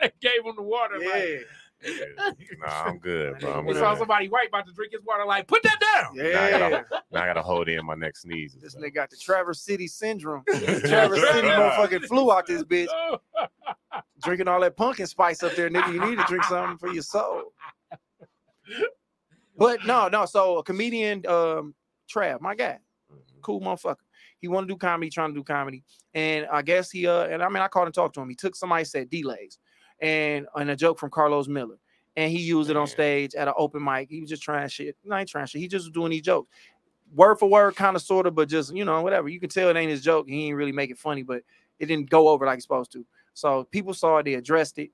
[0.00, 0.98] they gave him the water.
[0.98, 1.36] Like, Yeah,
[2.58, 3.52] Nah, I'm good, bro.
[3.52, 3.80] I'm they good.
[3.80, 5.24] saw somebody white about to drink his water.
[5.24, 6.16] Like, put that down.
[6.16, 6.58] Now I yeah.
[6.58, 8.56] gotta, now I gotta hold in my next sneeze.
[8.60, 10.42] This nigga got the Traverse City syndrome.
[10.50, 12.88] Traverse City motherfucking flew out this bitch.
[14.22, 15.92] Drinking all that pumpkin spice up there, nigga.
[15.92, 17.52] You need to drink something for your soul.
[19.56, 20.26] But no, no.
[20.26, 21.74] So a comedian, um,
[22.12, 22.78] Trav, my guy,
[23.42, 23.96] cool motherfucker.
[24.40, 27.42] He want to do comedy, trying to do comedy, and I guess he uh, and
[27.42, 28.28] I mean I called and talked to him.
[28.28, 29.58] He took somebody said delays,
[30.00, 31.78] and and a joke from Carlos Miller,
[32.16, 34.08] and he used it on stage at an open mic.
[34.10, 34.96] He was just trying shit.
[35.04, 35.60] No, I ain't trying shit.
[35.60, 36.50] He just was doing these jokes.
[37.14, 39.28] word for word, kind of sort of, but just you know, whatever.
[39.28, 40.28] You can tell it ain't his joke.
[40.28, 41.42] He ain't really make it funny, but
[41.78, 43.04] it didn't go over like it's supposed to.
[43.34, 44.90] So people saw it, they addressed it,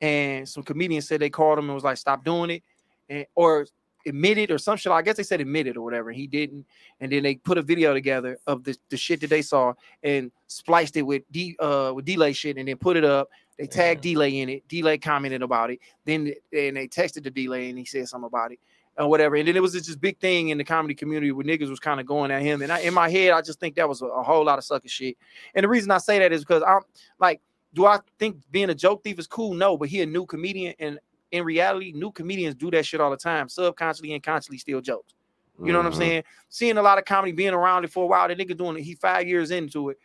[0.00, 2.62] and some comedians said they called him and was like, "Stop doing it,"
[3.08, 3.66] and or
[4.06, 4.92] admitted or some shit.
[4.92, 6.12] I guess they said admitted or whatever.
[6.12, 6.66] He didn't,
[7.00, 10.30] and then they put a video together of the, the shit that they saw and
[10.46, 13.28] spliced it with D uh with delay shit, and then put it up.
[13.58, 14.68] They tagged delay in it.
[14.68, 15.80] Delay commented about it.
[16.04, 18.60] Then and they texted the delay and he said something about it
[18.96, 19.36] or whatever.
[19.36, 21.80] And then it was just this big thing in the comedy community where niggas was
[21.80, 22.62] kind of going at him.
[22.62, 24.64] And I, in my head, I just think that was a, a whole lot of
[24.64, 25.16] sucker shit.
[25.54, 26.80] And the reason I say that is because I'm
[27.18, 27.40] like,
[27.74, 29.54] do I think being a joke thief is cool?
[29.54, 30.98] No, but he a new comedian, and
[31.32, 35.14] in reality, new comedians do that shit all the time, subconsciously and consciously steal jokes.
[35.62, 35.96] You know what I'm Mhm.
[35.96, 36.24] saying?
[36.48, 38.82] Seeing a lot of comedy, being around it for a while, the nigga doing it,
[38.82, 39.98] he five years into it.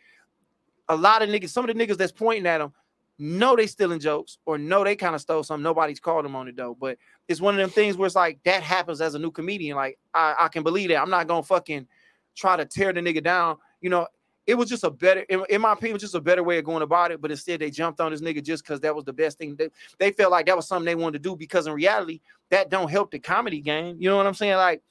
[0.88, 2.72] A lot of niggas, some of the niggas that's pointing at him
[3.18, 5.62] know they stealing jokes or know they kind of stole something.
[5.62, 6.76] Nobody's called them on it though.
[6.78, 6.98] But
[7.28, 9.76] it's one of them things where it's like that happens as a new comedian.
[9.76, 11.00] Like I, I can believe that.
[11.00, 11.86] I'm not gonna fucking
[12.34, 13.56] try to tear the nigga down.
[13.80, 14.06] You know,
[14.46, 16.82] it was just a better, in, in my opinion, just a better way of going
[16.82, 17.20] about it.
[17.20, 19.56] But instead, they jumped on this nigga just because that was the best thing.
[19.56, 22.68] They, they felt like that was something they wanted to do because in reality, that
[22.68, 23.96] don't help the comedy game.
[23.98, 24.56] You know what I'm saying?
[24.56, 24.82] Like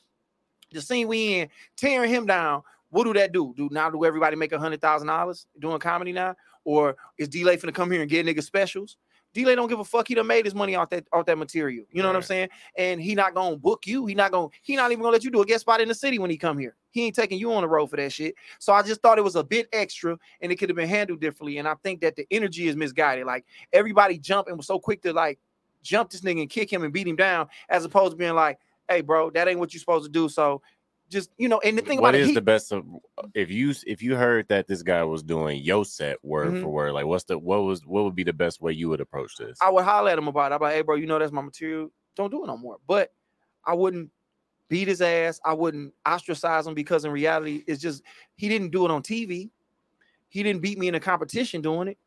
[0.71, 2.63] the scene we in, tearing him down.
[2.89, 3.53] What do that do?
[3.57, 6.35] Do now do everybody make a hundred thousand dollars doing comedy now,
[6.65, 8.97] or is Delay finna come here and get nigga specials?
[9.33, 10.07] Delay don't give a fuck.
[10.07, 11.85] He done made his money off that off that material.
[11.91, 12.49] You know what I'm saying?
[12.77, 14.05] And he not gonna book you.
[14.05, 14.49] He not gonna.
[14.61, 16.37] He not even gonna let you do a guest spot in the city when he
[16.37, 16.75] come here.
[16.91, 18.35] He ain't taking you on the road for that shit.
[18.59, 21.19] So I just thought it was a bit extra, and it could have been handled
[21.19, 21.57] differently.
[21.57, 23.25] And I think that the energy is misguided.
[23.25, 25.39] Like everybody jumped and was so quick to like
[25.81, 28.59] jump this nigga and kick him and beat him down, as opposed to being like,
[28.87, 30.61] "Hey, bro, that ain't what you're supposed to do." So
[31.13, 32.83] just you know, and the thing What about it, is he- the best of
[33.33, 36.61] if you if you heard that this guy was doing yo set word Mhm.
[36.61, 38.99] for word, like what's the what was what would be the best way you would
[39.01, 39.57] approach this?
[39.61, 40.55] I would holler at him about it.
[40.55, 41.91] I'm like, hey, bro, you know that's my material.
[42.15, 42.77] Don't do it no more.
[42.87, 43.13] But
[43.65, 44.09] I wouldn't
[44.69, 45.39] beat his ass.
[45.45, 48.03] I wouldn't ostracize him because in reality, it's just
[48.35, 49.49] he didn't do it on TV.
[50.29, 51.97] He didn't beat me in a competition doing it.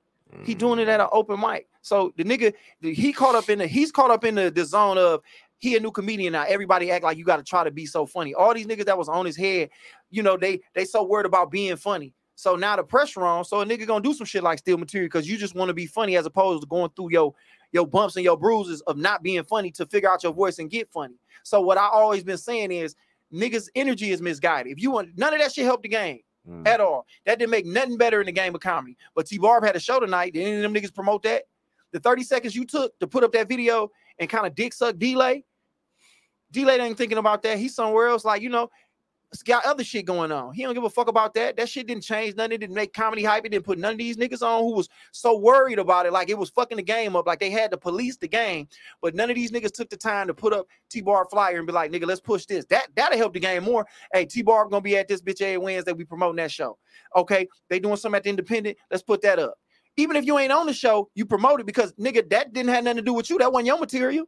[0.43, 1.69] He doing it at an open mic.
[1.83, 2.53] So the nigga,
[2.83, 5.23] he caught up in the he's caught up in the, the zone of
[5.59, 6.45] he a new comedian now.
[6.47, 8.35] Everybody act like you got to try to be so funny.
[8.35, 9.71] All these niggas that was on his head,
[10.11, 12.13] you know, they they so worried about being funny.
[12.35, 13.45] So now the pressure on.
[13.45, 15.75] So a nigga gonna do some shit like steal material because you just want to
[15.75, 17.35] be funny as opposed to going through your
[17.73, 20.71] your bumps and your bruises of not being funny to figure out your voice and
[20.71, 21.15] get funny.
[21.43, 22.95] So what I always been saying is
[23.33, 24.73] niggas energy is misguided.
[24.73, 26.65] If you want none of that shit help the game Mm.
[26.65, 27.07] at all.
[27.25, 28.97] That didn't make nothing better in the game of comedy.
[29.17, 30.33] But T Barb had a show tonight.
[30.33, 31.43] Did any of them niggas promote that?
[31.91, 34.99] The 30 seconds you took to put up that video and kind of dick suck
[34.99, 35.45] delay.
[36.53, 37.59] Delay ain't thinking about that.
[37.59, 38.25] He's somewhere else.
[38.25, 38.71] Like, you know,
[39.33, 40.55] it's got other shit going on.
[40.55, 41.57] He don't give a fuck about that.
[41.57, 42.53] That shit didn't change nothing.
[42.53, 43.45] It didn't make comedy hype.
[43.45, 46.12] It didn't put none of these niggas on who was so worried about it.
[46.12, 47.27] Like it was fucking the game up.
[47.27, 48.69] Like they had to police the game.
[49.03, 51.73] But none of these niggas took the time to put up T-Bar flyer and be
[51.73, 52.64] like, nigga, let's push this.
[52.67, 53.87] That that'll help the game more.
[54.12, 55.93] Hey, T-Bar gonna be at this bitch every Wednesday.
[55.93, 56.79] We promoting that show.
[57.17, 58.79] Okay, they doing something at the independent.
[58.91, 59.59] Let's put that up.
[59.97, 62.84] Even if you ain't on the show, you promote it because nigga, that didn't have
[62.84, 63.38] nothing to do with you.
[63.38, 64.26] That wasn't your material.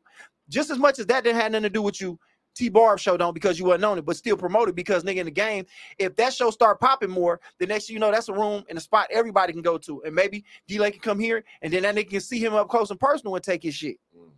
[0.49, 2.19] Just as much as that didn't have nothing to do with you.
[2.55, 5.19] T Barb show don't because you wasn't on it, but still promote it because nigga
[5.19, 5.65] in the game.
[5.97, 8.77] If that show start popping more, the next thing you know, that's a room and
[8.77, 11.95] a spot everybody can go to, and maybe D-Lay can come here, and then that
[11.95, 13.97] nigga can see him up close and personal and take his shit.
[14.17, 14.31] Mm.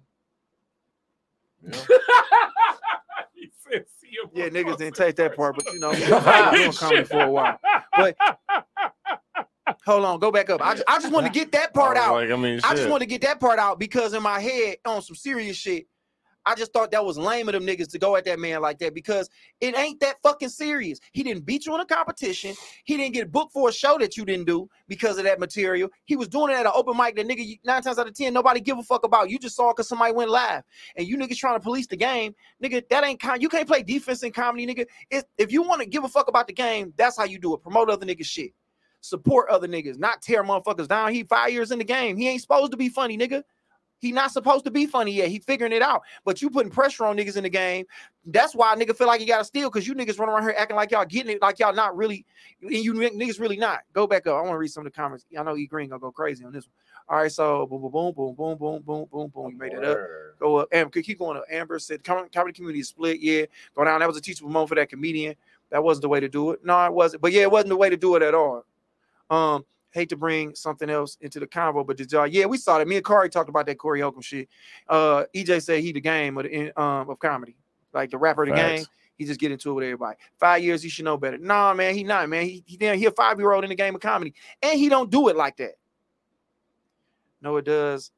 [1.73, 1.97] Yeah.
[3.33, 6.61] He said, "See you Yeah, niggas didn't take that part, but you know, I've been
[6.61, 7.59] doing comedy for a while.
[7.97, 8.17] But
[9.85, 10.61] hold on, go back up.
[10.63, 12.15] I just, I just want to get that part out.
[12.15, 14.77] Like, I mean, I just want to get that part out because in my head,
[14.85, 15.87] on some serious shit,
[16.47, 18.79] I just thought that was lame of them niggas to go at that man like
[18.79, 19.29] that because
[19.61, 20.99] it ain't that fucking serious.
[21.13, 22.55] He didn't beat you in a competition.
[22.85, 25.91] He didn't get booked for a show that you didn't do because of that material.
[26.07, 28.33] He was doing it at an open mic that nigga nine times out of ten
[28.33, 29.29] nobody give a fuck about.
[29.29, 30.63] You just saw because somebody went live,
[30.97, 32.83] and you niggas trying to police the game, nigga.
[32.89, 34.87] That ain't com- you can't play defense in comedy, nigga.
[35.11, 37.55] If if you want to give a fuck about the game, that's how you do
[37.55, 37.63] it.
[37.63, 38.53] Promote other niggas shit.
[39.01, 41.13] Support other niggas, not tear motherfuckers down.
[41.13, 42.17] He five years in the game.
[42.17, 43.43] He ain't supposed to be funny, nigga.
[44.01, 45.29] He not supposed to be funny yet.
[45.29, 46.03] He figuring it out.
[46.25, 47.85] But you putting pressure on niggas in the game.
[48.25, 50.77] That's why nigga feel like he gotta steal because you niggas run around here acting
[50.77, 52.25] like y'all getting it, like y'all not really,
[52.63, 53.81] and you niggas really not.
[53.93, 54.37] Go back up.
[54.37, 55.27] I want to read some of the comments.
[55.39, 56.73] I know E Green gonna go crazy on this one.
[57.09, 59.51] All right, so boom, boom, boom, boom, boom, boom, boom, boom, boom.
[59.51, 59.99] You made it up.
[60.39, 60.71] Go up.
[60.93, 61.45] Could keep going up.
[61.51, 63.21] Amber said com- comedy community split.
[63.21, 64.01] Yeah, go down.
[64.01, 65.35] That was a teachable moment for that comedian.
[65.71, 66.65] That wasn't the way to do it.
[66.65, 67.23] No, it wasn't.
[67.23, 68.65] But yeah, it wasn't the way to do it at all.
[69.31, 72.27] Um, hate to bring something else into the convo, but did y'all?
[72.27, 72.89] Yeah, we saw that.
[72.89, 74.49] Me and Corey talked about that Corey Holcomb shit.
[74.89, 77.57] Uh, EJ said he the game of the um of comedy,
[77.93, 78.85] like the rapper of the game.
[79.17, 80.17] He just get into it with everybody.
[80.39, 81.37] Five years, he should know better.
[81.37, 82.47] Nah, man, he not, man.
[82.47, 85.11] He he, he a five year old in the game of comedy, and he don't
[85.11, 85.73] do it like that.
[87.43, 88.13] No, it does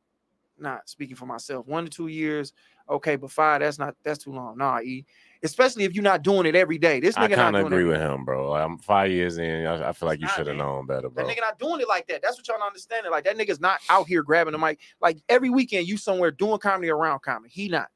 [0.58, 1.66] not speaking for myself.
[1.66, 2.52] One to two years,
[2.88, 4.58] okay, but five, that's not that's too long.
[4.58, 5.04] Nah, E.
[5.44, 7.00] Especially if you're not doing it every day.
[7.00, 7.98] This nigga not kind of doing agree it.
[7.98, 8.54] with him, bro.
[8.54, 9.66] I'm five years in.
[9.66, 12.06] I, I feel like you should have known better, That nigga not doing it like
[12.08, 12.22] that.
[12.22, 13.10] That's what y'all not understanding.
[13.10, 14.78] Like that nigga's not out here grabbing the mic.
[15.00, 17.50] Like every weekend, you somewhere doing comedy around comedy.
[17.52, 17.88] He not.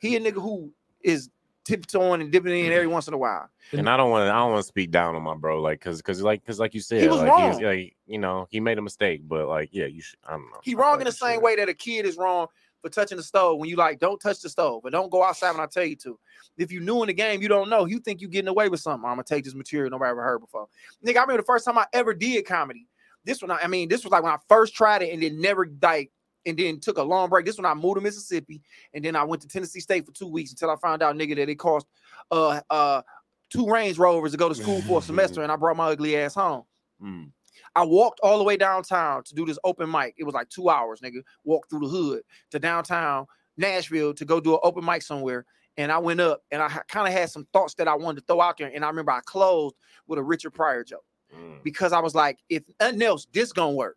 [0.00, 0.70] He a nigga who
[1.02, 1.30] is
[1.64, 3.48] tiptoeing and dipping in every once in a while.
[3.72, 4.32] And I don't want to.
[4.32, 6.74] I don't want to speak down on my bro, like, cause, cause, like, cause, like
[6.74, 7.52] you said, he was like, wrong.
[7.52, 10.18] he's, like, you know, he made a mistake, but like, yeah, you should.
[10.26, 10.58] I don't know.
[10.62, 12.48] He wrong in the same way that a kid is wrong
[12.82, 15.52] for touching the stove when you like don't touch the stove, but don't go outside
[15.52, 16.18] when I tell you to.
[16.58, 17.86] If you new in the game, you don't know.
[17.86, 19.08] You think you getting away with something.
[19.08, 20.66] I'm gonna take this material nobody ever heard before.
[21.06, 22.86] Nigga, I remember the first time I ever did comedy.
[23.24, 25.40] This one, I I mean, this was like when I first tried it and then
[25.40, 26.10] never like
[26.44, 27.46] and then took a long break.
[27.46, 28.60] This one I moved to Mississippi
[28.92, 31.36] and then I went to Tennessee State for two weeks until I found out, nigga,
[31.36, 31.86] that it cost
[32.30, 33.02] uh uh
[33.50, 36.16] two Range Rovers to go to school for a semester, and I brought my ugly
[36.16, 36.64] ass home.
[37.02, 37.30] Mm.
[37.74, 40.14] I walked all the way downtown to do this open mic.
[40.18, 41.22] It was like two hours, nigga.
[41.44, 43.26] Walked through the hood to downtown
[43.56, 45.46] Nashville to go do an open mic somewhere.
[45.78, 48.26] And I went up and I kind of had some thoughts that I wanted to
[48.26, 48.70] throw out there.
[48.72, 49.74] And I remember I closed
[50.06, 51.04] with a Richard Pryor joke
[51.34, 51.62] Mm.
[51.62, 53.96] because I was like, if nothing else, this gonna work.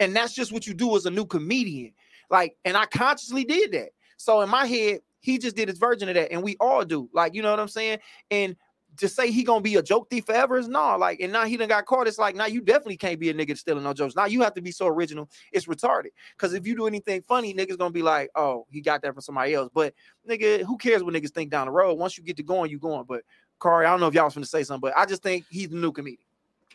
[0.00, 1.92] And that's just what you do as a new comedian.
[2.30, 3.90] Like, and I consciously did that.
[4.16, 7.10] So in my head, he just did his version of that, and we all do.
[7.12, 7.98] Like, you know what I'm saying?
[8.30, 8.56] And
[8.98, 10.96] to say he gonna be a joke thief forever is no.
[10.96, 12.06] Like, and now he done got caught.
[12.06, 14.14] It's like now you definitely can't be a nigga stealing no jokes.
[14.14, 15.28] Now you have to be so original.
[15.52, 16.10] It's retarded.
[16.36, 19.22] Because if you do anything funny, niggas gonna be like, oh, he got that from
[19.22, 19.70] somebody else.
[19.72, 19.94] But
[20.28, 21.94] nigga, who cares what niggas think down the road?
[21.94, 23.04] Once you get to going, you going.
[23.08, 23.22] But
[23.58, 25.68] Corey, I don't know if y'all was gonna say something, but I just think he's
[25.68, 26.24] the new comedian.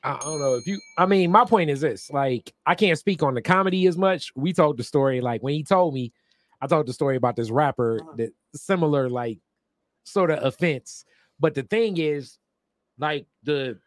[0.06, 0.80] I don't know if you.
[0.98, 4.32] I mean, my point is this: like, I can't speak on the comedy as much.
[4.36, 5.22] We told the story.
[5.22, 6.12] Like when he told me,
[6.62, 8.14] I told the story about this rapper Uh-huh.
[8.18, 9.40] that similar, like,
[10.04, 11.06] sort of offense.
[11.44, 12.38] But the thing is,
[12.98, 13.78] like the,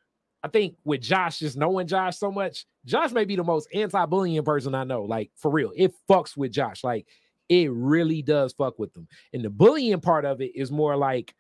[0.43, 4.45] I think with Josh, just knowing Josh so much, Josh may be the most anti-bullying
[4.45, 5.05] person I know.
[5.05, 6.85] Like for real, it fucks with Josh.
[6.85, 7.07] Like
[7.49, 9.09] it really does fuck with them.
[9.33, 11.35] And the bullying part of it is more like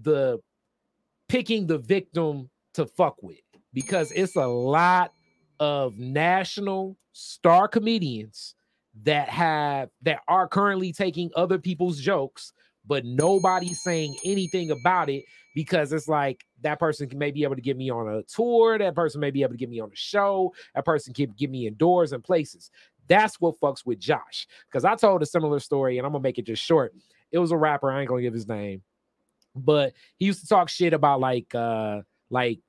[0.00, 0.38] the
[1.28, 3.40] picking the victim to fuck with
[3.74, 5.14] because it's a lot
[5.58, 8.54] of national star comedians
[9.02, 12.52] that have that are currently taking other people's jokes
[12.86, 15.24] but nobody's saying anything about it
[15.56, 18.94] because it's like that person may be able to get me on a tour that
[18.94, 21.66] person may be able to get me on a show that person can get me
[21.66, 22.70] indoors and places
[23.08, 26.38] that's what fucks with josh because i told a similar story and i'm gonna make
[26.38, 26.94] it just short
[27.32, 28.80] it was a rapper i ain't gonna give his name
[29.56, 32.60] but he used to talk shit about like uh like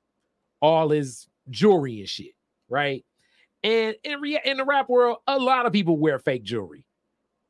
[0.60, 2.34] all his jewelry and shit,
[2.68, 3.04] right?
[3.62, 6.84] And in rea- in the rap world, a lot of people wear fake jewelry.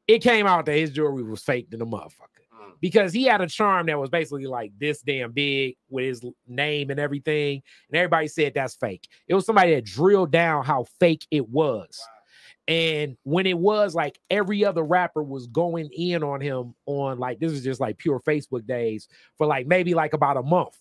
[0.06, 2.37] It came out that his jewelry was fake than a motherfucker.
[2.80, 6.90] Because he had a charm that was basically like this damn big with his name
[6.90, 9.08] and everything, and everybody said that's fake.
[9.26, 12.00] It was somebody that drilled down how fake it was.
[12.68, 17.40] And when it was like every other rapper was going in on him on like
[17.40, 20.76] this is just like pure Facebook days for like maybe like about a month.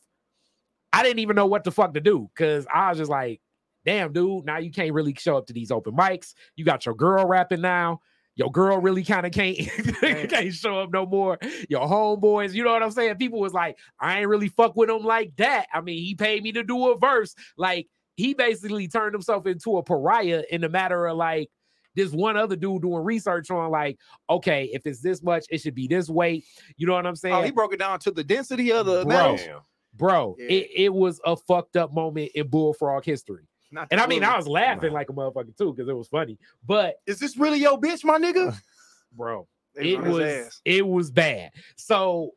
[0.91, 3.39] I didn't even know what the fuck to do because I was just like,
[3.85, 6.33] damn, dude, now you can't really show up to these open mics.
[6.57, 8.01] You got your girl rapping now.
[8.38, 9.57] Your girl really kind of can't,
[10.30, 11.39] can't show up no more.
[11.69, 13.15] Your homeboys, you know what I'm saying?
[13.15, 15.65] People was like, I ain't really fuck with him like that.
[15.73, 17.34] I mean, he paid me to do a verse.
[17.57, 21.49] Like, he basically turned himself into a pariah in the matter of like
[21.95, 23.97] this one other dude doing research on like,
[24.30, 26.45] okay, if it's this much, it should be this weight.
[26.77, 27.35] You know what I'm saying?
[27.35, 29.38] Oh, he broke it down to the density of the Bro.
[29.38, 29.59] Damn.
[29.95, 30.45] bro Yeah.
[30.45, 34.30] it, it was a fucked up moment in bullfrog history Not and i mean blue.
[34.30, 37.60] i was laughing like a motherfucker too because it was funny but is this really
[37.60, 38.56] your bitch, my nigga?
[39.14, 42.31] bro it was it was bad so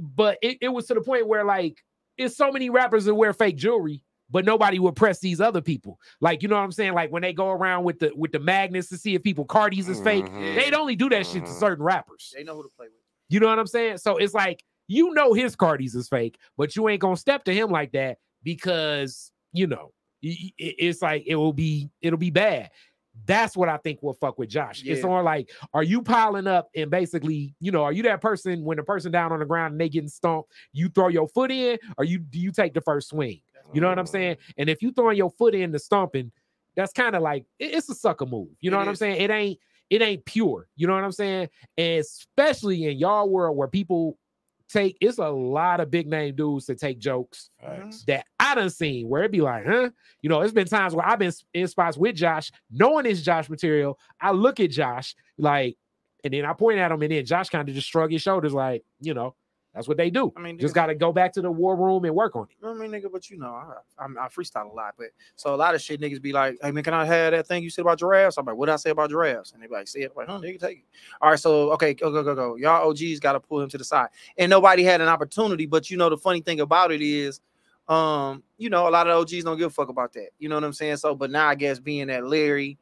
[0.00, 1.76] but it, it was to the point where like
[2.16, 5.98] it's so many rappers that wear fake jewelry but nobody would press these other people
[6.20, 8.38] like you know what i'm saying like when they go around with the with the
[8.38, 10.54] magnets to see if people cardies is fake Mhm.
[10.56, 11.58] they'd only do that shit to Mhm.
[11.58, 12.94] certain rappers They know who to play with.
[13.28, 13.98] You know what I'm saying?
[13.98, 17.54] So it's like you know his Cardi's is fake, but you ain't gonna step to
[17.54, 22.18] him like that because you know y- y- it- it's like it will be it'll
[22.18, 22.70] be bad.
[23.26, 24.82] That's what I think will fuck with Josh.
[24.84, 25.08] It's Yeah.
[25.08, 28.76] on like, are you piling up and basically, you know, are you that person when
[28.76, 31.78] the person down on the ground and they getting stomped, you throw your foot in,
[31.98, 33.40] or you do you take the first swing?
[33.72, 34.36] You know what I'm saying?
[34.40, 34.52] Oh.
[34.58, 36.32] And if you throwing your foot in the stomping,
[36.76, 38.48] that's kind of like it- it's a sucker move.
[38.60, 39.20] You know It what I'm saying?
[39.20, 39.58] It ain't
[39.90, 40.68] it ain't pure.
[40.76, 41.48] You know what I'm saying?
[41.76, 44.16] And especially in y'all world where people
[44.70, 47.98] take it's a lot of big name dudes to take jokes Facts.
[47.98, 48.12] Mm-hmm.
[48.12, 49.90] that I done seen where it'd be like, huh?
[50.22, 53.48] You know, it's been times where I've been in spots with Josh, knowing it's Josh
[53.48, 53.98] material.
[54.20, 55.76] I look at Josh like,
[56.22, 58.52] and then I point at him, and then Josh kind of just shrug his shoulders,
[58.52, 59.34] like, you know,
[59.74, 60.32] That's what they do.
[60.36, 62.66] I mean, Just got to go back to the war room and work on it.
[62.66, 65.56] I mean, nigga, but you know, I, I, I freestyle a lot, but so a
[65.56, 67.82] lot of shit niggas be like, "Hey man, can I have that thing you said
[67.82, 70.00] about giraffes?" I'm like, "What did I say about giraffes?" And they be like, "Say
[70.00, 70.84] it." I'm like, "Huh, nigga, take it."
[71.20, 72.56] All right, so okay, go go go go.
[72.56, 75.66] Y'all OGs got to pull him to the side, and nobody had an opportunity.
[75.66, 77.40] But you know, the funny thing about it is,
[77.88, 80.30] um, you know, a lot of OGs don't give a fuck about that.
[80.40, 80.96] You know what I'm saying?
[80.96, 82.76] So, but now I guess being that Larry,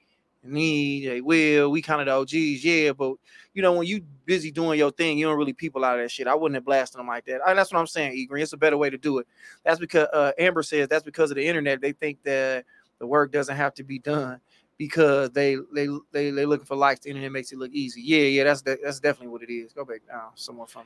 [0.48, 2.92] me, they will, we kind of the OGs, yeah.
[2.92, 3.14] But
[3.54, 6.10] you know, when you busy doing your thing, you don't really people out of that
[6.10, 6.26] shit.
[6.26, 7.40] I wouldn't have blasted them like that.
[7.46, 8.42] And that's what I'm saying, E Green.
[8.42, 9.26] It's a better way to do it.
[9.64, 11.80] That's because uh, Amber says that's because of the internet.
[11.80, 12.64] They think that
[12.98, 14.40] the work doesn't have to be done
[14.78, 17.00] because they they they they looking for likes.
[17.00, 18.00] The internet makes it look easy.
[18.00, 19.72] Yeah, yeah, that's de- that's definitely what it is.
[19.72, 20.84] Go back now, somewhere from.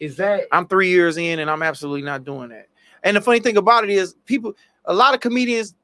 [0.00, 2.68] Is that I'm three years in, and I'm absolutely not doing that.
[3.02, 4.54] And the funny thing about it is, people,
[4.84, 5.74] a lot of comedians,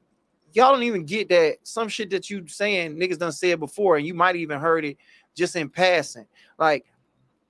[0.55, 4.07] y'all don't even get that some shit that you saying niggas done said before, and
[4.07, 4.97] you might even heard it
[5.35, 6.25] just in passing.
[6.57, 6.85] Like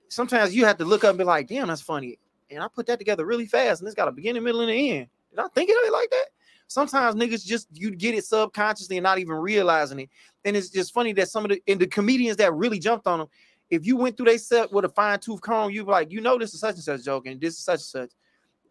[0.08, 2.18] sometimes you have to look up and be like, damn, that's funny.
[2.50, 4.76] And I put that together really fast, and it's got a beginning, middle, and an
[4.76, 5.06] end.
[5.30, 6.26] Did I think of it like that?
[6.68, 10.10] Sometimes niggas just you get it subconsciously and not even realizing it.
[10.44, 13.20] And it's just funny that some of the and the comedians that really jumped on
[13.20, 13.28] them,
[13.70, 16.20] if you went through they set with a fine tooth comb, you be like, you
[16.20, 18.10] know, this is such and such joke, and this is such and such.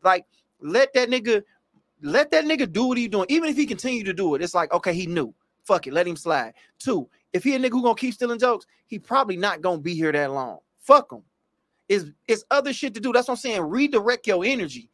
[0.04, 0.26] Like,
[0.60, 1.44] let that nigga,
[2.02, 3.26] let that nigga do what he doing.
[3.30, 5.34] Even if he continue to do it, it's like, okay, he knew.
[5.64, 6.54] Fuck it, let him slide.
[6.78, 9.96] Two, if he a nigga who gonna keep stealing jokes, he probably not gonna be
[9.96, 10.60] here that long.
[10.80, 11.24] Fuck him.
[11.90, 13.12] It's it's other shit to do.
[13.12, 13.62] That's what I'm saying.
[13.62, 14.90] Redirect your energy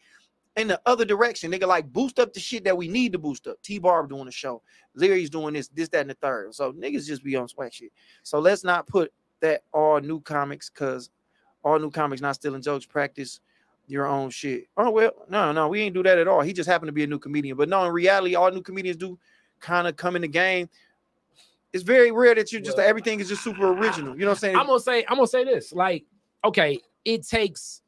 [0.56, 1.52] in the other direction.
[1.52, 3.62] Nigga, like boost up the shit that we need to boost up.
[3.62, 4.62] T Barb doing the show.
[4.96, 6.54] Larry's doing this, this, that, and the third.
[6.56, 7.92] So niggas just be on swag shit.
[8.24, 9.12] So let's not put
[9.42, 11.10] that all new comics because
[11.64, 12.86] all new comics not stealing jokes.
[12.86, 13.40] Practice
[13.88, 14.66] your own shit.
[14.78, 16.42] Oh well, no, no, we ain't do that at all.
[16.42, 17.58] He just happened to be a new comedian.
[17.58, 19.18] But no, in reality, all new comedians do
[19.60, 20.70] kind of come in the game.
[21.74, 24.14] It's very rare that you're just Well, everything is just super original.
[24.14, 24.56] You know what I'm saying?
[24.58, 25.72] I'm gonna say I'm gonna say this.
[25.72, 26.06] Like,
[26.44, 27.82] okay, it takes.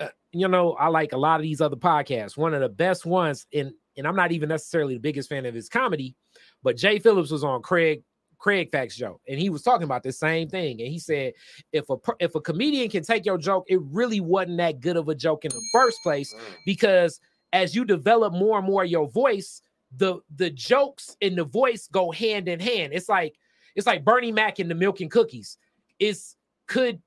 [0.00, 2.36] uh, you know, I like a lot of these other podcasts.
[2.36, 5.54] One of the best ones, and and I'm not even necessarily the biggest fan of
[5.54, 6.14] his comedy,
[6.62, 8.02] but Jay Phillips was on Craig
[8.42, 10.80] Craig Facts show, and he was talking about the same thing.
[10.80, 11.32] And he said,
[11.72, 15.08] if a if a comedian can take your joke, it really wasn't that good of
[15.08, 16.40] a joke in the first place mm.
[16.66, 17.20] because
[17.52, 19.62] as you develop more and more your voice,
[19.96, 22.92] the the jokes and the voice go hand in hand.
[22.92, 23.36] It's like
[23.76, 25.56] it's like Bernie Mac and the milk and cookies.
[26.00, 26.34] Is
[26.66, 27.00] could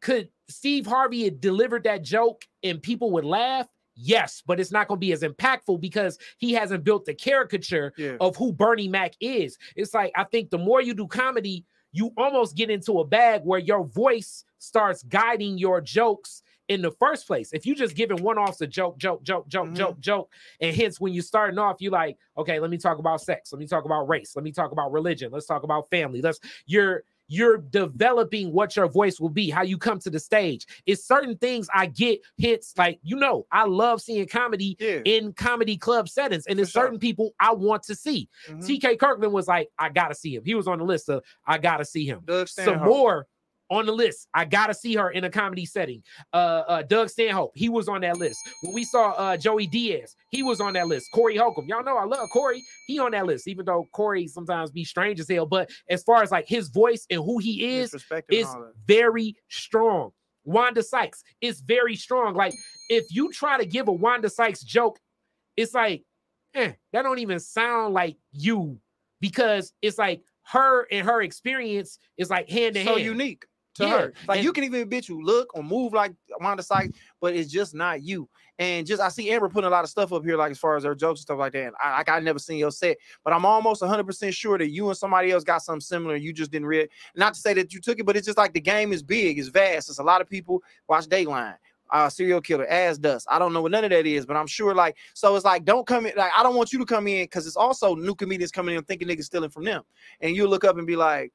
[0.00, 3.66] could Steve Harvey had delivered that joke and people would laugh?
[3.96, 7.92] Yes, but it's not going to be as impactful because he hasn't built the caricature
[7.96, 8.16] yeah.
[8.20, 9.56] of who Bernie Mac is.
[9.74, 13.40] It's like I think the more you do comedy, you almost get into a bag
[13.44, 17.52] where your voice starts guiding your jokes in the first place.
[17.52, 19.74] If you just giving one offs a joke, joke, joke, joke, Mhm.
[19.76, 23.22] joke, joke, and hence when you're starting off, you like, okay, let me talk about
[23.22, 26.20] sex, let me talk about race, let me talk about religion, let's talk about family.
[26.20, 30.66] Let's you're you're developing what your voice will be, how you come to the stage.
[30.86, 35.00] It's certain things I get hits like you know, I love seeing comedy Yeah.
[35.04, 36.82] in comedy club settings, and For there's sure.
[36.84, 38.28] certain people I want to see.
[38.48, 38.64] Mhm.
[38.66, 40.44] TK Kirkland was like, I gotta see him.
[40.44, 42.24] He was on the list of I gotta see him.
[42.46, 43.26] Some more
[43.70, 44.28] on the list.
[44.34, 46.02] I gotta see her in a comedy setting.
[46.32, 48.38] Uh, uh Doug Stanhope, he was on that list.
[48.62, 51.06] When we saw uh Joey Diaz, he was on that list.
[51.12, 52.62] Corey Holcomb, y'all know I love Corey.
[52.86, 55.46] He on that list, even though Corey sometimes be strange as hell.
[55.46, 57.94] But as far as like his voice and who he is,
[58.30, 58.48] is
[58.86, 60.12] very strong.
[60.44, 62.34] Wanda Sykes is very strong.
[62.34, 62.54] Like
[62.88, 64.98] if you try to give a Wanda Sykes joke,
[65.56, 66.04] it's like,
[66.54, 68.78] eh, that don't even sound like you
[69.20, 73.00] because it's like her and her experience is like hand so hand.
[73.00, 73.44] unique
[73.76, 74.12] to Yeah, her.
[74.28, 77.50] Like and- you can even bitch you look or move like Wanda Sykes, but it's
[77.50, 78.28] just not you.
[78.58, 80.76] And just I see Amber putting a lot of stuff up here, like as far
[80.76, 81.66] as her jokes and stuff like that.
[81.66, 84.70] And I like I never seen your set, but I'm almost 100 percent sure that
[84.70, 86.16] you and somebody else got something similar.
[86.16, 86.88] You just didn't read.
[87.14, 89.38] Not to say that you took it, but it's just like the game is big,
[89.38, 89.90] it's vast.
[89.90, 91.56] It's a lot of people watch Dateline.
[91.88, 93.28] Uh, serial killer, as dust.
[93.30, 95.36] I don't know what none of that is, but I'm sure like so.
[95.36, 96.14] It's like don't come in.
[96.16, 98.82] Like I don't want you to come in because it's also new comedians coming in
[98.82, 99.84] thinking niggas stealing from them,
[100.20, 101.32] and you look up and be like,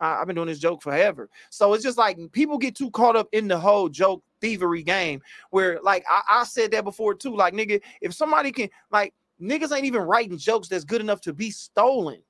[0.00, 1.28] I, I've been doing this joke forever.
[1.50, 5.22] So it's just like people get too caught up in the whole joke thievery game
[5.50, 7.34] where like I, I said that before too.
[7.34, 11.32] Like nigga, if somebody can like niggas ain't even writing jokes that's good enough to
[11.32, 12.22] be stolen.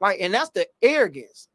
[0.00, 1.48] Like, and that's the arrogance.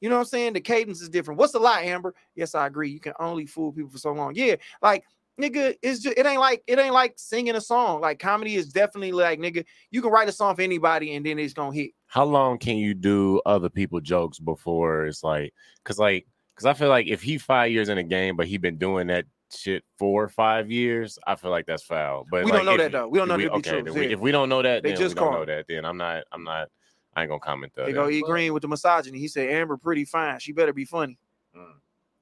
[0.00, 0.52] You know what I'm saying?
[0.54, 1.38] The cadence is different.
[1.38, 2.14] What's the lie, Amber?
[2.34, 2.90] Yes, I agree.
[2.90, 4.34] You can only fool people for so long.
[4.34, 5.04] Yeah, like
[5.40, 8.00] nigga, it's just it ain't like it ain't like singing a song.
[8.00, 11.38] Like comedy is definitely like nigga, you can write a song for anybody and then
[11.38, 11.92] it's gonna hit.
[12.12, 16.26] How long can you do other people jokes before it's like, cause like,
[16.56, 19.06] cause I feel like if he five years in a game, but he been doing
[19.06, 22.26] that shit for five years, I feel like that's foul.
[22.30, 23.08] But We like, don't know if- that, though.
[23.08, 23.82] We don't know if that okay, true.
[23.84, 25.64] then we- if we don't know that, They then just we don't know that.
[25.66, 26.68] Then I'm not, I'm not,
[27.16, 27.86] I ain't gonna comment though.
[27.86, 28.12] They go then.
[28.12, 29.18] eat green with the misogyny.
[29.18, 30.38] He said Amber pretty fine.
[30.38, 31.18] She better be funny.
[31.56, 31.72] Mm.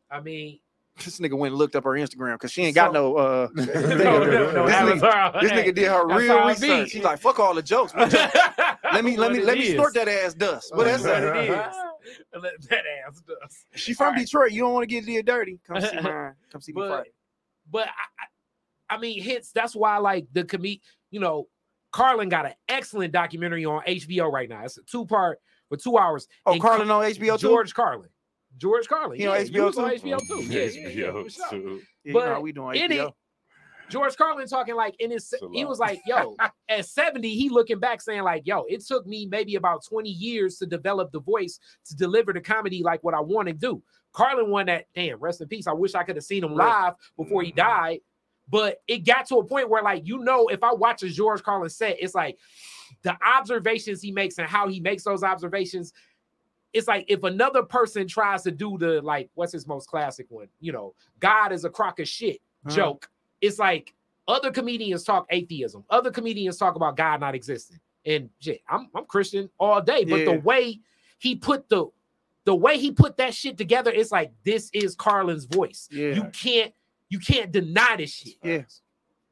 [0.09, 0.61] I mean,
[1.05, 3.48] This nigga went and looked up her Instagram because she ain't got So- no uh
[3.55, 3.74] no, this
[4.05, 6.70] no, no, this nigga- this nigga did her that's real how it be.
[6.70, 6.93] research.
[6.93, 7.93] He's like, fuck all the jokes.
[7.97, 9.74] let me let me let me is.
[9.74, 10.74] snort that ass dust.
[10.74, 11.22] What That's that?
[11.36, 11.74] it is.
[12.43, 13.66] Let that ass dust.
[13.74, 14.20] She from right.
[14.24, 14.52] Detroit.
[14.52, 15.60] You don't want to get did dirty.
[15.66, 16.32] Come see mine.
[16.51, 17.12] Come see me But fight.
[17.70, 20.78] but I, I, mean, hence that's why like the commit,
[21.10, 21.47] you know,
[21.93, 24.64] Carlin got an excellent documentary on HBO right now.
[24.64, 26.27] It's a two part for two hours.
[26.47, 27.48] Oh, and Carlin on HBO too.
[27.48, 28.09] George Carlin.
[28.61, 29.19] George Carlin.
[29.19, 29.97] He on yeah, HBO was on too?
[29.97, 30.43] HBO too.
[30.43, 31.51] Yeah, yeah, yeah, HBO sure.
[31.51, 31.57] too.
[31.57, 33.09] Yeah, you know but how we doing in HBO.
[33.09, 33.15] it,
[33.89, 36.37] George Carlin talking like in his he was like, yo,
[36.69, 40.59] at 70, he looking back saying, like, yo, it took me maybe about 20 years
[40.59, 43.82] to develop the voice to deliver the comedy like what I want to do.
[44.12, 45.66] Carlin won that, damn, rest in peace.
[45.66, 48.01] I wish I could have seen him live before he died.
[48.49, 51.43] But it got to a point where, like, you know, if I watch a George
[51.43, 52.37] Carlin set, it's like
[53.03, 55.93] the observations he makes and how he makes those observations.
[56.73, 60.49] It's like if another person tries to do the like, what's his most classic one?
[60.61, 62.75] You know, God is a crock of shit Uh-huh.
[62.77, 63.11] joke.
[63.41, 63.95] It's like
[64.29, 67.81] other comedians talk atheism, other comedians talk about God not existing.
[68.07, 70.25] And shit, I'm I'm Christian all day, but Yeah.
[70.35, 70.81] the way
[71.19, 71.87] he put the
[72.45, 75.89] the way he put that shit together, it's like this is Carlin's voice.
[75.91, 76.15] Yeah.
[76.15, 76.73] You can't
[77.09, 78.35] you can't deny this shit.
[78.45, 78.63] Yeah.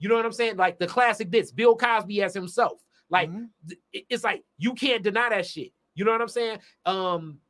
[0.00, 0.56] You know what I'm saying?
[0.56, 2.80] Like the classic bits, Bill Cosby as himself.
[3.08, 3.48] Like Mhm.
[3.68, 5.72] th- it's like you can't deny that shit.
[5.98, 6.58] You know what I'm saying?
[6.86, 7.40] Um,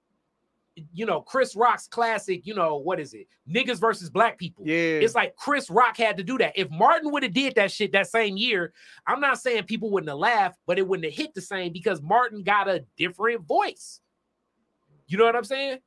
[0.94, 3.26] you know, Chris Rock's classic, you know, what is it?
[3.46, 4.64] Niggas versus black people.
[4.66, 5.00] yeah.
[5.00, 6.54] It's like Chris Rock had to do that.
[6.56, 8.72] If Martin would have did that shit that same year,
[9.06, 12.00] I'm not saying people wouldn't have laughed, but it wouldn't have hit the same because
[12.00, 14.00] Martin got a different voice.
[15.08, 15.80] You know what I'm saying?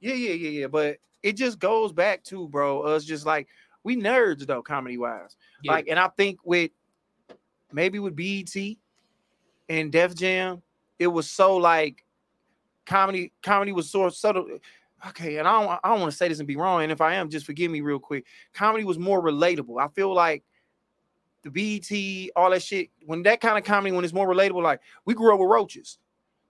[0.00, 0.66] Yeah, yeah, yeah, yeah.
[0.68, 3.46] But it just goes back to, bro, us just like
[3.84, 5.36] we nerds though, comedy wise.
[5.62, 5.72] Yeah.
[5.72, 6.70] Like, and I think with
[7.74, 8.56] maybe with BET
[9.68, 10.62] and Def Jam,
[10.98, 12.04] it was so like
[12.86, 14.46] comedy, comedy was so subtle.
[15.08, 16.82] Okay, and I don't I don't want to say this and be wrong.
[16.82, 18.26] And if I am, just forgive me real quick.
[18.52, 19.80] Comedy was more relatable.
[19.80, 20.42] I feel like
[21.42, 24.80] the BET, all that shit, when that kind of comedy, when it's more relatable, like
[25.04, 25.98] we grew up with roaches.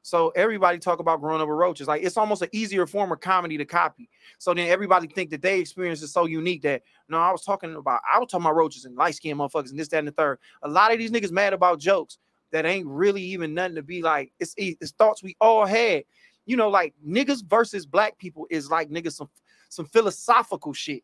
[0.03, 1.87] So everybody talk about growing up with roaches.
[1.87, 4.09] Like it's almost an easier form of comedy to copy.
[4.39, 7.75] So then everybody think that they experience is so unique that no, I was talking
[7.75, 10.12] about I was talking about roaches and light skinned motherfuckers and this, that, and the
[10.12, 10.39] third.
[10.62, 12.19] A lot of these niggas mad about jokes
[12.53, 14.33] that ain't really even nothing to be like.
[14.41, 16.05] It's it's thoughts we all had.
[16.47, 19.29] You know, like niggas versus black people is like niggas some
[19.69, 21.03] some philosophical shit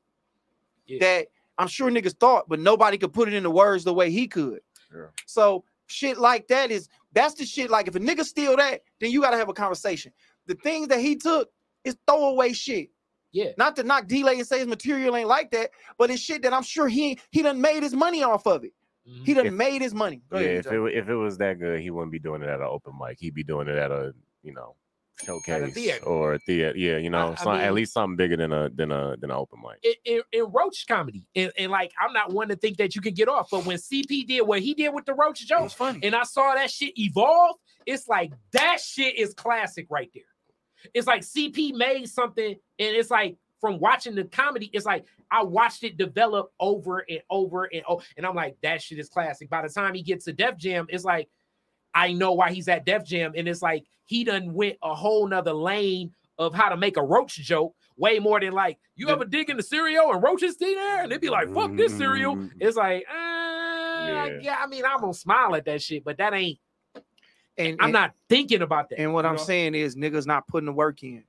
[0.87, 0.99] Yeah.
[1.01, 1.27] that
[1.59, 4.61] I'm sure niggas thought, but nobody could put it into words the way he could.
[4.95, 5.07] Yeah.
[5.27, 7.71] So shit like that is that's the shit.
[7.71, 10.13] Like if a nigga steal that, then you gotta have a conversation.
[10.47, 11.51] The things that he took
[11.85, 12.89] is throwaway shit.
[13.33, 13.51] Yeah.
[13.59, 16.53] Not to knock delay and say his material ain't like that, but it's shit that
[16.55, 18.73] I'm sure he he done made his money off of it.
[19.05, 20.23] He done If- made his money.
[20.31, 22.49] Go yeah, ahead, if it if it was that good, he wouldn't be doing it
[22.49, 23.19] at an open mic.
[23.21, 24.77] He'd be doing it at a you know
[25.23, 26.05] showcase theater.
[26.07, 26.77] or a theater.
[26.77, 29.31] Yeah, you know, I some, at mean- least something bigger than a than a than
[29.31, 29.79] an open mic.
[30.07, 31.27] in, in, in Roach comedy.
[31.37, 33.77] And, and like, I'm not one to think that you can get off, but when
[33.77, 36.01] CP did what he did with the Roach it joke, funny.
[36.03, 37.57] and I saw that shit evolve,
[37.87, 40.25] it's like that shit is classic right there.
[40.93, 45.43] It's like CP made something, and it's like from watching the comedy, it's like I
[45.43, 49.49] watched it develop over and over and over, and I'm like, that shit is classic.
[49.49, 51.31] By the time he gets to Def Jam, it's like
[51.95, 55.27] I know why he's at Def Jam, and it's like he done went a whole
[55.27, 59.25] nother lane of how to make a roach joke way more than like you ever
[59.25, 62.37] dig in the cereal and roaches see there, and they'd be like, "Fuck this cereal."
[62.37, 62.51] Mm.
[62.61, 64.39] It's like, uh, Yeah.
[64.43, 64.57] yeah.
[64.61, 66.59] I mean, I'm gonna smile at that shit, but that ain't.
[67.57, 69.01] And, I'm and- not thinking about that.
[69.01, 69.43] And what I'm know?
[69.43, 71.25] saying is niggas not putting the work in.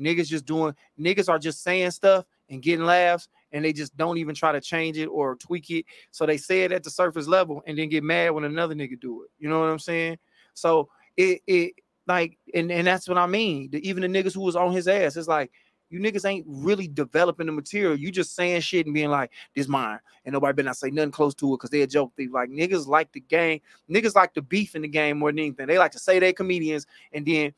[0.00, 4.18] Niggas just doing niggas are just saying stuff and getting laughs and they just don't
[4.18, 5.86] even try to change it or tweak it.
[6.10, 9.00] So they say it at the surface level and then get mad when another nigga
[9.00, 9.30] do it.
[9.38, 10.18] You know what I'm saying?
[10.54, 11.74] So it it
[12.06, 13.70] like and, and that's what I mean.
[13.70, 15.50] The, even the niggas who was on his ass, it's like
[15.88, 17.96] you niggas ain't really developing the material.
[17.96, 20.00] You just saying shit and being like, this mine.
[20.24, 22.30] And nobody better not say nothing close to it because they're a joke thief.
[22.32, 25.66] Like niggas like the game, niggas like the beef in the game more than anything.
[25.66, 27.52] They like to say they comedians and then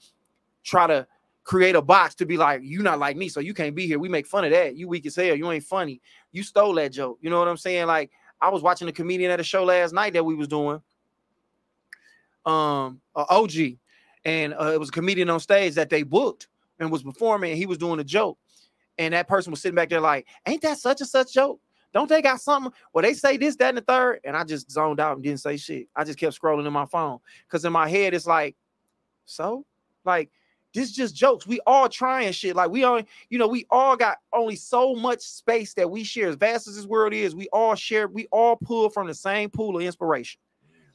[0.63, 1.07] try to
[1.49, 3.99] create a box to be like, you not like me, so you can't be here.
[3.99, 4.77] We make fun of that.
[4.77, 5.35] You weak as hell.
[5.35, 6.03] You ain't funny.
[6.31, 7.19] You stole that joke.
[7.23, 7.87] You know what I'm saying?
[7.87, 10.83] Like I was watching a comedian at a show last night that we was doing.
[12.45, 13.53] Um, OG,
[14.27, 16.49] and uh, it was a comedian on stage that they booked
[16.79, 18.39] and was performing, and he was doing a joke,
[18.99, 21.61] and that person was sitting back there like, "Ain't that such and such joke?
[21.95, 22.73] Don't they got something?
[22.93, 25.41] Well, they say this, that, and the third, and I just zoned out and didn't
[25.41, 25.89] say shit.
[25.97, 28.55] I just kept scrolling in my phone because in my head it's like,
[29.25, 29.65] so,
[30.05, 30.31] like
[30.75, 31.47] this just jokes.
[31.47, 32.57] We all trying shit.
[32.57, 33.01] Like we all,
[33.31, 36.29] you know, we all got only so much space that we share.
[36.29, 39.51] As vast as this world is, we all share, we all pull from the same
[39.51, 40.41] pool of inspiration.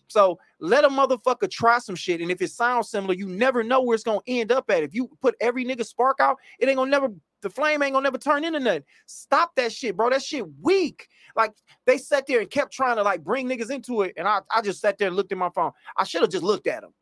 [0.08, 2.22] So let a motherfucker try some shit.
[2.22, 4.84] And if it sounds similar, you never know where it's gonna end up at.
[4.84, 7.10] If you put every nigga spark out, it ain't gonna never
[7.42, 8.84] the flame ain't gonna never turn into nothing.
[9.06, 10.10] Stop that shit, bro.
[10.10, 11.08] That shit weak.
[11.36, 11.54] Like
[11.86, 14.14] they sat there and kept trying to like bring niggas into it.
[14.18, 15.72] And I, I just sat there and looked at my phone.
[15.98, 16.94] I should have just looked at them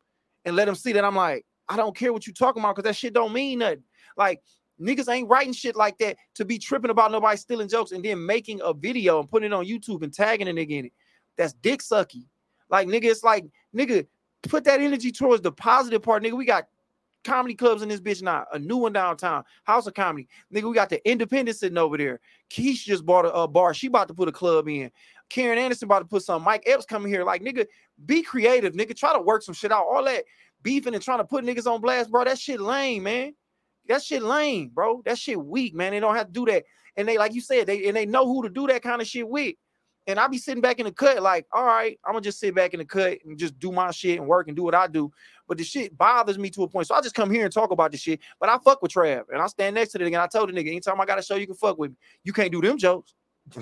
[0.44, 2.86] and let them see that I'm like, I don't care what you talking about because
[2.88, 3.82] that shit don't mean nothing.
[4.14, 4.42] Like
[4.78, 8.24] niggas ain't writing shit like that to be tripping about nobody stealing jokes and then
[8.26, 10.92] making a video and putting it on YouTube and tagging a nigga in it.
[11.38, 12.26] That's dick sucky.
[12.68, 14.06] Like nigga, it's like nigga,
[14.42, 16.36] put that energy towards the positive part, nigga.
[16.36, 16.66] We got
[17.24, 18.44] comedy clubs in this bitch now.
[18.52, 20.28] A new one downtown, House of Comedy.
[20.52, 22.20] Nigga, we got the Independent sitting over there.
[22.50, 23.72] Keish just bought a, a bar.
[23.72, 24.90] She about to put a club in.
[25.30, 26.42] Karen Anderson about to put some.
[26.42, 27.24] Mike Epps coming here.
[27.24, 27.66] Like nigga,
[28.04, 28.94] be creative, nigga.
[28.94, 29.86] Try to work some shit out.
[29.90, 30.24] All that
[30.62, 32.24] beefing and trying to put niggas on blast, bro.
[32.24, 33.34] That shit lame, man.
[33.88, 35.02] That shit lame, bro.
[35.04, 35.92] That shit weak, man.
[35.92, 36.64] They don't have to do that.
[36.96, 39.08] And they, like you said, they and they know who to do that kind of
[39.08, 39.54] shit with.
[40.08, 42.54] And I be sitting back in the cut, like, all right, I'm gonna just sit
[42.56, 44.88] back in the cut and just do my shit and work and do what I
[44.88, 45.12] do.
[45.46, 46.88] But the shit bothers me to a point.
[46.88, 48.20] So I just come here and talk about the shit.
[48.40, 50.08] But I fuck with Trav and I stand next to the nigga.
[50.08, 51.96] And I told the nigga, anytime I got a show you can fuck with me,
[52.24, 53.14] you can't do them jokes.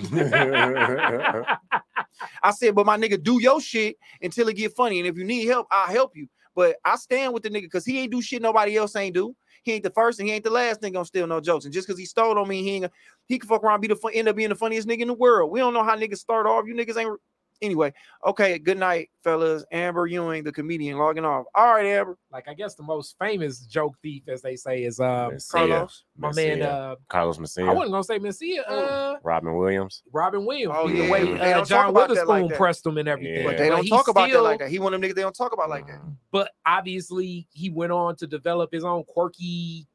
[2.43, 4.99] I said, but my nigga, do your shit until it get funny.
[4.99, 6.29] And if you need help, I'll help you.
[6.61, 9.35] But I stand with the nigga because he ain't do shit nobody else ain't do.
[9.63, 11.65] He ain't the first and he ain't the last nigga gonna steal no jokes.
[11.65, 12.93] And just because he stole on me, he ain't
[13.29, 15.51] he can fuck around, be the end up being the funniest nigga in the world.
[15.51, 16.67] We don't know how niggas start off.
[16.67, 17.19] You niggas ain't
[17.63, 17.93] anyway.
[18.27, 19.65] Okay, good night, fellas.
[19.73, 21.47] Amber Ewing, the comedian, logging off.
[21.55, 22.19] All right, Amber.
[22.33, 25.51] Like I guess the most famous joke thief, as they say, is um Mencia.
[25.51, 26.05] Carlos.
[26.17, 26.35] my Mencia.
[26.59, 26.63] man.
[26.63, 28.69] Uh, Carlos I wasn't gonna say Mencia.
[28.69, 30.03] Uh, Robin Williams.
[30.13, 30.75] Robin Williams.
[30.77, 33.37] Oh, the yeah, way uh, John Witherspoon like pressed him and everything.
[33.37, 33.45] Yeah.
[33.45, 34.71] But they don't he talk about that like that.
[34.71, 36.01] He one of them niggas they don't talk about like that.
[36.33, 39.87] But obviously, he went on to develop his own quirky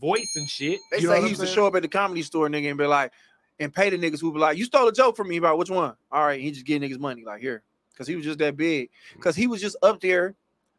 [0.00, 0.80] voice and shit.
[0.90, 2.48] They You know say what he I'm used to show up at the comedy store,
[2.48, 3.12] nigga, and be like,
[3.60, 5.70] and pay the niggas who be like, you stole a joke from me about which
[5.70, 5.94] one?
[6.10, 7.62] All right, he just get niggas money, like here.
[7.96, 8.90] Cause he was just that big.
[9.20, 10.34] Cause he was just up there,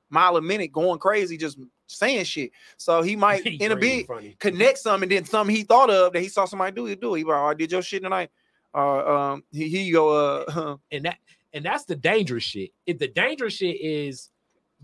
[0.10, 1.57] mile a minute, going crazy, just
[1.88, 2.52] saying shit.
[2.76, 4.35] So he might He in a bit funny.
[4.39, 7.15] connect some and then something he thought of that he saw somebody do, he do
[7.15, 7.19] it.
[7.19, 8.31] He like, oh, I did your shit tonight.
[8.73, 10.10] Uh um he- you go.
[10.10, 11.18] Uh and that
[11.53, 12.72] and that's the dangerous shit.
[12.85, 14.30] If the dangerous shit is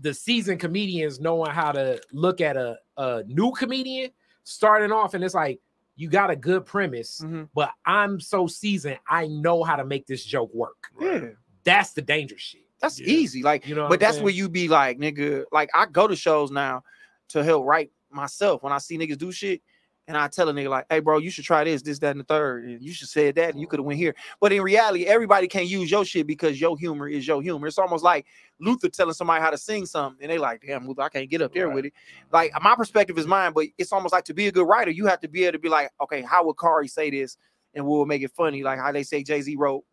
[0.00, 4.10] the seasoned comedians knowing how to look at a, a new comedian
[4.44, 5.60] starting off, and it's like
[6.02, 7.48] you got a good premise, mhm.
[7.54, 10.88] but I'm so seasoned, I know how to make this joke work.
[11.00, 11.28] yeah.
[11.64, 12.66] That's the dangerous shit.
[12.80, 13.06] That's Yeah.
[13.06, 13.42] easy.
[13.44, 14.24] Like You know, but I'm that's saying?
[14.24, 15.44] where you be like, nigga.
[15.52, 16.82] Like I go to shows now
[17.28, 19.62] to help write myself when I see niggas do shit,
[20.08, 22.20] and I tell a nigga like, "Hey, bro, you should try this, this, that, and
[22.20, 24.62] the third, and you should say that, and you could have went here." But in
[24.62, 27.66] reality, everybody can't use your shit because your humor is your humor.
[27.66, 28.26] It's almost like
[28.58, 31.40] Luther telling somebody how to sing something, and they like, "Damn, Luther, I can't get
[31.42, 31.74] up there Right.
[31.74, 31.92] with it."
[32.32, 35.06] Like my perspective is mine, but it's almost like to be a good writer, you
[35.06, 37.36] have to be able to be like, "Okay, how would Kari say this?"
[37.74, 39.84] And we'll make it funny, like how they say Jay Z wrote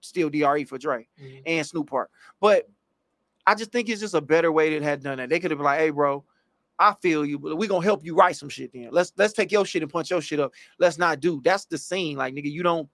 [0.00, 1.42] "Still Dre" for Dre Mhm.
[1.46, 2.10] and Snoop Park.
[2.40, 2.68] But
[3.46, 5.30] I just think it's just a better way to have done that.
[5.30, 6.24] They could have been like, "Hey, bro,
[6.78, 8.72] I feel you, but we gonna help you write some shit.
[8.72, 10.52] Then let's let's take your shit and punch your shit up.
[10.78, 11.40] Let's not do.
[11.42, 12.50] That's the scene, like nigga.
[12.50, 12.88] You don't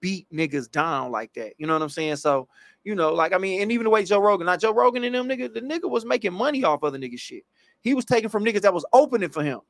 [0.00, 1.54] beat niggas down like that.
[1.58, 2.16] You know what I'm saying?
[2.16, 2.48] So
[2.84, 5.14] you know, like I mean, and even the way Joe Rogan, not Joe Rogan and
[5.14, 7.44] them nigga, the nigga was making money off other niggas shit.
[7.80, 9.60] He was taking from niggas that was opening for him.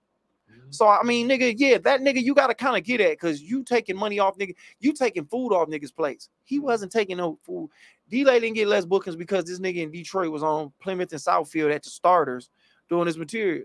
[0.50, 0.74] Mhm.
[0.74, 3.62] So I mean, nigga, yeah, that nigga you gotta kind of get at because you
[3.62, 6.30] taking money off nigga, you taking food off niggas' plates.
[6.44, 7.70] He wasn't taking no food.
[8.08, 11.74] D-Lay didn't get less bookings because this nigga in Detroit was on Plymouth and Southfield
[11.74, 12.50] at the starters
[12.88, 13.64] doing his material.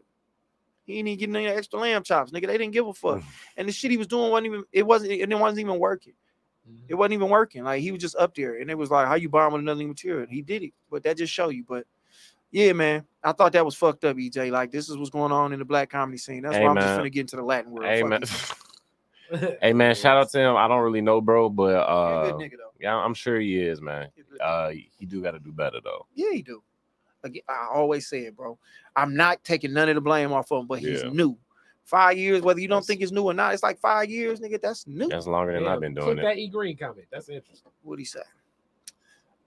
[0.83, 2.47] He didn't even get any extra lamb chops, nigga.
[2.47, 3.21] They didn't give a fuck.
[3.57, 6.13] And the shit he was doing wasn't even it wasn't it wasn't even working.
[6.69, 6.83] Mhm.
[6.87, 7.63] It wasn't even working.
[7.63, 9.83] Like he was just up there, and it was like, how you bomb with another
[9.85, 10.23] material?
[10.23, 11.63] And he did it, but that just show you.
[11.67, 11.85] But
[12.51, 14.51] yeah, man, I thought that was fucked up, EJ.
[14.51, 16.43] Like this is what's going on in the black comedy scene.
[16.43, 17.87] That's Hey, why I'm just gonna get into the Latin world.
[17.89, 18.21] Hey man,
[19.61, 20.55] hey man, shout out to him.
[20.55, 22.71] I don't really know, bro, but He a uh, good nigga though.
[22.79, 24.07] yeah, I'm sure he is, man.
[24.15, 26.05] He a good Uh, he do got to do better though.
[26.15, 26.61] yeah, he do.
[27.23, 28.57] Again, I always say it, bro.
[28.95, 31.09] I'm not taking none of the blame off of him, but he's Yeah.
[31.09, 31.37] new.
[31.83, 34.39] Five years, whether you don't That's- think it's new or not, it's like five years,
[34.39, 34.61] nigga.
[34.61, 35.07] That's new.
[35.07, 36.21] That's longer than Yeah, I've been click doing it.
[36.23, 37.07] that E Green comment.
[37.11, 37.71] That's interesting.
[37.81, 38.19] What'd he say?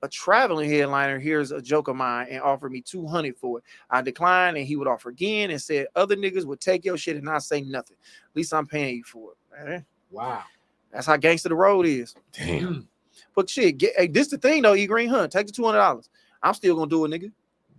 [0.02, 3.64] A traveling headliner hears a joke of mine and offered me 200 for it.
[3.90, 7.16] I declined and he would offer again and said other niggas would take your shit
[7.16, 7.98] and not say nothing.
[8.30, 9.36] At least I'm paying you for it.
[9.68, 10.44] Man, Wow.
[10.90, 12.14] that's how gangster the road is.
[12.32, 12.88] Damn.
[13.34, 15.30] But shit, get, hey, this the thing though, E Green Hunt.
[15.32, 16.08] Take the $200.
[16.42, 17.30] I'm still gonna do it, nigga.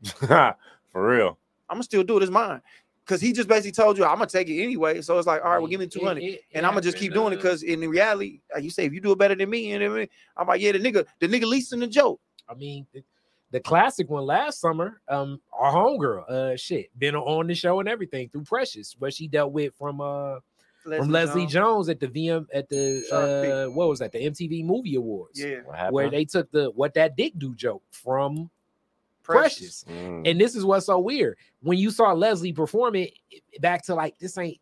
[0.91, 1.37] For real.
[1.69, 2.23] I'm gonna still do it.
[2.23, 2.61] It's mine.
[3.05, 5.01] Cause he just basically told you I'm gonna take it anyway.
[5.01, 6.21] So it's like, all right, well, give me 200.
[6.21, 8.69] it- it and I'm gonna just keep doing it uh, because in reality, like you
[8.69, 11.05] say, if you do it better than me, and everything, I'm like, yeah, the nigga,
[11.19, 12.21] the nigga leasing the joke.
[12.47, 13.03] I mean, the,
[13.51, 17.89] the classic one last summer, um, our homegirl, uh, shit, been on the show and
[17.89, 20.35] everything through Precious, what she dealt with from uh
[20.97, 21.89] from Leslie Jones.
[21.89, 24.11] at the VM at the uh, what was that?
[24.11, 25.39] The MTV Movie Awards.
[25.39, 25.61] Yeah,
[25.91, 28.49] Where they took the what that dick do joke from
[29.23, 29.83] Precious.
[29.89, 30.29] Mm.
[30.29, 31.37] And this is what's so weird.
[31.61, 34.57] When you saw Leslie perform it, it- back to like this ain't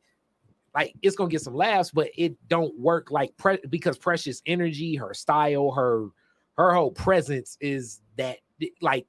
[0.76, 4.96] like it's gonna get some laughs, but it don't work like pre- because Precious energy,
[4.96, 6.08] her style, her
[6.58, 8.38] her whole presence is that
[8.82, 9.08] like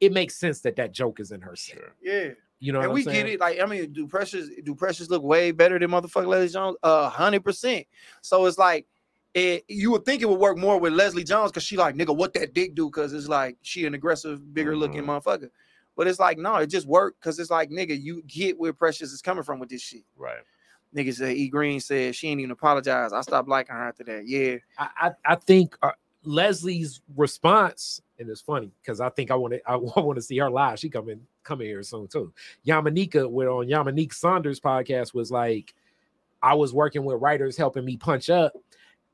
[0.00, 1.76] it makes sense that that joke is in her set.
[1.76, 1.94] Sure.
[2.00, 2.28] Yeah,
[2.60, 3.26] You know, and what we I'm saying?
[3.26, 3.40] get it.
[3.40, 6.76] Like, I mean, do Precious do Precious look way better than motherfucking Leslie Jones?
[6.82, 7.86] A hundred percent.
[8.22, 8.86] So it's like,
[9.34, 12.14] it, you would think it would work more with Leslie Jones because she like, nigga,
[12.14, 12.86] what that dick do?
[12.86, 15.22] Because it's like she an aggressive, bigger looking Mhm.
[15.22, 15.50] motherfucker.
[15.96, 19.12] But it's like, no, it just worked because it's like, nigga, you get where Precious
[19.12, 20.04] is coming from with this shit.
[20.16, 20.38] Right.
[20.96, 23.12] Nigga said E Green said she ain't even apologize.
[23.12, 24.26] I stopped liking her after that.
[24.26, 25.92] Yeah, I, I, I think uh,
[26.24, 30.38] Leslie's response, and it's funny because I think I want to I want to see
[30.38, 30.78] her live.
[30.80, 32.32] She coming coming here soon too.
[32.66, 35.74] Yamaneika with on Yamaneika Saunders podcast was like,
[36.42, 38.52] I was working with writers helping me punch up.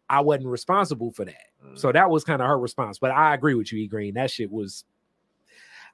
[0.08, 1.34] I wasn't responsible for that.
[1.64, 1.78] Mm.
[1.78, 2.98] So that was kind of her response.
[2.98, 4.14] But I agree with you, E Green.
[4.14, 4.84] That shit was,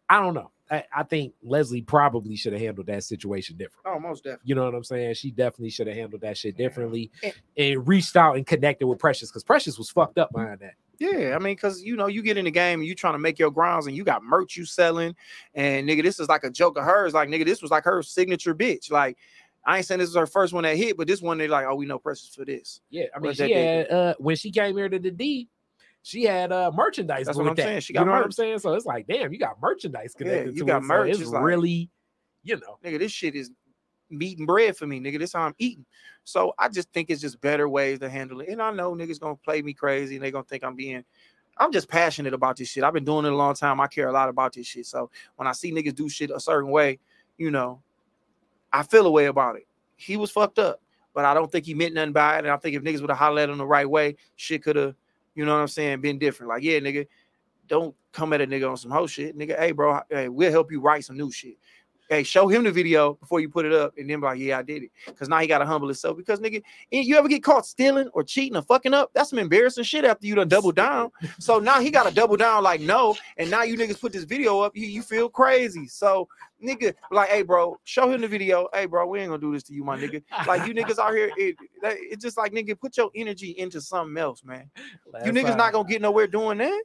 [0.09, 0.51] I don't know.
[0.71, 3.87] I, I think Leslie probably should have handled that situation different.
[3.87, 4.45] oh, most definitely.
[4.49, 5.15] You know what I'm saying?
[5.15, 8.99] She definitely should have handled that shit differently And- and reached out and connected with
[8.99, 10.75] Precious because Precious was fucked up behind that.
[10.99, 13.19] Yeah, I mean, cause you know, you get in the game and you trying to
[13.19, 15.17] make your grounds and you got merch you selling,
[15.53, 17.13] and nigga, this is like a joke of hers.
[17.13, 18.89] Like, nigga, this was like her signature bitch.
[18.91, 19.19] Like,
[19.65, 21.67] I ain't saying this is her first one that hit, but this one they like,
[21.67, 22.81] oh, we know Precious for this.
[22.91, 25.49] Yeah, I mean, she had uh when she came here to the D,
[26.03, 27.27] she had uh merchandise.
[27.27, 27.63] That's what I'm that.
[27.63, 27.81] saying.
[27.81, 28.59] She you got know what I'm saying?
[28.59, 30.55] So it's like, damn, you got merchandise connected.
[30.55, 30.87] you to got it.
[30.87, 31.07] merch.
[31.07, 31.91] So it's It's like- really,
[32.43, 33.51] you know, Nigga, this shit is
[34.11, 35.19] meat and bread for me, nigga.
[35.19, 35.87] This how I'm eating.
[36.25, 38.49] So I just think it's just better ways to handle it.
[38.49, 41.05] And I know niggas gonna play me crazy and they gonna think I'm being.
[41.59, 42.83] I'm just passionate about this shit.
[42.83, 43.81] I've been doing it a long time.
[43.81, 44.87] I care a lot about this shit.
[44.87, 46.99] So when I see niggas do shit a certain way,
[47.37, 47.83] you know,
[48.73, 49.67] I feel a way about it.
[49.97, 50.81] He was fucked up,
[51.15, 52.39] but I don't think he meant nothing by it.
[52.39, 54.77] And I think if niggas would have hollered at him the right way, shit could
[54.77, 54.95] have,
[55.35, 56.51] you know what I'm saying, been different.
[56.51, 57.07] Like, yeah, nigga,
[57.69, 59.37] don't come at a nigga on some hoe shit.
[59.37, 61.57] Nigga, hey, bro, hey, we'll help you write some new shit.
[62.09, 64.59] Hey, show him the video before you put it up, and then be like, yeah,
[64.59, 64.91] I did it.
[65.07, 66.17] Because now he gotta humble himself.
[66.17, 69.11] Because nigga, you ever get caught stealing or cheating or fucking up?
[69.15, 71.11] That's some embarrassing shit after you done double down.
[71.39, 73.17] So now he gotta double down, like no.
[73.39, 75.87] And now you niggas put this video up, you, you feel crazy.
[75.89, 76.29] So
[76.63, 78.69] nigga, like, hey, bro, show him the video.
[78.75, 80.23] Hey, bro, we ain't gonna do this to you, my nigga.
[80.47, 84.17] Like you niggas out here, it, it's just like nigga, put your energy into something
[84.19, 84.71] else, man.
[85.13, 86.83] Last You niggas time- not gonna get nowhere doing that.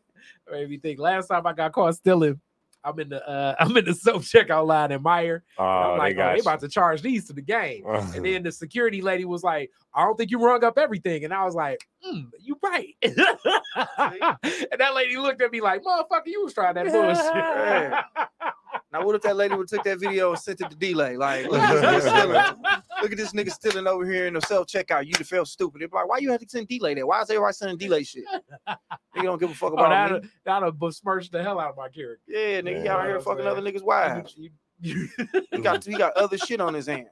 [0.52, 1.00] made me think.
[1.00, 2.40] Last time I got caught stealing,
[2.88, 5.42] I'm in the uh I'm in the self checkout line at Meijer.
[5.58, 7.84] Oh, I'm they like, oh, they about to charge these to the game.
[7.86, 11.26] And then the security lady was like, I don't think you rung up everything.
[11.26, 12.96] And I was like, mm, you right.
[13.02, 18.54] and that lady looked at me like, motherfucker, you was trying that bullshit.
[19.00, 21.18] Now, what if that lady would took that video and sent it to delay?
[21.18, 22.80] Like, look at this nigga stealing.
[23.02, 25.06] Look at this nigga stealing over here in the self checkout.
[25.06, 25.82] You'd have felt stupid.
[25.82, 27.06] They'd be like, why you have to send delay there?
[27.06, 28.26] Why is everybody sending delay shit?
[28.68, 30.30] Nigga don't give a fuck Oh, about that'd, me.
[30.46, 32.24] that'd besmirch the hell out of my character.
[32.28, 33.52] Yeah, nigga, Yeah, out here fucking right.
[33.52, 34.34] other niggas' wives.
[34.38, 34.50] You-
[34.80, 35.10] you-
[35.52, 37.08] He got he got other shit on his hands.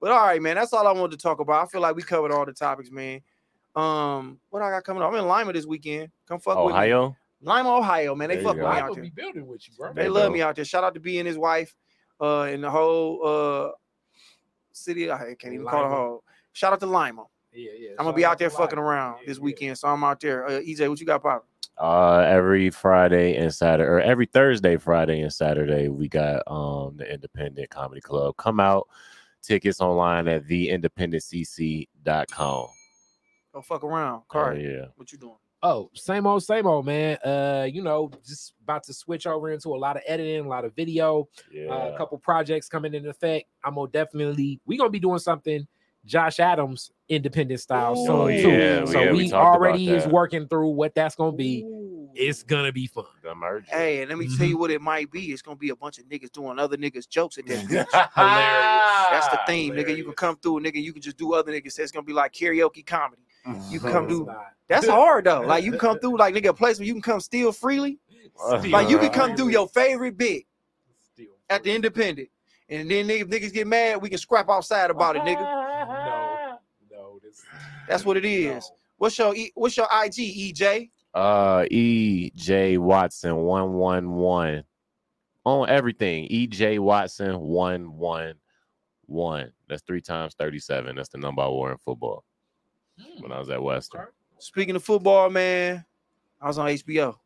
[0.00, 1.62] But all right, man, that's all I wanted to talk about.
[1.64, 3.20] I feel like we covered all the topics, man.
[3.74, 5.10] Um, what I got coming up?
[5.12, 6.10] I'm in Lima this weekend.
[6.28, 6.80] Come fuck with me.
[7.46, 7.56] Ohio.
[7.56, 8.28] Lima, Ohio, man.
[8.28, 9.02] They There fuck with me out there.
[9.04, 9.92] be building with you, bro.
[9.92, 10.64] They They love me out there.
[10.64, 11.74] Shout out to B and his wife,
[12.20, 13.70] uh, in the whole uh
[14.72, 15.10] city.
[15.10, 16.24] I can't even call it whole.
[16.52, 17.24] Shout out to Lima.
[17.52, 17.90] Yeah, yeah.
[17.98, 20.46] I'm gonna be out there fucking around this weekend, so I'm out there.
[20.46, 21.48] Uh, EJ, what you got popping?
[21.80, 27.10] Uh, every Friday and Saturday, or every Thursday, Friday, and Saturday, we got um the
[27.12, 28.36] Independent Comedy Club.
[28.36, 28.88] Come out.
[29.40, 32.66] Tickets online at theindependentcc.com.
[33.54, 34.62] Go fuck around, Oh, Cardi.
[34.62, 34.86] yeah.
[34.96, 35.36] What you doing?
[35.62, 37.16] Oh, same old, same old, man.
[37.24, 40.64] Uh, you know, just about to switch over into a lot of editing, a lot
[40.64, 41.66] of video, Yeah.
[41.68, 43.46] uh, a couple projects coming in effect.
[43.64, 45.66] I'm gonna definitely we gonna be doing something
[46.04, 48.86] Josh Adams independent style Ooh, soon Oh, too.
[48.86, 51.64] so yeah, we we, already is working through what that's gonna be.
[51.64, 51.84] Ooh.
[52.14, 53.04] It's gonna be fun.
[53.22, 53.68] the merge.
[53.68, 54.50] Hey, and let me tell Mhm.
[54.50, 55.32] you what it might be.
[55.32, 58.12] It's gonna be a bunch of niggas doing other niggas jokes at that bitch.
[58.14, 59.06] Hilarious.
[59.10, 59.96] That's the theme, nigga.
[59.96, 60.82] You can come through, nigga.
[60.82, 61.78] You can just do other niggas.
[61.80, 63.22] It's gonna be like karaoke comedy.
[63.70, 64.30] You come It's do-
[64.68, 65.42] That's hard though.
[65.42, 67.98] Like you can come through, like nigga, a place where you can come steal freely.
[68.36, 70.44] Still Like you can come do your favorite bit
[71.14, 72.28] Still at the independent,
[72.68, 74.02] and then niggas, niggas get mad.
[74.02, 75.64] We can scrap outside about it, nigga.
[75.88, 76.58] No,
[76.90, 77.42] no, this
[77.88, 78.70] That's what it is.
[78.98, 80.90] What's your E- what's your IG, EJ?
[81.14, 84.64] Uh, E J Watson one one one
[85.44, 86.26] on everything.
[86.30, 88.34] E J Watson one one
[89.06, 89.52] one.
[89.68, 90.96] That's three times thirty seven.
[90.96, 92.27] That's the number I wore in football no.
[93.20, 94.06] When I was at Western.
[94.38, 95.84] Speaking of football, man,
[96.40, 97.16] I was on HBO.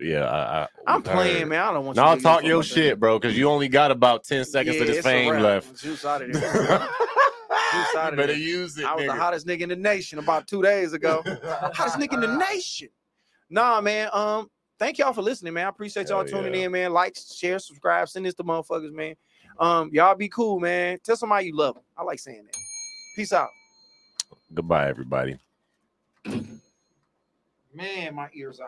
[0.00, 1.60] Yeah, I, I I'm we playing, man.
[1.60, 1.96] I don't want.
[1.96, 2.64] To talk your fuck about that.
[2.64, 5.80] shit, bro, because you only got about ten seconds Yeah, of this fame left.
[5.80, 6.40] Juice out of there.
[6.42, 8.36] juice out of better there.
[8.36, 8.84] use it.
[8.84, 11.22] I was the hottest nigga in the nation about two days ago.
[11.44, 12.88] hottest nigga in the nation.
[13.48, 14.10] Nah, man.
[14.12, 15.66] Um, thank y'all for listening, man.
[15.66, 16.66] I appreciate y'all tuning yeah.
[16.66, 16.92] in, man.
[16.92, 19.14] Like, share, subscribe, send this to motherfuckers, man.
[19.58, 20.98] Um, y'all be cool, man.
[21.02, 21.84] Tell somebody you love them.
[21.96, 22.56] I like saying that.
[23.14, 23.48] Peace out.
[24.54, 25.38] Goodbye, everybody.
[27.74, 28.64] Man, my ears are